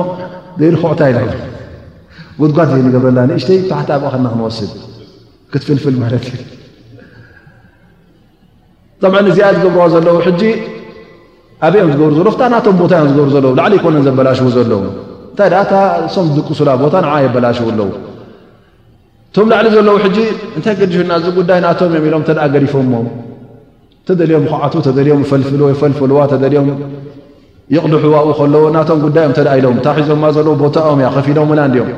ዘል 0.60 0.76
ክዕታ 0.82 1.00
ይ 1.10 1.14
ጉድጓ 2.40 2.58
ንገብረናእሽተይ 2.86 3.58
ታሕቲ 3.70 3.90
ኣብ 3.96 4.02
እክና 4.08 4.26
ክንወስድ 4.32 4.72
ክትፍልፍል 5.52 5.96
ማለትዩ 6.02 6.30
ጣብዓ 9.04 9.18
እዚኣ 9.30 9.44
ዝገብርዎ 9.54 9.86
ዘለዉ 9.94 10.16
ሕጂ 10.26 10.42
ኣበይ 11.66 11.80
ኦም 11.84 11.90
ዝገብሩ 11.92 12.12
ዘሎ 12.18 12.28
ናቶም 12.54 12.76
ቦታ 12.82 12.92
እዮም 13.04 13.08
ዝገብሩ 13.10 13.30
ዘለ 13.34 13.46
ላዕሊ 13.58 13.72
ይኮነ 13.78 13.96
ዘበላሽዎ 14.06 14.48
ዘለዉ 14.56 14.80
እንታይ 15.30 15.48
ታ 15.70 15.74
ሶም 16.14 16.26
ዝድቅሱላ 16.34 16.70
ቦታ 16.82 16.94
ንዓ 17.06 17.12
የበላሽው 17.24 17.66
ኣለዉ 17.72 17.88
እቶም 19.30 19.46
ላዕሊ 19.52 19.66
ዘለዉ 19.76 19.94
ሕጂ 20.04 20.18
እንታይ 20.56 20.74
ገዲሽናእዚ 20.80 21.24
ጉዳይ 21.38 21.58
ናቶም 21.66 21.88
እዮ 21.98 22.02
ኢሎም 22.10 22.22
ተ 22.28 22.30
ገዲፎሞ 22.54 22.92
ተደልኦም 24.08 24.44
ኩዓቱ 24.52 24.74
ተደልም 24.86 25.20
ፈልፍል 25.32 25.60
ፈልፍልዋ 25.82 26.18
ተደም 26.34 26.68
ይቕድሑዋ 27.74 28.16
ከለዉ 28.38 28.62
ናቶም 28.78 28.98
ጉዳይም 29.06 29.34
ኢሎም 29.60 29.76
ታሒዞ 29.86 30.08
ዘለ 30.38 30.48
ቦታኦም 30.64 30.98
እያ 31.02 31.08
ከፊኢዶም 31.16 31.52
ና 31.58 31.64
እዲኦም 31.70 31.90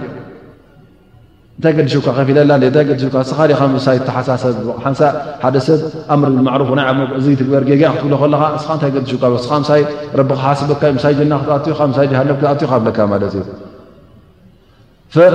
እንታይ 1.58 1.72
ገዲሽካ 1.78 2.06
ከፍኢለላታይ 2.18 2.82
ገዲሽካ 2.90 3.14
ስኻ 3.30 3.38
ሳይ 3.86 3.96
ተሓሳሰብ 4.06 4.54
ሓንሳ 4.84 5.00
ሓደ 5.42 5.56
ሰብ 5.66 5.80
ኣምርማዕሩፍ 6.14 6.70
ናይ 6.78 6.86
ዓ 6.90 6.92
እዚ 7.18 7.26
ትግበር 7.40 7.62
ገጊያ 7.70 7.88
ክትብሎ 7.94 8.14
ከለካ 8.22 8.42
ንስ 8.54 8.64
እንታይ 8.74 8.90
ገዲሽካ 8.96 9.22
ስ 9.44 9.46
ሳይ 9.68 9.80
ረቢ 10.18 10.30
ካሓስበካ 10.40 10.82
ሳይ 11.04 11.12
ጀና 11.18 11.32
ክትኣትዩ 11.42 11.72
ሳይ 11.98 12.06
ጀሃነብ 12.12 12.36
ክኣትኡ 12.42 12.66
ካብለካ 12.70 12.98
ማለት 13.12 13.34
እዩ 13.38 13.42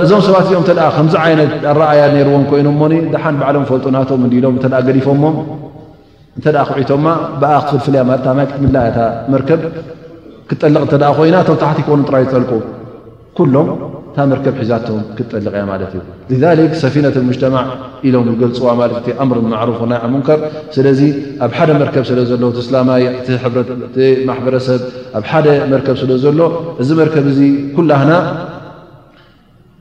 እዞም 0.04 0.20
ሰባት 0.26 0.44
እዚኦም 0.46 0.64
ተ 0.68 0.72
ከምዚ 0.96 1.14
ዓይነት 1.24 1.50
ኣረኣያ 1.72 2.02
ነርዎም 2.16 2.44
ኮይኖሞ 2.50 2.80
ደሓን 3.14 3.34
በዕሎም 3.42 3.64
ፈልጡናቶም 3.70 4.20
እንዲሎም 4.26 4.54
እ 4.60 4.66
ገዲፎሞም 4.88 5.36
እንተ 6.36 6.46
ክዒቶማ 6.70 7.06
ብኣ 7.40 7.52
ክትፍልፍልያ 7.68 8.02
ይ 8.10 8.44
ክትምላያ 8.50 8.90
መርከብ 9.32 9.60
ክጠልቕ 10.50 10.84
ተ 10.92 10.94
ኮይና 11.20 11.36
ተብታሕቲ 11.48 11.80
ኮኑ 11.88 12.00
ጥራይ 12.10 12.22
ይጠልቁ 12.26 12.52
ኩሎም 13.38 13.68
እታ 14.10 14.20
መርከብ 14.30 14.54
ሒዛቶም 14.60 15.00
ክትጠልቕ 15.16 15.52
እያ 15.56 15.64
ማለት 15.70 15.90
እዩ 15.96 16.02
ክ 16.70 16.72
ሰፊነት 16.82 17.16
ሙጅተማዕ 17.26 17.66
ኢሎም 18.08 18.24
ዝገልፅዋ 18.30 18.68
ማለትኣምር 18.80 19.38
ማዕሩፍናይሙንከር 19.50 20.40
ስለዚ 20.76 21.00
ኣብ 21.46 21.52
ሓደ 21.58 21.70
መርከብ 21.82 22.04
ስለ 22.10 22.18
ዘለ 22.30 22.42
ስላማ 22.68 22.88
ማሕበረሰብ 24.30 24.80
ኣብ 25.18 25.24
ሓደ 25.30 25.46
መርከብ 25.72 25.96
ስለ 26.02 26.10
ዘሎ 26.24 26.40
እዚ 26.84 26.88
መርከብ 27.02 27.28
ዚ 27.38 27.42
ኩላህና 27.76 28.10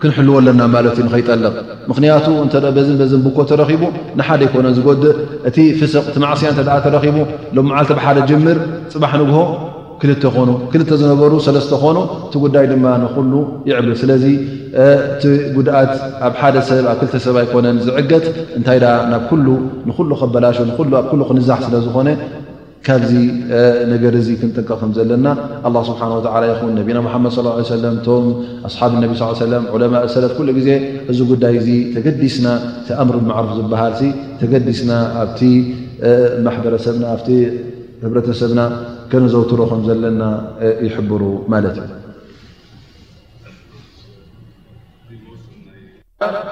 ክንሕልወ 0.04 0.36
ኣለና 0.44 0.62
ማለት 0.76 0.94
እዩ 1.00 1.04
ንኸይጠልቕ 1.08 1.56
ምክንያቱ 1.92 2.26
ን 2.50 2.68
በዝን 3.02 3.22
ብኮ 3.26 3.38
ተረኺቡ 3.54 3.84
ንሓደ 4.22 4.42
ይኮነ 4.48 4.68
ዝጎድእ 4.78 5.18
እቲ 5.50 5.58
ፍስቅ 5.82 6.04
እቲ 6.12 6.18
ማዕስያ 6.26 6.52
እተ 6.56 6.70
ተረኪቡ 6.86 7.18
ሎ 7.56 7.68
ዓልቲ 7.80 7.92
ብሓደ 8.00 8.20
ጀምር 8.30 8.60
ፅባሕ 8.94 9.12
ንግሆ 9.24 9.40
ኑክል 10.00 10.82
ዝነበሩ 11.02 11.32
ሰለስተ 11.46 11.72
ኮኑ 11.84 11.98
እቲ 12.26 12.34
ጉዳይ 12.44 12.66
ድማ 12.72 12.86
ንሉ 13.04 13.34
ይዕብል 13.70 13.92
ስለዚ 14.02 14.24
እቲ 14.88 15.24
ጉድኣት 15.56 15.92
ኣብ 16.28 16.34
ሓደ 16.40 16.56
ሰብ 16.68 16.86
ኣብ 16.92 16.98
ክልተሰብ 17.02 17.36
ኣይኮነን 17.42 17.78
ዝዕገት 17.86 18.26
እንታይ 18.58 18.78
ናብ 19.12 19.24
ንሉ 20.00 20.10
ከበላሽ 20.22 20.58
ኣ 20.64 20.68
ሉ 21.20 21.22
ክንዛሕ 21.30 21.58
ስለዝኾነ 21.68 22.10
ካብዚ 22.88 23.12
ነገር 23.94 24.14
እ 24.20 24.22
ክንጥንቀቕ 24.42 24.78
ከም 24.82 24.92
ዘለና 24.98 25.28
ኣ 25.68 25.72
ስብሓ 25.90 26.02
ላ 26.44 26.44
ይኹን 26.52 26.72
ነቢና 26.80 27.00
ሓመድ 27.16 27.34
ሰለ 27.72 27.84
ቶም 28.06 28.28
ኣሓብ 28.70 28.92
ነቢ 29.04 29.12
ለም 29.54 29.66
ዑለማእ 29.78 30.06
ሰለት 30.16 30.34
ኩሉ 30.38 30.48
ግዜ 30.60 30.70
እዚ 31.14 31.20
ጉዳይ 31.32 31.56
እዚ 31.62 31.70
ተገዲስና 31.96 32.48
ቲኣምር 32.88 33.18
ማዕሩፍ 33.32 33.52
ዝበሃል 33.60 33.96
ተገዲስና 34.44 34.92
ኣብቲ 35.24 35.42
ማሕበረሰብና 36.46 37.04
ኣብቲ 37.16 37.30
ህብረተሰብና 38.06 38.60
ከነዘውትሮ 39.12 39.60
ከም 39.72 39.82
ዘለና 39.88 40.24
ይሕብሩ 40.86 41.22
ማለት 41.54 41.78
እዩ 41.84 41.92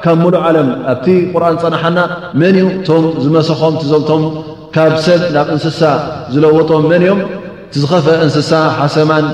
ካብ 0.03 0.17
ሙሉእ 0.23 0.41
ዓለም 0.47 0.67
ኣብቲ 0.93 1.07
ቁርኣን 1.33 1.57
ፀናሓና 1.63 1.99
መን 2.39 2.55
እዩ 2.59 2.67
እቶም 2.77 3.05
ዝመሰኾም 3.23 3.73
ቲዘውቶም 3.81 4.23
ካብ 4.75 4.93
ሰብ 5.05 5.21
ናብ 5.35 5.47
እንስሳ 5.55 5.81
ዝለወጦም 6.33 6.85
መን 6.91 7.03
እዮም 7.07 7.21
ቲዝኸፈ 7.75 8.05
እንስሳ 8.25 8.51
ሓሰማን 8.79 9.25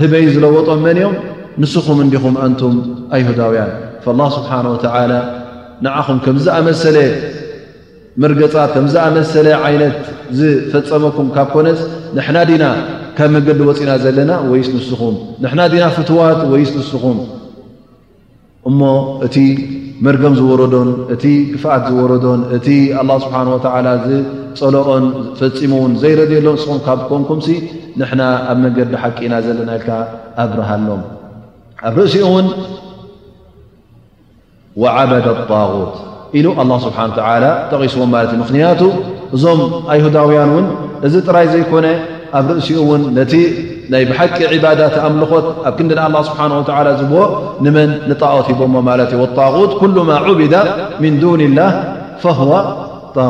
ህበይ 0.00 0.26
ዝለወጦም 0.34 0.80
መን 0.86 0.98
እዮም 1.00 1.14
ንስኹም 1.62 1.98
እንዲኹም 2.04 2.34
ኣንቱም 2.44 2.74
ኣይሁዳውያን 3.16 3.70
ላ 4.18 4.22
ስብሓን 4.36 4.66
ወተላ 4.72 5.12
ንዓኹም 5.84 6.18
ከምዝኣመሰለ 6.24 6.96
መርገፃት 8.22 8.70
ከምዝኣመሰለ 8.74 9.46
ዓይነት 9.66 9.96
ዝፈፀመኩም 10.38 11.26
ካብ 11.34 11.48
ኮነስ 11.54 11.80
ንሕና 12.16 12.38
ዲና 12.50 12.64
ካብ 13.16 13.28
መንገዲ 13.34 13.60
ወፂእና 13.68 13.90
ዘለና 14.04 14.32
ወይስ 14.50 14.68
ንስኹም 14.76 15.16
ንሕና 15.44 15.60
ዲና 15.72 15.84
ፍትዋት 15.96 16.40
ወይስ 16.52 16.70
ንስኹም 16.78 17.18
እሞ 18.68 18.80
እቲ 19.26 19.36
መርገም 20.06 20.34
ዝወረዶን 20.40 20.90
እቲ 21.14 21.24
ክፍኣት 21.52 21.82
ዝወረዶን 21.92 22.40
እቲ 22.56 22.68
ኣላ 23.00 23.10
ስብሓን 23.24 23.48
ወ 23.54 23.56
ዝፀለቆን 24.08 25.06
ፈፂሙ 25.40 25.72
ውን 25.84 25.94
ዘይረድየሎም 26.02 26.54
ንስኹም 26.58 26.80
ካብ 26.88 27.00
ኮንኩም 27.10 27.40
ንሕና 28.00 28.22
ኣብ 28.50 28.58
መንገዲ 28.66 28.92
ሓቂ 29.04 29.16
ኢና 29.28 29.34
ዘለና 29.46 29.70
ኢልካ 29.78 29.88
ኣብረሃሎም 30.44 31.02
ኣብ 31.88 31.94
ርእሲኡ 32.02 32.24
እውን 32.30 32.46
ወዓበዳ 34.82 35.26
ጣغት 35.50 35.94
ሉ 36.44 36.48
ه 36.58 36.66
ጠቂስዎ 37.72 38.00
እ 38.34 38.38
ምክንያቱ 38.42 38.80
እዞም 39.36 39.60
ኣይሁዳውያን 39.92 40.50
ን 40.62 40.66
እዚ 41.06 41.14
ጥራይ 41.26 41.46
ዘይኮነ 41.52 41.86
ኣብ 42.38 42.46
ርእሲኡ 42.56 42.86
ን 43.00 43.02
ነቲ 43.18 43.32
ይ 44.02 44.04
ብሓቂ 44.10 44.36
ባዳት 44.64 44.94
ኣምልኾት 45.08 45.46
ኣብ 45.68 45.74
ክዲና 45.78 46.00
ስ 46.26 46.30
ዝ 46.98 47.02
ንመን 47.64 47.90
ጣዖት 48.22 48.46
ሂቦ 48.50 48.60
غት 49.54 49.72
ኩل 49.80 49.96
ብዳ 50.40 50.54
ن 51.02 51.04
ن 51.56 51.60
اላه 52.20 52.40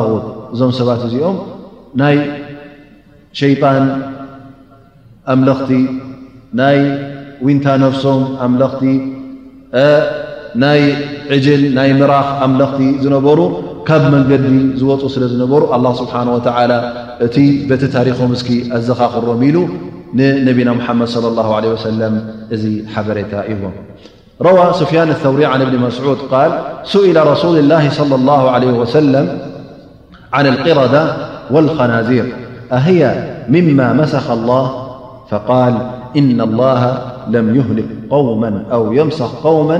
غት 0.09 0.25
እዞም 0.53 0.71
ሰባት 0.79 1.01
እዚኦም 1.07 1.37
ናይ 1.99 2.15
ሸጣን 3.39 3.83
ኣምለኽቲ 5.33 5.69
ናይ 6.59 6.77
ንታ 7.47 7.65
ነፍሶም 7.83 8.19
ኣኽቲ 8.45 8.83
ي 10.55 10.57
ل 10.57 11.79
مرخ 11.99 12.25
أملت 12.43 12.73
نر 13.13 13.39
كب 13.89 14.03
منج 14.13 14.83
و 14.89 15.07
سل 15.13 15.23
نر 15.41 15.63
الله 15.75 15.93
سبحانه 16.01 16.31
وتعلى 16.37 16.77
ت 17.35 17.35
ت 17.81 17.83
تاريخ 17.95 18.17
القرمل 18.25 19.57
ننبا 20.17 20.71
محمد 20.79 21.07
صلى 21.15 21.27
الله 21.31 21.47
عليه 21.57 21.71
وسلم 21.75 22.13
حبر 22.93 23.17
روى 24.47 24.65
سفيان 24.81 25.09
الثوري 25.15 25.45
عن 25.53 25.59
ابن 25.65 25.75
مسعود 25.85 26.17
ال 26.45 26.51
سئل 26.93 27.17
رسول 27.31 27.55
الله 27.59 27.83
صلى 27.99 28.15
الله 28.19 28.41
عليه 28.55 28.67
وسلم 28.81 29.25
عن 30.35 30.45
القرة 30.53 30.95
والخناذير 31.53 32.25
أهي 32.77 33.01
مما 33.55 33.87
مسخ 34.01 34.25
الله 34.37 34.65
فقال 35.31 35.73
إن 36.19 36.37
الله 36.49 36.81
لم 37.35 37.45
يهلك 37.57 37.85
قوما 38.15 38.51
أو 38.75 38.83
يمسخ 38.99 39.29
قوما 39.47 39.79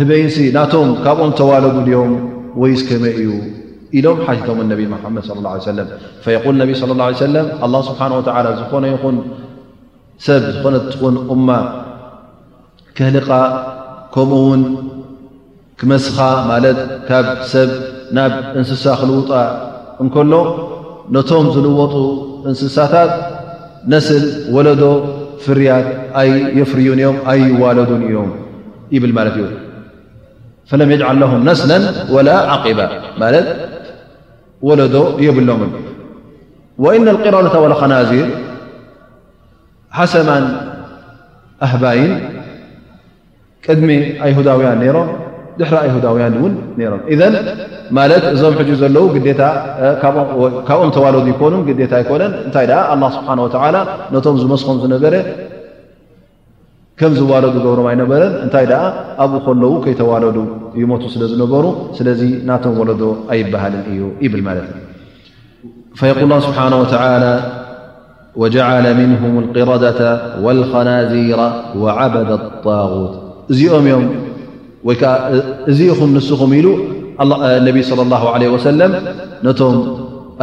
ህበይንሲ 0.00 0.34
ናቶም 0.56 0.90
ካብኦም 1.04 1.32
ተዋለዱ 1.38 1.76
ድዮም 1.86 2.12
ወይስ 2.60 2.80
ከመይ 2.88 3.14
እዩ 3.20 3.28
ኢሎም 3.98 4.18
ሓቲቶም 4.26 4.58
ነቢ 4.72 4.80
መሓመድ 4.94 5.24
ሰለም 5.68 5.88
ፈየል 6.24 6.54
ነቢ 6.62 6.70
ለ 6.88 6.92
ላه 7.00 7.08
ሰለም 7.26 7.46
ኣላ 7.66 7.74
ስብሓን 7.88 8.12
ወተላ 8.18 8.46
ዝኾነ 8.60 8.84
ይኹን 8.92 9.16
ሰብ 10.26 10.42
ዝኾነትኹን 10.54 11.16
እማ 11.34 11.48
ክህልቃ 12.96 13.28
ከምኡ 14.14 14.38
ውን 14.48 14.62
ክመስኻ 15.80 16.16
ማለት 16.50 16.78
ካብ 17.08 17.26
ሰብ 17.52 17.70
ናብ 18.16 18.32
እንስሳ 18.60 18.84
ክልውጣ 19.00 19.30
እንከሎ 20.04 20.32
ነቶም 21.16 21.46
ዝልወጡ 21.54 21.94
እንስሳታት 22.50 23.12
ነስል 23.92 24.24
ወለዶ 24.56 24.82
ፍርያት 25.44 25.88
ኣ 26.22 26.24
የፍርዩን 26.60 27.00
እዮም 27.02 27.18
ኣይዋለዱን 27.32 28.02
እዮም 28.10 28.30
ይብል 28.94 29.12
ማለት 29.18 29.36
እዩ 29.42 29.46
فለ 30.72 30.82
يجعل 30.94 31.20
ه 31.30 31.32
ነስل 31.48 31.72
وላ 32.14 32.28
ዓقባ 32.54 32.80
ወለዶ 34.68 34.94
የብሎም 35.26 35.62
وእن 36.84 37.06
القረበة 37.14 37.54
والከናዚር 37.64 38.28
ሓሰማ 39.98 40.28
ኣህባይን 41.66 42.12
ቅድሚ 43.64 43.88
ሁዳውያን 44.38 44.78
ም 44.82 44.84
ድ 45.60 45.62
ሁዳውያን 45.96 46.34
ም 46.42 46.54
እዞም 48.34 48.54
ዘለው 48.82 49.04
ካብኦም 50.02 50.90
ተዋለ 50.96 51.14
ይኮኑ 51.32 51.52
ግታ 51.80 51.92
ይኮነን 52.02 52.32
እንታይ 52.46 52.66
ስه 53.14 53.28
و 53.64 53.68
ነቶም 54.14 54.36
ዝመስም 54.42 54.76
ዝነበረ 54.82 55.14
ከም 57.02 57.12
ዝዋለዱ 57.18 57.54
ገብሮም 57.64 57.86
ኣይነበረን 57.90 58.32
እንታይ 58.44 58.64
ደኣ 58.70 58.82
ኣብኡ 59.22 59.36
ከለው 59.46 59.72
ከይተዋለዱ 59.84 60.36
ይሞቱ 60.80 61.04
ስለዝነበሩ 61.14 61.64
ስለዚ 61.98 62.20
ናቶም 62.48 62.74
ወለዶ 62.80 63.02
ኣይበሃልን 63.34 63.82
እዩ 63.92 64.02
ይብል 64.24 64.42
ማለት 64.48 64.68
እ 64.72 66.28
ል 66.34 66.40
ስብሓ 66.46 66.58
ወጀለ 68.42 68.84
ምንም 69.00 69.34
ቅረዳ 69.56 69.84
ልከናዚራ 70.60 71.40
ወዓበደ 71.82 72.30
طغት 72.66 73.12
እዚኦም 73.54 73.86
እም 73.96 74.04
ወይከዓ 74.88 75.12
እዚ 75.72 75.78
ኹን 75.98 76.10
ንስኹም 76.18 76.52
ኢሉ 76.60 76.68
ነቢ 77.66 77.76
ለ 77.98 78.08
ለ 78.42 78.52
ወሰለም 78.54 78.92
ነቶም 79.48 79.76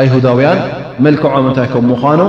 ኣይሁዳውያን 0.03 0.59
መልክዖም 1.05 1.47
እንታይ 1.49 1.67
ከም 1.73 1.85
ምኳኖ 1.93 2.21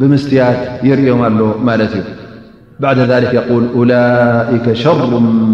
ብምስትያት 0.00 0.60
ይርዮም 0.88 1.20
ኣሎ 1.28 1.40
ማለት 1.68 1.92
እዩ 2.00 2.06
بعد 2.82 2.98
ذلك 2.98 3.34
يل 3.34 3.90
ألئك 3.92 4.72
شሩ 4.82 5.02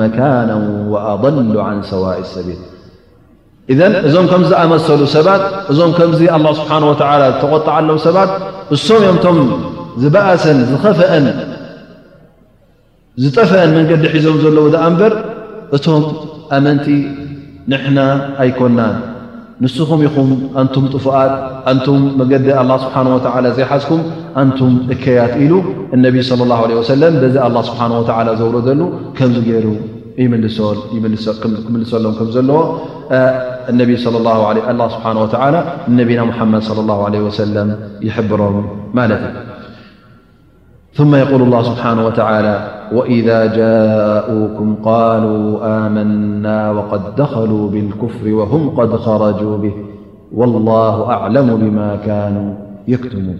مكان 0.02 0.50
وأضل 0.92 1.40
عن 1.66 1.76
ሰዋاء 1.92 2.16
الሰቢል 2.24 2.60
ذ 3.78 3.80
እዞም 4.08 4.26
ከምኣመሰሉ 4.30 5.00
ሰባት 5.16 5.42
እዞም 5.72 5.90
ከዚ 5.98 6.20
الله 6.36 6.52
ስሓه 6.60 6.82
و 6.90 6.94
ተቆጣዓ 7.42 7.76
ለ 7.88 7.90
ሰባት 8.06 8.30
እሶም 8.74 9.02
ዮምቶም 9.08 9.38
ዝእሰን 10.02 10.58
ዝጠፍአን 13.22 13.68
መንገዲ 13.76 14.02
ሒዞም 14.14 14.36
ዘለዉ 14.42 14.66
ኣንበር 14.86 15.12
እቶም 15.76 16.02
ኣመንቲ 16.56 16.86
ንና 17.70 17.98
ኣይኮና 18.42 18.78
ንስኹም 19.64 20.00
ኢኹም 20.08 20.28
ኣንቱም 20.60 20.84
ጥፉኣት 20.94 21.32
ኣንቱም 21.70 22.02
መገዲ 22.20 22.46
ኣ 22.60 22.62
ስብሓ 22.84 22.94
ወ 23.14 23.18
ዘይሓዝኩም 23.58 24.00
ኣንቱም 24.42 24.72
እከያት 24.94 25.32
ኢሉ 25.44 25.52
እነቢ 25.96 26.14
ለ 26.74 26.76
ሰለ 26.90 27.02
ዚ 27.36 27.38
ኣ 27.46 27.48
ስብሓ 27.70 27.80
ወ 28.00 28.04
ዘውረደሉ 28.40 28.80
ከምዚ 29.18 29.44
ገይሩ 29.50 29.66
ክምልሰሎም 31.42 32.14
ከዘለዎ 32.20 32.60
ስሓ 34.94 35.04
ወ 35.18 35.60
ነቢና 36.00 36.20
ሙሐመድ 36.32 36.62
ሰለም 37.42 37.68
ይሕብሮም 38.08 38.58
ማለት 38.98 39.22
እዩ 39.26 39.47
ثم 40.94 41.14
يقول 41.14 41.42
الله 41.42 41.62
سبحانه 41.62 42.06
وتعالى 42.06 42.70
وإذا 42.92 43.46
جاؤوكم 43.56 44.74
قالوا 44.84 45.58
آمنا 45.86 46.70
وقد 46.70 47.16
دخلوا 47.16 47.70
بالكفر 47.70 48.28
وهم 48.32 48.70
قد 48.70 48.96
خرجوا 48.96 49.58
به 49.58 49.72
والله 50.32 51.10
أعلم 51.10 51.56
بما 51.56 51.98
كانوا 52.06 52.54
يكتمون 52.88 53.38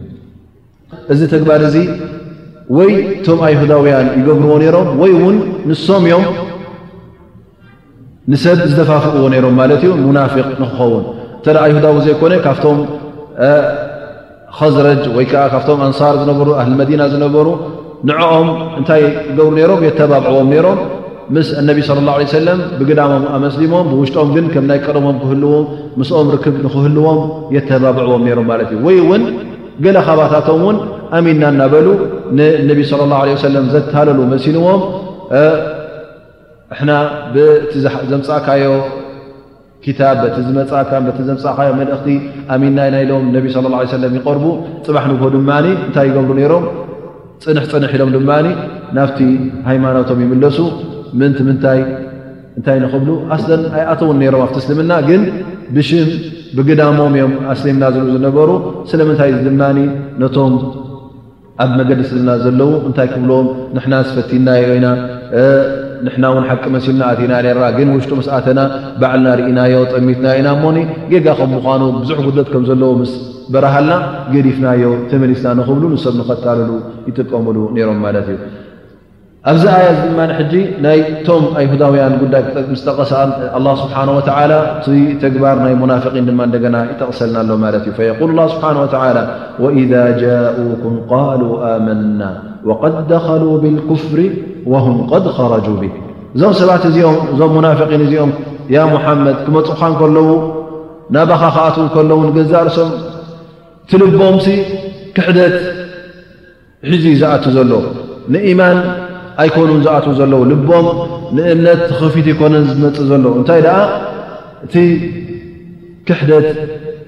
እዚ 1.13 1.21
تግبر 1.33 1.61
أيهدوي 3.47 3.91
يبر 4.19 4.35
رم 4.75 4.89
نم 5.01 6.07
ي 6.13 6.15
ن 8.29 8.31
دففئዎ 8.69 9.17
منافق 9.29 9.95
نن 10.13 10.61
يهد 11.47 12.07
يكن 12.11 12.75
ከዝረጅ 14.57 15.03
ወይከዓ 15.17 15.43
ካብቶም 15.53 15.81
ኣንሳር 15.87 16.15
ዝነበሩ 16.23 16.49
ኣህሊ 16.61 16.73
መዲና 16.81 17.03
ዝነበሩ 17.13 17.47
ንዕኦም 18.09 18.49
እንታይ 18.79 19.03
ገብሩ 19.39 19.49
ነሮም 19.59 19.81
የተባብዕዎም 19.87 20.51
ሮም 20.67 20.79
ምስ 21.37 21.49
እነቢ 21.61 21.79
ለ 21.89 21.99
ላه 22.09 22.17
ሰለም 22.37 22.59
ብግዳሞም 22.81 23.25
ኣመስሊሞም 23.37 23.85
ብውሽጦኦም 23.93 24.31
ግን 24.37 24.47
ከም 24.53 24.65
ናይ 24.71 24.79
ቀረቦም 24.85 25.17
ክህልዎም 25.23 25.65
ምስኦም 26.01 26.29
ርክብ 26.35 26.55
ንክህልዎም 26.67 27.19
የተባብዕዎም 27.57 28.23
ሮም 28.39 28.47
ማለት 28.53 28.71
እዩ 28.77 28.81
ወይ 28.87 28.99
ውን 29.11 29.23
ገለ 29.85 29.97
ኻባታቶም 30.07 30.63
ውን 30.69 30.77
ኣሚንና 31.19 31.45
እናበሉ 31.55 31.87
ንነቢ 32.39 32.79
ለ 33.01 33.11
ላ 33.13 33.19
ለ 33.31 33.37
ሰለም 33.47 33.67
ዘታለሉ 33.75 34.19
መሲልዎም 34.33 34.81
ና 36.89 36.95
ዘምፃእካዮ 38.13 38.65
ታ 39.99 40.09
ቲ 40.35 40.39
ዝመፃእካ 40.47 40.91
ቲ 41.17 41.21
ዘመፃእካዮ 41.29 41.71
መልእኽቲ 41.81 42.09
ኣሚንና 42.55 42.79
ናኢሎም 42.95 43.25
ነቢ 43.37 43.45
ስለ 43.55 43.65
ላ 43.75 43.81
ሰለም 43.97 44.13
ይቀርቡ 44.19 44.45
ፅባሕ 44.87 45.05
ንግ 45.11 45.23
ድማ 45.35 45.51
እንታይ 45.75 46.07
ይገብሩ 46.11 46.31
ነይሮም 46.41 46.65
ፅንሕፅንሕ 47.45 47.91
ኢሎም 47.97 48.11
ድማኒ 48.17 48.47
ናብቲ 48.97 49.19
ሃይማኖቶም 49.69 50.21
ይምለሱ 50.25 50.59
ምንቲ 51.21 51.39
ምንታይ 51.49 51.81
እንታይ 52.59 52.77
ንኽብሉ 52.85 53.11
ኣስለን 53.37 53.63
ኣይኣተውን 53.77 54.17
ነሮም 54.23 54.43
ኣብቲ 54.47 54.57
እስልምና 54.63 54.93
ግን 55.09 55.23
ብሽም 55.77 56.09
ብግዳሞም 56.59 57.15
እዮም 57.19 57.33
ኣስሊምና 57.53 57.85
ዝ 57.95 58.05
ዝነበሩ 58.15 58.51
ስለምንታይ 58.91 59.33
ድማ 59.49 59.63
ነቶም 60.23 60.55
ኣብ 61.65 61.71
መገዲ 61.81 62.01
ስልምና 62.11 62.31
ዘለው 62.45 62.73
እንታይ 62.89 63.09
ክብሎዎም 63.15 63.49
ንና 63.77 63.95
ዝፈቲናዮ 64.09 64.67
ኢና 64.79 64.89
ንና 66.07 66.25
ውን 66.35 66.45
ሓቂ 66.51 66.63
መሲልና 66.75 67.03
ኣና 67.13 67.33
ና 67.63 67.69
ግን 67.79 67.89
ውሽጡ 67.97 68.11
መስኣተና 68.21 68.61
ባዕልና 69.01 69.29
ርእናዮ 69.41 69.75
ጠሚትና 69.93 70.27
ኢና 70.41 70.49
እሞኒ 70.57 70.77
ጌጋ 71.13 71.27
ከም 71.41 71.51
ምኳኑ 71.57 71.83
ብዙ 72.03 72.11
ጉደት 72.29 72.49
ከም 72.53 72.65
ዘለዎ 72.71 72.93
ስ 73.11 73.13
በረሃልና 73.55 73.93
ገዲፍናዮ 74.35 74.85
ተመሊስና 75.11 75.53
ንክብሉ 75.61 75.85
ንሰብ 75.97 76.15
ንኸታልሉ 76.21 76.71
ይጥቀምሉ 77.09 77.57
ሮም 77.89 78.01
ማለት 78.07 78.29
እዩ 78.33 78.41
ኣብዚ 79.51 79.65
ኣያ 79.75 79.89
ድማ 79.99 80.21
ቶም 81.27 81.45
ኣይሁዳውያን 81.59 82.15
ጉዳይ 82.23 82.43
ጠቀሳ 82.87 83.13
ስብሓ 83.83 83.99
ተግባር 85.25 85.57
ናይ 85.65 85.75
ሙናን 85.83 86.27
ድማ 86.29 86.41
ደና 86.55 86.77
ይጠቕሰልናኣሎ 86.93 87.51
ማ 87.65 87.71
እዩ 87.79 88.41
ስብሓ 88.55 88.67
ጃؤኩም 90.23 90.97
ሉ 91.43 91.47
ኣመና 91.73 92.23
ድ 92.99 93.07
ደሉ 93.27 93.43
ብፍሪ 93.91 94.21
ወም 94.73 94.87
ቀድ 95.11 95.27
ረጁ 95.53 95.67
ብ 95.81 95.85
እዞም 96.37 96.53
ሰባት 96.61 96.83
እዚኦም 96.89 97.17
እዞም 97.33 97.51
ሙናፍን 97.57 98.01
እዚኦም 98.07 98.31
ያ 98.75 98.79
ሙሓመድ 98.95 99.37
ክመፁካ 99.45 99.81
ከለዉ 100.01 100.29
ናባኻ 101.15 101.43
ክኣትኡ 101.57 101.87
ከለዉ 101.95 102.19
ንገዛእ 102.29 102.63
ርእሶም 102.67 102.91
እቲ 103.85 103.91
ልቦምሲ 104.03 104.47
ክሕደት 105.17 105.57
ሒዚ 106.91 107.05
ዝኣት 107.21 107.45
ዘሎ 107.57 107.71
ንኢማን 108.33 108.79
ኣይኮኑን 109.43 109.81
ዝኣትዉ 109.87 110.13
ዘለዉ 110.19 110.41
ልቦም 110.53 110.87
ንእምነት 111.37 111.81
ተኸፊት 111.91 112.27
ይኮነን 112.33 112.65
ዝነፅእ 112.71 113.07
ዘሎዉ 113.11 113.27
እንታይ 113.41 113.61
ደኣ 113.67 113.79
እቲ 114.67 114.75
ክሕደት 116.09 116.49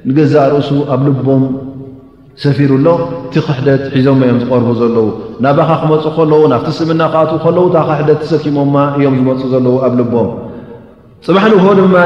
ንገዛእ 0.08 0.46
ርእሱ 0.52 0.70
ኣብ 0.94 1.00
ልቦም 1.08 1.42
ሰፊሩሎ 2.42 2.86
እቲ 3.26 3.32
ክሕደት 3.46 3.82
ሒዞማ 3.96 4.20
እዮም 4.26 4.36
ዝቐርቡ 4.42 4.68
ዘለዉ 4.80 5.06
ናባኻ 5.44 5.68
ክመፁ 5.82 6.04
ከለዉ 6.16 6.42
ናብቲ 6.52 6.66
ስልምና 6.78 7.02
ክኣትኡ 7.12 7.36
ከለው 7.44 7.64
እታ 7.68 7.76
ክሕደት 7.88 8.18
ተሰኪሞማ 8.22 8.74
እዮም 8.96 9.14
ዝመፁ 9.18 9.38
ዘለዉ 9.52 9.74
ኣብ 9.86 9.92
ልቦም 9.98 10.28
ፅባሕ 11.24 11.44
ንክ 11.52 11.64
ድማ 11.78 11.96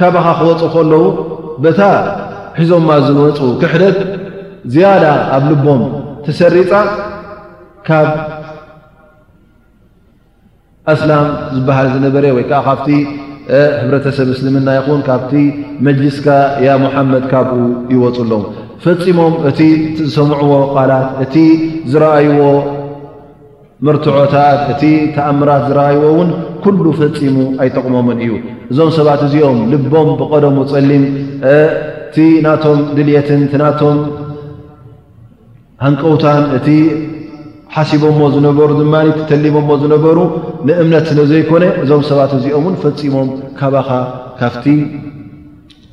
ካባኻ 0.00 0.26
ክወፁ 0.40 0.62
ከለዉ 0.74 1.02
በታ 1.64 1.80
ሒዞምማ 2.60 2.90
ዝመፁ 3.06 3.38
ክሕደት 3.62 3.98
ዝያዳ 4.74 5.04
ኣብ 5.36 5.42
ልቦም 5.50 5.82
ተሰሪፃ 6.26 6.70
ካብ 7.88 8.08
ኣስላም 10.94 11.24
ዝበሃል 11.54 11.86
ዝነበረ 11.94 12.24
ወይ 12.36 12.44
ከዓ 12.50 12.60
ካብቲ 12.66 12.88
ሕብረተሰብ 13.82 14.28
እስልምና 14.34 14.68
ይኹን 14.78 15.00
ካብቲ 15.08 15.32
መጅሊስካ 15.88 16.26
ያ 16.66 16.78
ሙሓመድ 16.84 17.24
ካብኡ 17.32 17.52
ይወፁ 17.94 18.16
ሎዉ 18.32 18.44
ፈፂሞም 18.84 19.32
እቲ 19.48 19.60
ዝሰምዕዎ 20.00 20.52
ቓላት 20.74 21.06
እቲ 21.22 21.34
ዝረኣይዎ 21.92 22.38
መርትዖታት 23.86 24.60
እቲ 24.72 24.82
ተኣምራት 25.14 25.62
ዝረኣይዎ 25.68 26.02
እውን 26.12 26.28
ኩሉ 26.62 26.84
ፈፂሙ 27.00 27.36
ኣይጠቕሞምን 27.64 28.18
እዩ 28.24 28.32
እዞም 28.70 28.90
ሰባት 28.98 29.20
እዚኦም 29.26 29.58
ልቦም 29.72 30.08
ብቀደሞ 30.20 30.56
ፀሊም 30.72 31.04
ቲ 32.14 32.26
ናቶም 32.46 32.78
ድልትን 32.96 33.42
እቲ 33.46 33.54
ናቶም 33.64 33.98
ሃንቀውታን 35.84 36.42
እቲ 36.58 36.68
ሓሲቦሞ 37.76 38.20
ዝነበሩ 38.34 38.68
ድማ 38.80 38.94
ተሊሞሞ 39.30 39.68
ዝነበሩ 39.84 40.18
ንእምነት 40.68 41.04
ስለ 41.10 41.20
ዘይኮነ 41.32 41.64
እዞም 41.84 42.02
ሰባት 42.10 42.32
እዚኦም 42.38 42.64
ውን 42.68 42.76
ፈፂሞም 42.84 43.28
ካባኻ 43.60 43.90
ካፍቲ 44.42 44.66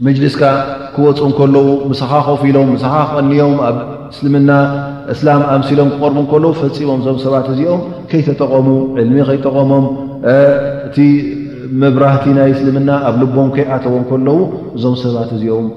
መጅልስካ 0.05 0.43
ክወፁ 0.97 1.19
ከለዉ 1.37 1.67
ስሓ 1.99 2.11
ኮፊ 2.27 2.41
ኢሎም 2.49 2.67
ስሓ 2.83 2.93
ክቀኒዮም 3.09 3.55
ኣብ 3.65 3.75
እስልምና 4.13 4.51
እስላም 5.13 5.41
ኣምሲኢሎም 5.53 5.89
ክቐርቡ 5.93 6.17
ከለዉ 6.31 6.49
ፈፂሞም 6.59 6.97
እዞም 7.01 7.17
ሰባት 7.23 7.47
እዚኦም 7.53 7.81
ከይተጠቐሙ 8.11 8.67
ዕልሚ 9.01 9.17
ከይጠቐሞም 9.27 9.85
እቲ 10.87 10.97
መብራህቲ 11.81 12.23
ናይ 12.37 12.49
እስልምና 12.55 12.89
ኣብ 13.09 13.15
ልቦም 13.21 13.49
ከይኣተዎም 13.57 14.05
ከለዉ 14.09 14.39
እዞም 14.79 14.95
ሰባት 15.03 15.29
እዚኦም 15.37 15.67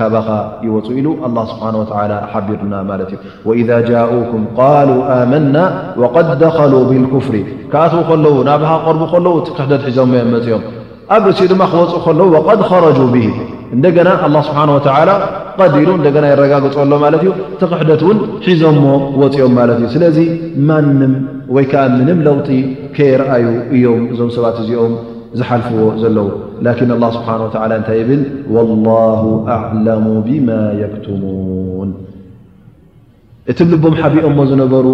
ካባኻ 0.00 0.28
ይወፁ 0.68 0.86
ኢሉ 1.00 1.06
ስብሓን 1.50 1.76
ወ 1.80 1.84
ሓቢርና 2.32 2.74
ማለት 2.92 3.12
እዩ 3.16 3.20
ወኢ 3.50 3.60
ጃኡኩም 3.90 4.42
ቃሉ 4.60 4.88
ኣመና 5.18 5.56
ወቀድ 6.04 6.30
ደኸሉ 6.44 6.72
ብልኩፍሪ 6.90 7.36
ክኣትዉ 7.74 8.00
ከለዉ 8.12 8.36
ናብሃ 8.50 8.70
ክቀርቡ 8.80 9.02
ከለዉ 9.12 9.36
ትክሕደድ 9.50 9.82
ሒዞም 9.90 10.10
መመፅ 10.16 10.42
እዮም 10.50 10.64
ኣብ 11.18 11.24
እኡ 11.34 11.38
ድማ 11.54 11.62
ክወፁ 11.74 11.92
ከለዉ 12.08 12.32
ቀድ 12.48 12.60
ረጁ 12.88 12.98
ብሂ 13.14 13.22
እንደገና 13.76 14.08
ኣላ 14.26 14.36
ስብሓነ 14.48 14.70
ወተዓላ 14.76 15.10
ቀዲሉ 15.58 15.88
እንደገና 16.00 16.24
የረጋግፅ 16.30 16.76
ኣሎ 16.84 16.92
ማለት 17.04 17.20
እዩ 17.24 17.30
ቲቕሕደት 17.60 18.02
እውን 18.06 18.18
ሒዞሞ 18.46 18.84
ወፂኦም 19.20 19.52
ማለት 19.60 19.78
እዩ 19.80 19.88
ስለዚ 19.96 20.18
ማንም 20.68 21.12
ወይ 21.56 21.64
ከዓ 21.72 21.82
ምንም 21.98 22.18
ለውጢ 22.28 22.48
ከይረአዩ 22.96 23.44
እዮም 23.76 24.04
እዞም 24.12 24.30
ሰባት 24.36 24.56
እዚኦም 24.62 24.94
ዝሓልፍዎ 25.40 25.80
ዘለዎ 26.02 26.26
ላኪን 26.66 26.92
ላ 27.02 27.08
ስብሓ 27.16 27.28
ላ 27.42 27.72
እንታይ 27.80 27.98
ይብል 28.02 28.22
ወላሁ 28.54 29.24
ኣዕለሙ 29.56 30.06
ብማ 30.28 30.48
የክትሙን 30.82 31.90
እቲም 33.52 33.68
ልቦም 33.74 33.94
ሓቢኦሞ 34.02 34.38
ዝነበሩ 34.52 34.86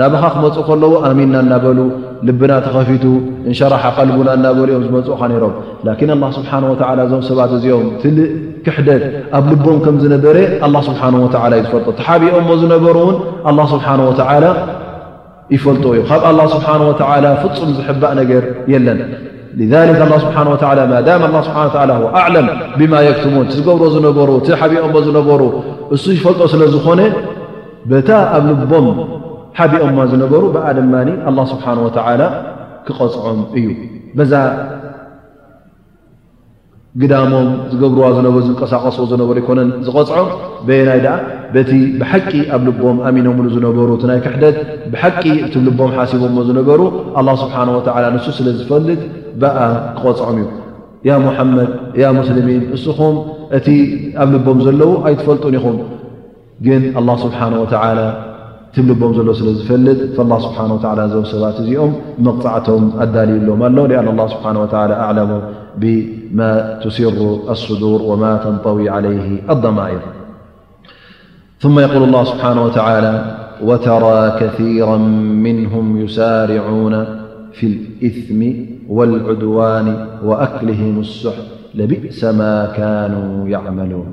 ናብኻ 0.00 0.22
ክመፁእ 0.32 0.62
ከለዉ 0.66 0.92
ኣሚንና 1.06 1.36
እናበሉ 1.44 1.78
ልብና 2.26 2.52
ተኸፊቱ 2.64 3.04
እንሸራሓ 3.50 3.82
ቐልቡና 3.96 4.28
እናበሉ 4.38 4.66
እዮም 4.72 4.82
ዝመፁኡካ 4.86 5.20
ነይሮም 5.32 5.54
ላን 5.86 6.10
ላ 6.22 6.28
ስብሓ 6.36 6.50
ወ 6.70 6.74
እዞም 7.06 7.22
ሰባት 7.28 7.52
እዚኦም 7.56 7.88
ትልእ 8.02 8.28
ክሕደት 8.64 9.02
ኣብ 9.38 9.46
ልቦም 9.52 9.78
ከም 9.84 9.96
ዝነበረ 10.02 10.36
ኣ 10.66 10.68
ስብሓ 10.88 11.02
ወላ 11.24 11.52
ይዝፈልጦ 11.60 11.86
ቲ 12.00 12.04
ሓቢኦሞ 12.08 12.48
ዝነበሩእውን 12.62 13.16
ኣ 13.50 13.66
ስብሓን 13.74 14.00
ወዓላ 14.08 14.44
ይፈልጡ 15.54 15.84
እዩ 15.96 16.02
ካብ 16.10 16.22
ኣላ 16.30 16.40
ስብሓን 16.54 16.82
ወላ 16.88 17.24
ፍፁም 17.42 17.70
ዝሕባእ 17.78 18.12
ነገር 18.20 18.44
የለን 18.74 19.00
ስብሓ 20.26 20.38
ወ 20.52 20.56
ማም 21.32 21.44
ስብሓ 21.48 21.80
ኣዕለም 22.24 22.48
ብማ 22.80 22.94
የክትቡን 23.08 23.46
ቲዝገብር 23.52 23.88
ዝነበሩ 23.96 24.28
ቲሓቢኦሞ 24.48 24.94
ዝነበሩ 25.08 25.42
እሱ 25.96 26.04
ይፈልጦ 26.18 26.40
ስለ 26.54 26.62
ዝኾነ 26.76 27.00
በታ 27.92 28.08
ኣብ 28.36 28.44
ልቦም 28.62 28.86
ሓቢኦማ 29.58 29.98
ዝነበሩ 30.14 30.42
ብኣ 30.54 30.66
ድማ 30.78 30.94
ኣላ 31.28 31.38
ስብሓን 31.52 31.78
ወተላ 31.84 32.22
ክቐፅዖም 32.86 33.38
እዩ 33.58 33.66
በዛ 34.18 34.32
ግዳሞም 37.00 37.48
ዝገብርዋ 37.72 38.04
ዝነበሩ 38.18 38.40
ዝንቀሳቀስዎ 38.48 39.04
ዝነበሩ 39.12 39.34
ኣይኮነን 39.40 39.68
ዝቐፅዖም 39.86 40.28
በየናይ 40.66 41.00
ደኣ 41.06 41.16
በቲ 41.54 41.72
ብሓቂ 42.00 42.30
ኣብ 42.54 42.62
ልቦም 42.68 42.96
ኣሚኖምሉ 43.08 43.46
ዝነበሩ 43.56 43.88
እቲ 43.96 44.04
ናይ 44.10 44.20
ክሕደት 44.26 44.56
ብሓቂ 44.92 45.20
ቲ 45.52 45.64
ልቦም 45.66 45.90
ሓሲቦዎ 45.96 46.40
ዝነበሩ 46.50 46.80
ኣ 47.18 47.34
ስብሓ 47.42 47.56
ወ 47.76 47.78
ንሱ 48.14 48.26
ስለ 48.38 48.46
ዝፈልጥ 48.60 48.98
በኣ 49.44 49.58
ክቐፅዖም 49.98 50.38
እዩ 50.44 50.48
ያ 51.08 51.12
ሙሓመድ 51.26 51.68
ያ 52.02 52.06
ሙስሊሚን 52.20 52.62
እስኹም 52.76 53.16
እቲ 53.58 53.68
ኣብ 54.22 54.28
ልቦም 54.36 54.58
ዘለዉ 54.68 54.90
ኣይትፈልጡን 55.10 55.56
ይኹም 55.58 55.78
ግን 56.68 56.82
ኣ 57.00 57.18
ስብሓወላ 57.26 57.98
فالله 58.78 60.38
سبحانه 60.38 60.74
وتعالى 60.74 61.08
زسواتزم 61.22 61.92
مقطعتهم 62.18 62.82
الداللمله 63.02 63.86
لأن 63.86 64.08
الله 64.08 64.26
سبحانه 64.28 64.60
وتعالى 64.62 64.94
أعلم 64.94 65.30
بما 65.76 66.52
تسر 66.84 67.16
الصدور 67.50 67.98
وما 68.02 68.32
تنطوي 68.36 68.88
عليه 68.88 69.42
الضمائر 69.50 69.98
ثم 71.60 71.76
يقول 71.78 72.02
الله 72.02 72.24
سبحانه 72.24 72.62
وتعالى 72.64 73.14
وترى 73.62 74.20
كثيرا 74.40 74.96
منهم 75.46 76.00
يسارعون 76.00 76.94
في 77.52 77.64
الإثم 77.66 78.40
والعدوان 78.88 80.06
وأكلهم 80.24 81.00
السحر 81.00 81.42
لبئس 81.74 82.24
ما 82.24 82.72
كانوا 82.76 83.48
يعملون 83.48 84.06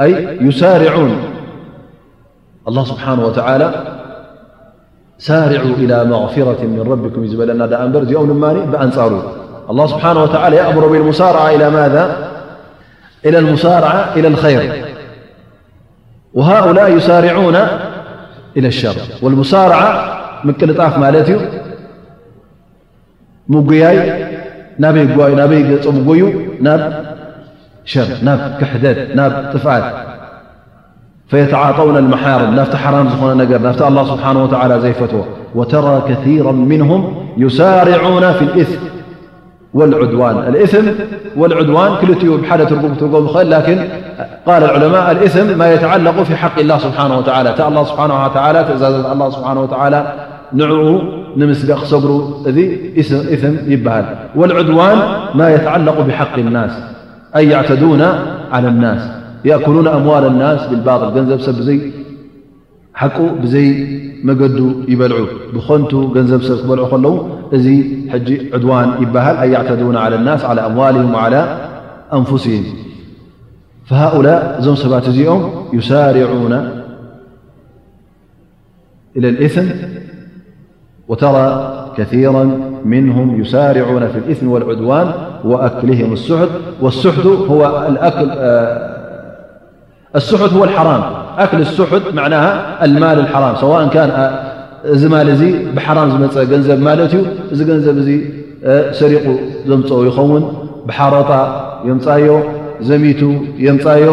أي 0.00 0.38
يسارعون 0.46 1.10
الله 2.68 2.84
سبحانه 2.84 3.26
وتعلى 3.26 3.96
سارع 5.18 5.60
إلى 5.62 6.04
مغفرة 6.04 6.58
من 6.62 6.84
ربك 6.92 7.14
ና 7.56 7.64
ኦ 8.14 8.70
بأنፃر 8.72 9.10
الله 9.70 9.84
سبحنه 9.92 10.20
وتعلى 10.26 10.54
يأمر 10.62 10.84
بالمارعة 10.92 11.48
إ 11.54 11.56
ذ 11.94 11.96
إلى 13.26 13.38
المسارعة 13.42 14.00
إلى 14.16 14.28
الخير 14.28 14.60
وهؤلء 16.34 16.86
يسارعون 16.96 17.56
إلى 18.56 18.68
الشر 18.74 18.96
والمسارعة 19.22 19.88
مقلጣፍ 20.48 20.92
ت 21.00 21.00
ن 28.26 28.30
كح 28.60 28.70
ن 29.18 29.20
طفት 29.54 29.66
فيتعاطون 31.28 31.96
المحارم 31.96 32.54
نفتران 32.54 33.36
نجر 33.38 33.62
نفت 33.62 33.82
الله 33.82 34.04
سبحانه 34.04 34.44
وتعالى 34.44 34.80
زيفته 34.80 35.24
وترى 35.54 36.02
كثيرا 36.08 36.52
منهم 36.52 37.14
يسارعون 37.36 38.32
في 38.32 38.42
الإثم 38.42 38.78
والعدوان 39.74 40.54
الثم 40.54 40.86
والعدوان 41.36 41.90
كلبلربب 42.00 43.36
لكن 43.36 43.84
قال 44.46 44.62
العلماء 44.64 45.12
الثم 45.12 45.58
ما 45.58 45.72
يتعلق 45.72 46.22
في 46.22 46.36
حق 46.36 46.58
الله 46.58 46.78
سبحانه 46.78 47.18
وتعالى 47.18 47.54
الله 47.68 47.84
سبحانه 47.84 48.28
تعالىأز 48.28 48.82
الله 48.82 49.30
سبحانه 49.30 49.60
وتعالى 49.62 50.12
نع 50.52 50.98
نمسصر 51.36 51.78
ثم 51.86 53.54
يبهل 53.72 54.04
والعدوان 54.36 54.98
ما 55.34 55.54
يتعلق 55.54 56.00
بحق 56.00 56.38
الناس 56.38 56.70
أي 57.36 57.48
يعتدون 57.48 58.02
على 58.52 58.68
الناس 58.68 59.00
يأكلون 59.46 59.86
أموال 59.88 60.26
الناس 60.26 60.66
بالباط 60.66 61.02
الجنزبسزي 61.02 61.90
حو 62.94 63.26
بزي 63.42 63.86
مجد 64.24 64.84
يبلعو 64.88 65.26
بخنت 65.54 65.94
جنزبسلعل 65.94 67.20
عدوان 68.54 68.88
بهل 69.14 69.36
أن 69.36 69.52
يعتدون 69.52 69.96
على 69.96 70.16
الناس 70.16 70.44
على 70.44 70.66
أموالهم 70.66 71.14
وعلى 71.14 71.68
أنفسهم 72.12 72.64
فهؤلاء 73.86 74.62
مباتم 74.84 75.46
يسارعون 75.72 76.52
إلى 79.16 79.28
الإثن 79.28 79.70
وترى 81.08 81.72
كثيرا 81.96 82.60
منهم 82.84 83.40
يسارعون 83.40 84.08
في 84.08 84.18
الإثن 84.18 84.46
والعدوان 84.46 85.12
وأكلهم 85.44 86.12
السحت 86.12 86.48
والسح 86.80 87.18
هو 87.48 87.86
الأل 87.88 88.36
السት 90.16 90.52
هو 90.52 90.64
الحرم 90.64 91.02
أكل 91.38 91.60
السحት 91.60 92.02
عه 92.16 92.36
المل 92.86 93.18
الحرم 93.24 93.54
سوء 93.62 93.82
ዚ 95.40 95.44
حر 95.86 95.96
ፀ 96.08 96.10
ንዘ 96.52 96.54
ዚ 97.58 97.64
ንዘب 97.76 97.98
ሰሪق 99.00 99.24
ዘمፅ 99.68 99.90
يን 100.06 100.44
بحرጣ 100.88 101.30
يمፃዮ 101.88 102.26
ዘمت 102.88 103.20
يمፃዮ 103.68 104.04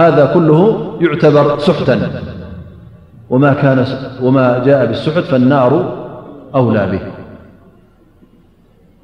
هذا 0.00 0.22
كله 0.34 0.60
يعتبر 1.04 1.44
سح 1.66 1.78
وا 4.24 4.48
جء 4.66 4.78
الس 4.88 5.04
فالنሩ 5.30 5.72
أول 6.58 6.76
به 6.92 7.02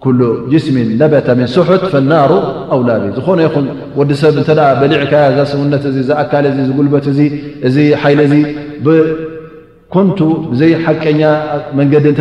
ኩሉ 0.07 0.23
ጅስም 0.53 0.77
ለበታ 1.01 1.29
ምን 1.39 1.49
ስሑት 1.57 1.85
ፈናሩ 1.93 2.33
ኣውላብ 2.75 3.03
ዝኾነ 3.17 3.39
ይኹን 3.47 3.65
ወዲ 3.99 4.11
ሰብ 4.23 4.35
እተ 4.43 4.51
በሊዕካያ 4.81 5.25
ዛ 5.37 5.41
ስውነት 5.53 5.85
እ 5.91 6.03
ዝኣካል 6.09 6.47
ዝጉልበት 6.69 7.07
እ 7.13 7.15
እዚ 7.69 7.77
ሓይለ 8.03 8.21
እዚ 8.29 8.35
ብኮንቱ 8.87 10.19
ብዘይ 10.51 10.73
ሓቀኛ 10.85 11.23
መንገዲ 11.81 12.07
እተ 12.15 12.21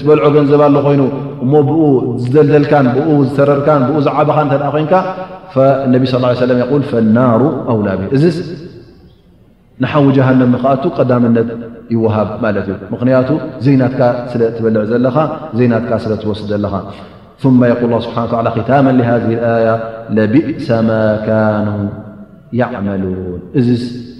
ጥበልዖ 0.00 0.22
ገንዘባሉ 0.34 0.74
ኮይኑ 0.86 1.02
እሞ 1.44 1.52
ብኡ 1.68 1.80
ዝዘልደልካን 2.22 2.86
ብኡ 2.96 3.08
ዝተረርካን 3.28 3.82
ብኡ 3.88 3.96
ዝዓበኻ 4.08 4.36
እተ 4.58 4.62
ኮይንካ 4.74 4.94
ነቢ 5.94 6.02
ስ 6.12 6.22
ሰለ 6.42 6.50
ይል 6.60 7.08
ናሩ 7.20 7.42
ኣውላብእ 7.72 8.10
ንሓዊ 9.82 10.06
ጀሃንም 10.16 10.50
ንክኣቱ 10.54 10.82
ቀዳምነት 10.96 11.48
ይወሃብ 11.94 12.28
ማለት 12.44 12.66
እዩ 12.72 12.74
ምክንያቱ 12.94 13.28
ዘናትካ 13.64 14.00
ስለትበልዕ 14.32 14.82
ዘለኻ 14.90 15.16
ዜናትካ 15.58 15.92
ስለ 16.04 16.12
ትወስድ 16.22 16.46
ዘለኻ 16.52 16.74
ል 17.90 17.94
ስሓ 18.06 18.16
ታመን 18.68 18.98
ሃ 19.08 19.12
ኣያ 19.54 19.70
ለቢእሰ 20.16 20.68
ማ 20.88 20.98
ካኑ 21.26 21.68
ይዕመሉን 22.60 23.40
እዚ 23.58 23.68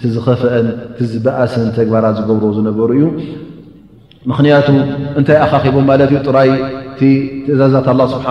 ቲዝኸፍአን 0.02 0.68
ዝበእሰን 1.12 1.68
ተግባራት 1.78 2.14
ዝገብር 2.20 2.52
ዝነበሩ 2.58 2.88
እዩ 2.98 3.04
ምኽንያቱ 4.30 4.66
እንታይ 5.18 5.36
ኣኻኺቦም 5.46 5.84
ማለት 5.90 6.10
እዩ 6.12 6.18
ጥራይ 6.30 6.50
ቲ 6.98 7.12
ትእዛዛት 7.46 7.86
ላ 8.00 8.02
ስብሓ 8.14 8.28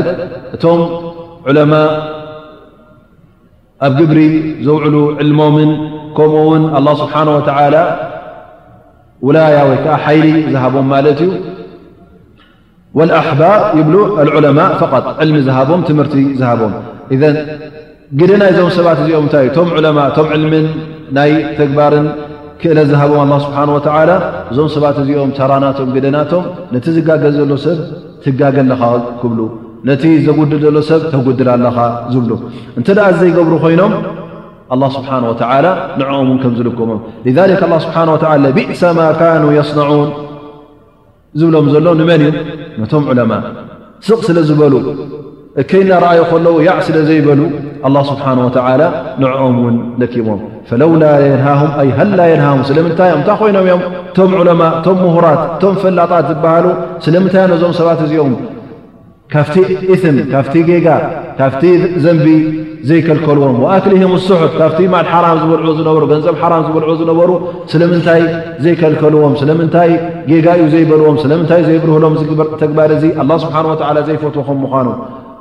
علماء 1.49 2.13
جبري 3.83 4.57
زوعلو 4.65 5.11
علممن 5.21 5.77
كمن 6.17 6.77
الله 6.79 6.95
سبحانه 6.95 7.37
وتعالى 7.37 7.85
ولايا 9.23 9.95
ل 10.53 10.57
هبم 10.57 10.93
والأحبار 12.95 13.61
العلماء 14.25 14.71
فقط 14.83 15.21
علم 15.21 15.49
هبم 15.51 15.97
مر 15.99 16.09
هبم 16.51 16.73
እን 17.15 17.23
ግደና 18.21 18.43
እዞም 18.51 18.69
ሰባት 18.77 18.99
እዚኦም 19.03 19.25
እንታይእዩ 19.27 19.49
ቶም 19.57 19.69
ዑለማ 19.77 19.99
ቶም 20.17 20.29
ዕልምን 20.35 20.67
ናይ 21.17 21.33
ተግባርን 21.59 22.07
ክእለ 22.61 22.79
ዝሃቦም 22.91 23.21
ኣላ 23.31 23.37
ስብሓን 23.47 23.71
ወላ 23.77 24.11
እዞም 24.53 24.69
ሰባት 24.75 24.97
እዚኦም 25.03 25.31
ተራናቶም 25.39 25.89
ግደናቶም 25.97 26.45
ነቲ 26.75 26.87
ዝጋገል 26.97 27.33
ዘሎ 27.39 27.53
ሰብ 27.65 27.79
ትጋገለኻ 28.25 28.83
ክብሉ 29.21 29.41
ነቲ 29.91 30.05
ዘጉድል 30.27 30.61
ዘሎ 30.65 30.77
ሰብ 30.91 31.03
ተጉድል 31.13 31.51
ኣለኻ 31.55 31.79
ዝብሉ 32.15 32.31
እንተ 32.79 32.89
ደኣ 32.99 33.07
ዘይገብሩ 33.21 33.53
ኮይኖም 33.65 33.93
ኣላ 34.75 34.83
ስብሓን 34.97 35.25
ወተዓላ 35.31 35.67
ንዕኦምን 36.01 36.39
ከም 36.45 36.53
ዝልከሞም 36.59 37.01
ከ 37.25 37.47
ላ 37.51 37.75
ስብሓን 37.87 38.09
ወ 38.15 38.19
ለቢእሰ 38.45 38.83
ማ 38.99 39.07
ካኑ 39.21 39.45
የስነዑን 39.59 40.09
ዝብሎም 41.41 41.67
ዘሎ 41.75 41.87
ንመን 42.01 42.21
እዩ 42.27 42.33
ነቶም 42.83 43.05
ዑለማ 43.13 43.33
ስቕ 44.07 44.19
ስለ 44.29 44.39
ዝበሉ 44.49 44.75
እከይ 45.63 45.83
ናረአዮ 45.89 46.19
ከለዉ 46.31 46.57
ያዕ 46.67 46.77
ስለ 46.87 46.97
ዘይበሉ 47.07 47.41
ኣላ 47.87 47.97
ስብሓን 48.11 48.39
ወዓላ 48.43 48.83
ንዕኦም 49.23 49.57
ውን 49.63 49.77
ደኪሞም 50.01 50.41
ፈለውላ 50.69 51.05
የንሃሁም 51.25 51.71
ኣይ 51.81 51.89
ሃላ 51.99 52.21
የንሃሁም 52.33 52.61
ስለምንታይዮም 52.69 53.19
እንታይ 53.21 53.37
ኮይኖም 53.41 53.65
እዮም 53.67 53.83
እቶም 54.11 54.33
ዑለማ 54.41 54.61
እቶም 54.79 54.99
ምሁራት 55.05 55.41
እቶም 55.55 55.75
ፈላጣት 55.83 56.25
ዝበሃሉ 56.33 56.67
ስለምንታይ 57.07 57.47
ነዞም 57.55 57.73
ሰባት 57.81 58.01
እዚኦም 58.07 58.35
ካብቲ 59.35 59.57
እም 60.11 60.19
ካፍቲ 60.33 60.55
ጌጋ 60.71 60.89
ካፍቲ 61.41 61.63
ዘንቢ 62.05 62.27
ዘይከልከልዎም 62.91 63.57
ወኣክሊህም 63.65 64.13
ስሑት 64.31 64.53
ካፍቲ 64.63 64.81
ማል 64.97 65.07
ሓራም 65.13 65.39
ዝበልዕዎ 65.43 65.73
ዝነበሩ 65.81 66.05
ገንዘብ 66.13 66.37
ሓራም 66.43 66.63
ዝበልዕዎ 66.69 66.95
ዝነበሩ 67.03 67.31
ስለምንታይ 67.73 68.23
ዘይከልከልዎም 68.67 69.35
ስለምንታይ 69.41 69.91
ጌጋ 70.33 70.47
እዩ 70.61 70.69
ዘይበልዎም 70.77 71.19
ስለምንታይ 71.25 71.63
ዘይብርህሎም 71.71 72.15
ተግባር 72.65 72.93
ዙ 73.05 73.15
ኣላ 73.25 73.31
ስብሓን 73.47 73.69
ላ 73.97 74.03
ዘይፈትዎኹም 74.11 74.61
ምኳኑ 74.67 74.89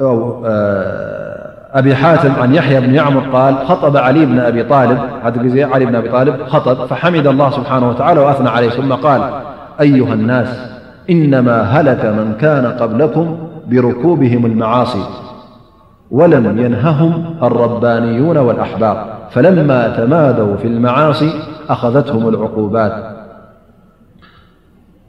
وأبي 0.00 1.94
حاتم 1.94 2.30
عن 2.42 2.54
يحيا 2.54 2.80
بن 2.80 2.94
يعمر 2.94 3.22
قال 3.32 3.54
خطب 3.66 3.96
علي 3.96 4.26
بن 4.26 4.38
أبي 4.38 4.62
طالب 4.64 4.98
علي 5.70 5.84
بن 5.86 5.94
أبي 5.94 6.08
طالب 6.08 6.34
خطب 6.46 6.86
فحمد 6.86 7.26
الله 7.26 7.50
سبحانه 7.50 7.88
وتعالى 7.88 8.20
وأثنى 8.20 8.48
عليه 8.48 8.68
ثم 8.70 8.92
قال 8.92 9.22
أيها 9.80 10.14
الناس 10.14 10.58
إنما 11.10 11.62
هلك 11.62 12.04
من 12.04 12.34
كان 12.40 12.66
قبلكم 12.66 13.38
بركوبهم 13.66 14.46
المعاصي 14.46 15.02
ولم 16.10 16.58
ينههم 16.58 17.34
الربانيون 17.42 18.36
والأحباق 18.38 19.18
فلما 19.30 19.88
تمادوا 19.96 20.56
في 20.56 20.66
المعاصي 20.68 21.32
أخذتهم 21.68 22.28
العقوبات 22.28 23.09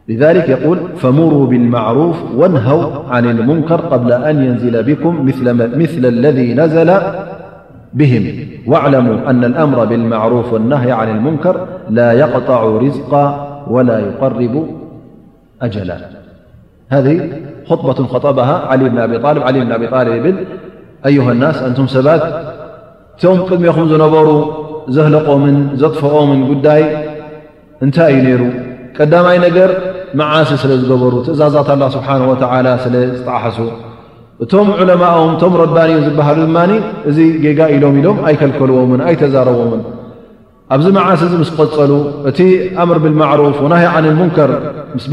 لذلك 0.09 0.49
يقول 0.49 0.77
فمروا 0.97 1.45
بالمعروف 1.47 2.17
وانهوا 2.37 2.85
عن 3.09 3.25
المنكر 3.25 3.75
قبل 3.81 4.11
أن 4.13 4.43
ينزل 4.43 4.83
بكم 4.83 5.25
مثل 5.75 6.05
الذي 6.05 6.53
نزل 6.53 6.93
بهم 7.93 8.47
واعلموا 8.67 9.29
أن 9.29 9.43
الأمر 9.43 9.85
بالمعروف 9.85 10.53
والنهي 10.53 10.91
عن 10.91 11.09
المنكر 11.17 11.67
لا 11.89 12.13
يقطع 12.13 12.63
رزقا 12.81 13.47
ولا 13.67 13.99
يقرب 13.99 14.67
أجلا 15.61 15.97
هذه 16.89 17.29
خطبة 17.67 18.07
خطبها 18.07 18.65
علي 18.67 18.89
بن 18.89 18.97
أبي 18.97 19.15
الب 19.15 19.25
علي 19.25 19.59
بن 19.59 19.71
أبي 19.71 19.87
طالبب 19.87 20.35
أيها 21.05 21.31
الناس 21.31 21.63
أنتم 21.63 21.87
سباك 21.87 22.53
تم 23.19 23.41
قدم 23.41 23.65
يخمزنبرو 23.65 24.51
زهلقومن 24.89 25.69
زطف 25.75 26.05
قومن 26.05 26.45
قداي 26.55 27.05
أنتأي 27.83 28.21
نيرو 28.21 28.47
قدمي 28.99 29.37
نجر 29.37 29.90
መዓሲ 30.19 30.49
ስለ 30.63 30.71
ዝገበሩ 30.81 31.13
ትእዛዛት 31.25 31.69
ላ 31.81 31.85
ስብሓን 31.95 32.21
ወዓላ 32.29 32.67
ስለዝጣሓሱ 32.83 33.57
እቶም 34.43 34.69
ዑለማኦም 34.81 35.31
እቶም 35.35 35.53
ረባኒኦም 35.61 36.03
ዝበሃሉ 36.07 36.37
ድማ 36.47 36.57
እዚ 37.09 37.17
ጌጋ 37.45 37.59
ኢሎም 37.75 37.95
ኢሎም 38.01 38.17
ኣይከልከልዎምን 38.29 39.01
ኣይተዛረቦምን 39.07 39.81
ኣብዚ 40.73 40.85
መዓስ 40.97 41.21
እዚ 41.27 41.33
ምስ 41.41 41.49
ቐጸሉ 41.57 41.91
እቲ 42.29 42.39
ኣምር 42.81 42.97
ብልማዕሩፍ 43.03 43.57
ወናሃይ 43.65 43.87
ዓነ 43.95 44.05
ሙንከር 44.19 44.51
ስ 45.05 45.07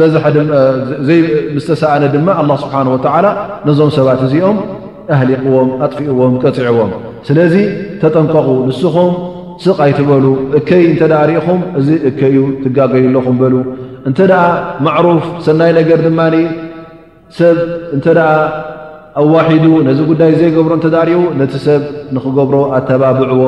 ምዝተሰኣነ 1.54 2.04
ድማ 2.14 2.28
ኣላ 2.42 2.50
ስብሓን 2.64 2.88
ወዓላ 2.94 3.26
ነዞም 3.68 3.90
ሰባት 3.98 4.20
እዚኦም 4.28 4.58
ኣህሊቅዎም 5.16 5.68
ኣጥፊእዎም 5.84 6.32
ቀፂዕዎም 6.44 6.90
ስለዚ 7.28 7.54
ተጠንቀቑ 8.02 8.48
ንስኹም 8.68 9.12
ስቕ 9.64 9.76
ኣይትበሉ 9.86 10.24
እከይ 10.60 10.82
እንተዳርኢኹም 10.92 11.60
እዚ 11.78 11.88
እከ 12.10 12.18
እዩ 12.32 12.40
ትጋገዩኣሎኹም 12.64 13.36
በሉ 13.40 13.54
እንተ 14.08 14.18
ደኣ 14.30 14.42
ማዕሩፍ 14.86 15.24
ሰናይ 15.46 15.70
ነገር 15.78 15.98
ድማ 16.06 16.20
ሰብ 17.38 17.56
እንተ 17.96 18.06
ደኣ 18.18 18.30
ኣዋሒዱ 19.20 19.64
ነዚ 19.88 19.98
ጉዳይ 20.10 20.30
ዘይገብሮ 20.40 20.72
እተዳሪቡ 20.80 21.20
ነቲ 21.40 21.52
ሰብ 21.66 21.82
ንክገብሮ 22.14 22.56
ኣተባብዕዎ 22.76 23.42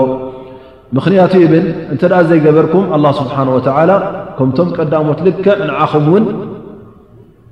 ምኽንያቱ 0.96 1.34
ብን 1.52 1.66
እንተ 1.92 2.02
ዘይገበርኩም 2.30 2.84
ኣ 2.96 3.12
ስብሓን 3.20 3.48
ወላ 3.56 3.90
ከምቶም 4.38 4.68
ቀዳሞት 4.76 5.20
ልክዕ 5.26 5.46
ንዓኹም 5.68 6.04
እውን 6.10 6.24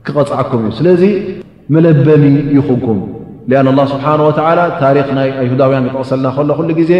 ክቐፅዓኩም 0.07 0.63
እዩ 0.69 0.73
ስለዚ 0.81 1.03
መለበሚ 1.77 2.25
ይኹንኩም 2.57 2.99
ኣን 3.61 3.69
ስብሓወ 3.93 4.29
ታሪክ 4.83 5.09
ናይ 5.19 5.29
ኣይሁዳውያን 5.43 5.87
ጠቀሰልና 5.93 6.27
ከሎ 6.39 6.51
ኩሉ 6.59 6.71
ግዜ 6.81 6.93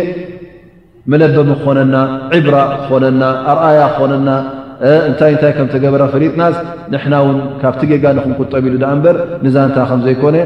መለበሚ 1.13 1.49
ክኾነና 1.61 1.97
ዒብራ 2.37 2.57
ክኾነና 2.85 3.23
ኣርኣያ 3.51 3.81
ክኾነና 3.97 4.29
እንታይ 4.87 5.31
እንታይ 5.35 5.53
ከም 5.57 5.69
ተገበረ 5.75 6.03
ፈሪጥናስ 6.13 6.57
ንና 6.93 7.15
ውን 7.27 7.39
ካብቲ 7.61 7.81
ጌጋን 7.91 8.19
ክንقጠብ 8.25 8.65
ሉ 8.75 8.77
ኣ 8.87 8.91
እበር 8.97 9.17
ንዛ 9.45 9.57
ንታ 9.69 9.79
ከ 9.91 9.93
ዘይኮነ 10.05 10.37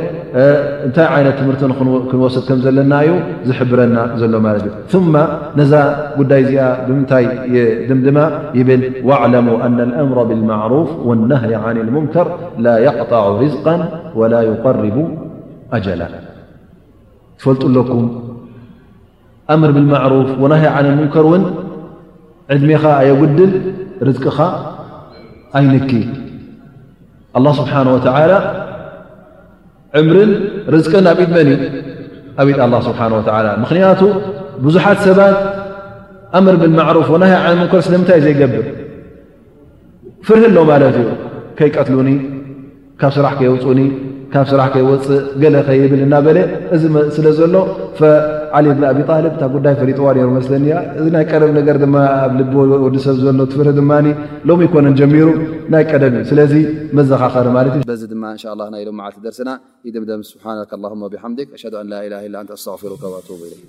እንታይ 0.87 1.07
ዓይነት 1.16 1.35
ትምህርቲክንወስድ 1.41 2.45
ከም 2.49 2.59
ዘለና 2.66 2.93
እዩ 3.07 3.11
ዝሕብረና 3.49 3.97
ዘሎ 4.20 4.35
ማለት 4.47 4.64
እዩ 4.68 4.95
ማ 5.14 5.16
ነዛ 5.61 5.72
ጉዳይ 6.20 6.41
እዚኣ 6.45 6.61
ብምንታይ 6.87 7.26
ድምድማ 7.91 8.18
ይብል 8.61 8.83
عለሙ 9.20 9.49
ኣና 9.66 9.78
ኣምሮ 10.03 10.18
ብልማሩፍ 10.30 10.89
ወالናይ 11.09 11.53
عን 11.64 11.76
ሙምከር 11.97 12.26
ላ 12.64 12.66
يقጣع 12.87 13.24
ርዝቃ 13.43 13.66
وላ 14.20 14.35
ይقርቡ 14.51 14.97
ኣጀላ 15.76 16.03
ትፈልጡ 17.39 17.62
ኣለኩም 17.70 18.07
ምር 19.61 19.70
ብማሩፍ 19.76 20.28
ናይ 20.55 20.62
ን 20.87 20.97
ሙምከር 21.01 21.24
እውን 21.28 21.45
ዕድሜኻ 22.55 22.83
ኣየጉድል 23.03 23.53
ርዝኻ 24.09 24.27
ኣይንኪ 25.59 25.91
ኣላ 27.39 27.47
ስብሓን 27.59 27.87
ወላ 27.95 28.33
ዕምርን 30.01 30.31
ርዝቅን 30.75 31.07
ኣብ 31.13 31.19
ኢድ 31.25 31.31
መን 31.37 31.49
እዩ 31.55 31.59
ኣብድ 32.65 32.83
ስብሓ 32.89 33.01
ወላ 33.19 33.49
ምክንያቱ 33.63 34.01
ብዙሓት 34.65 34.99
ሰባት 35.07 35.37
ኣምር 36.39 36.55
ብንማዕሩፍ 36.63 37.09
ና 37.23 37.25
ዓለመንኮረስለምንታይ 37.45 38.21
ዘይገብር 38.27 38.67
ፍርህ 40.27 40.45
ኣሎ 40.51 40.57
ማለት 40.73 40.97
እዩ 41.03 41.09
ከይቀትሉኒ 41.59 42.11
ካብ 43.01 43.13
ስራሕ 43.17 43.33
ከየውፁኒ 43.41 43.81
ካብ 44.33 44.45
ስራሕ 44.53 44.67
ከይወፅእ 44.75 45.21
ገለ 45.43 45.57
ኸይብል 45.69 46.01
እናበለ 46.07 46.39
እዚስለ 46.75 47.27
ዘሎ 47.41 47.55
ዓ 48.59 48.63
ብን 48.77 48.83
ኣብ 48.91 48.99
እታ 49.29 49.43
ጉዳይ 49.55 49.75
ፈሪጥዋ 49.81 50.07
ሩ 50.17 50.25
መስለኒ 50.39 50.67
እዚ 50.99 51.07
ናይ 51.15 51.25
ቀደም 51.33 51.53
ነገር 51.59 51.77
ማ 51.95 52.03
ኣብ 52.25 52.33
ል 52.41 52.79
ወዲሰብ 52.85 53.17
ዝበ 53.27 53.41
ትፍር 53.53 53.69
ድማ 53.79 53.91
ሎሚ 54.49 54.61
ይኮነን 54.69 54.97
ጀሚሩ 55.01 55.29
ናይ 55.75 55.85
ቀደም 55.93 56.17
ዩ 56.21 56.25
ስለዚ 56.31 56.53
መዘኻኸሪ 56.99 57.49
ማለት 57.59 57.77
ዚ 58.03 58.13
ማ 58.25 58.35
ን 58.35 58.75
ሎ 58.89 58.93
ልቲ 59.05 59.17
ደርስና 59.29 59.51
ምም 60.11 60.23
ስሓ 60.33 60.45
ብሓም 61.15 61.35
ላላ 61.93 62.57
ስፍሩ 62.67 63.63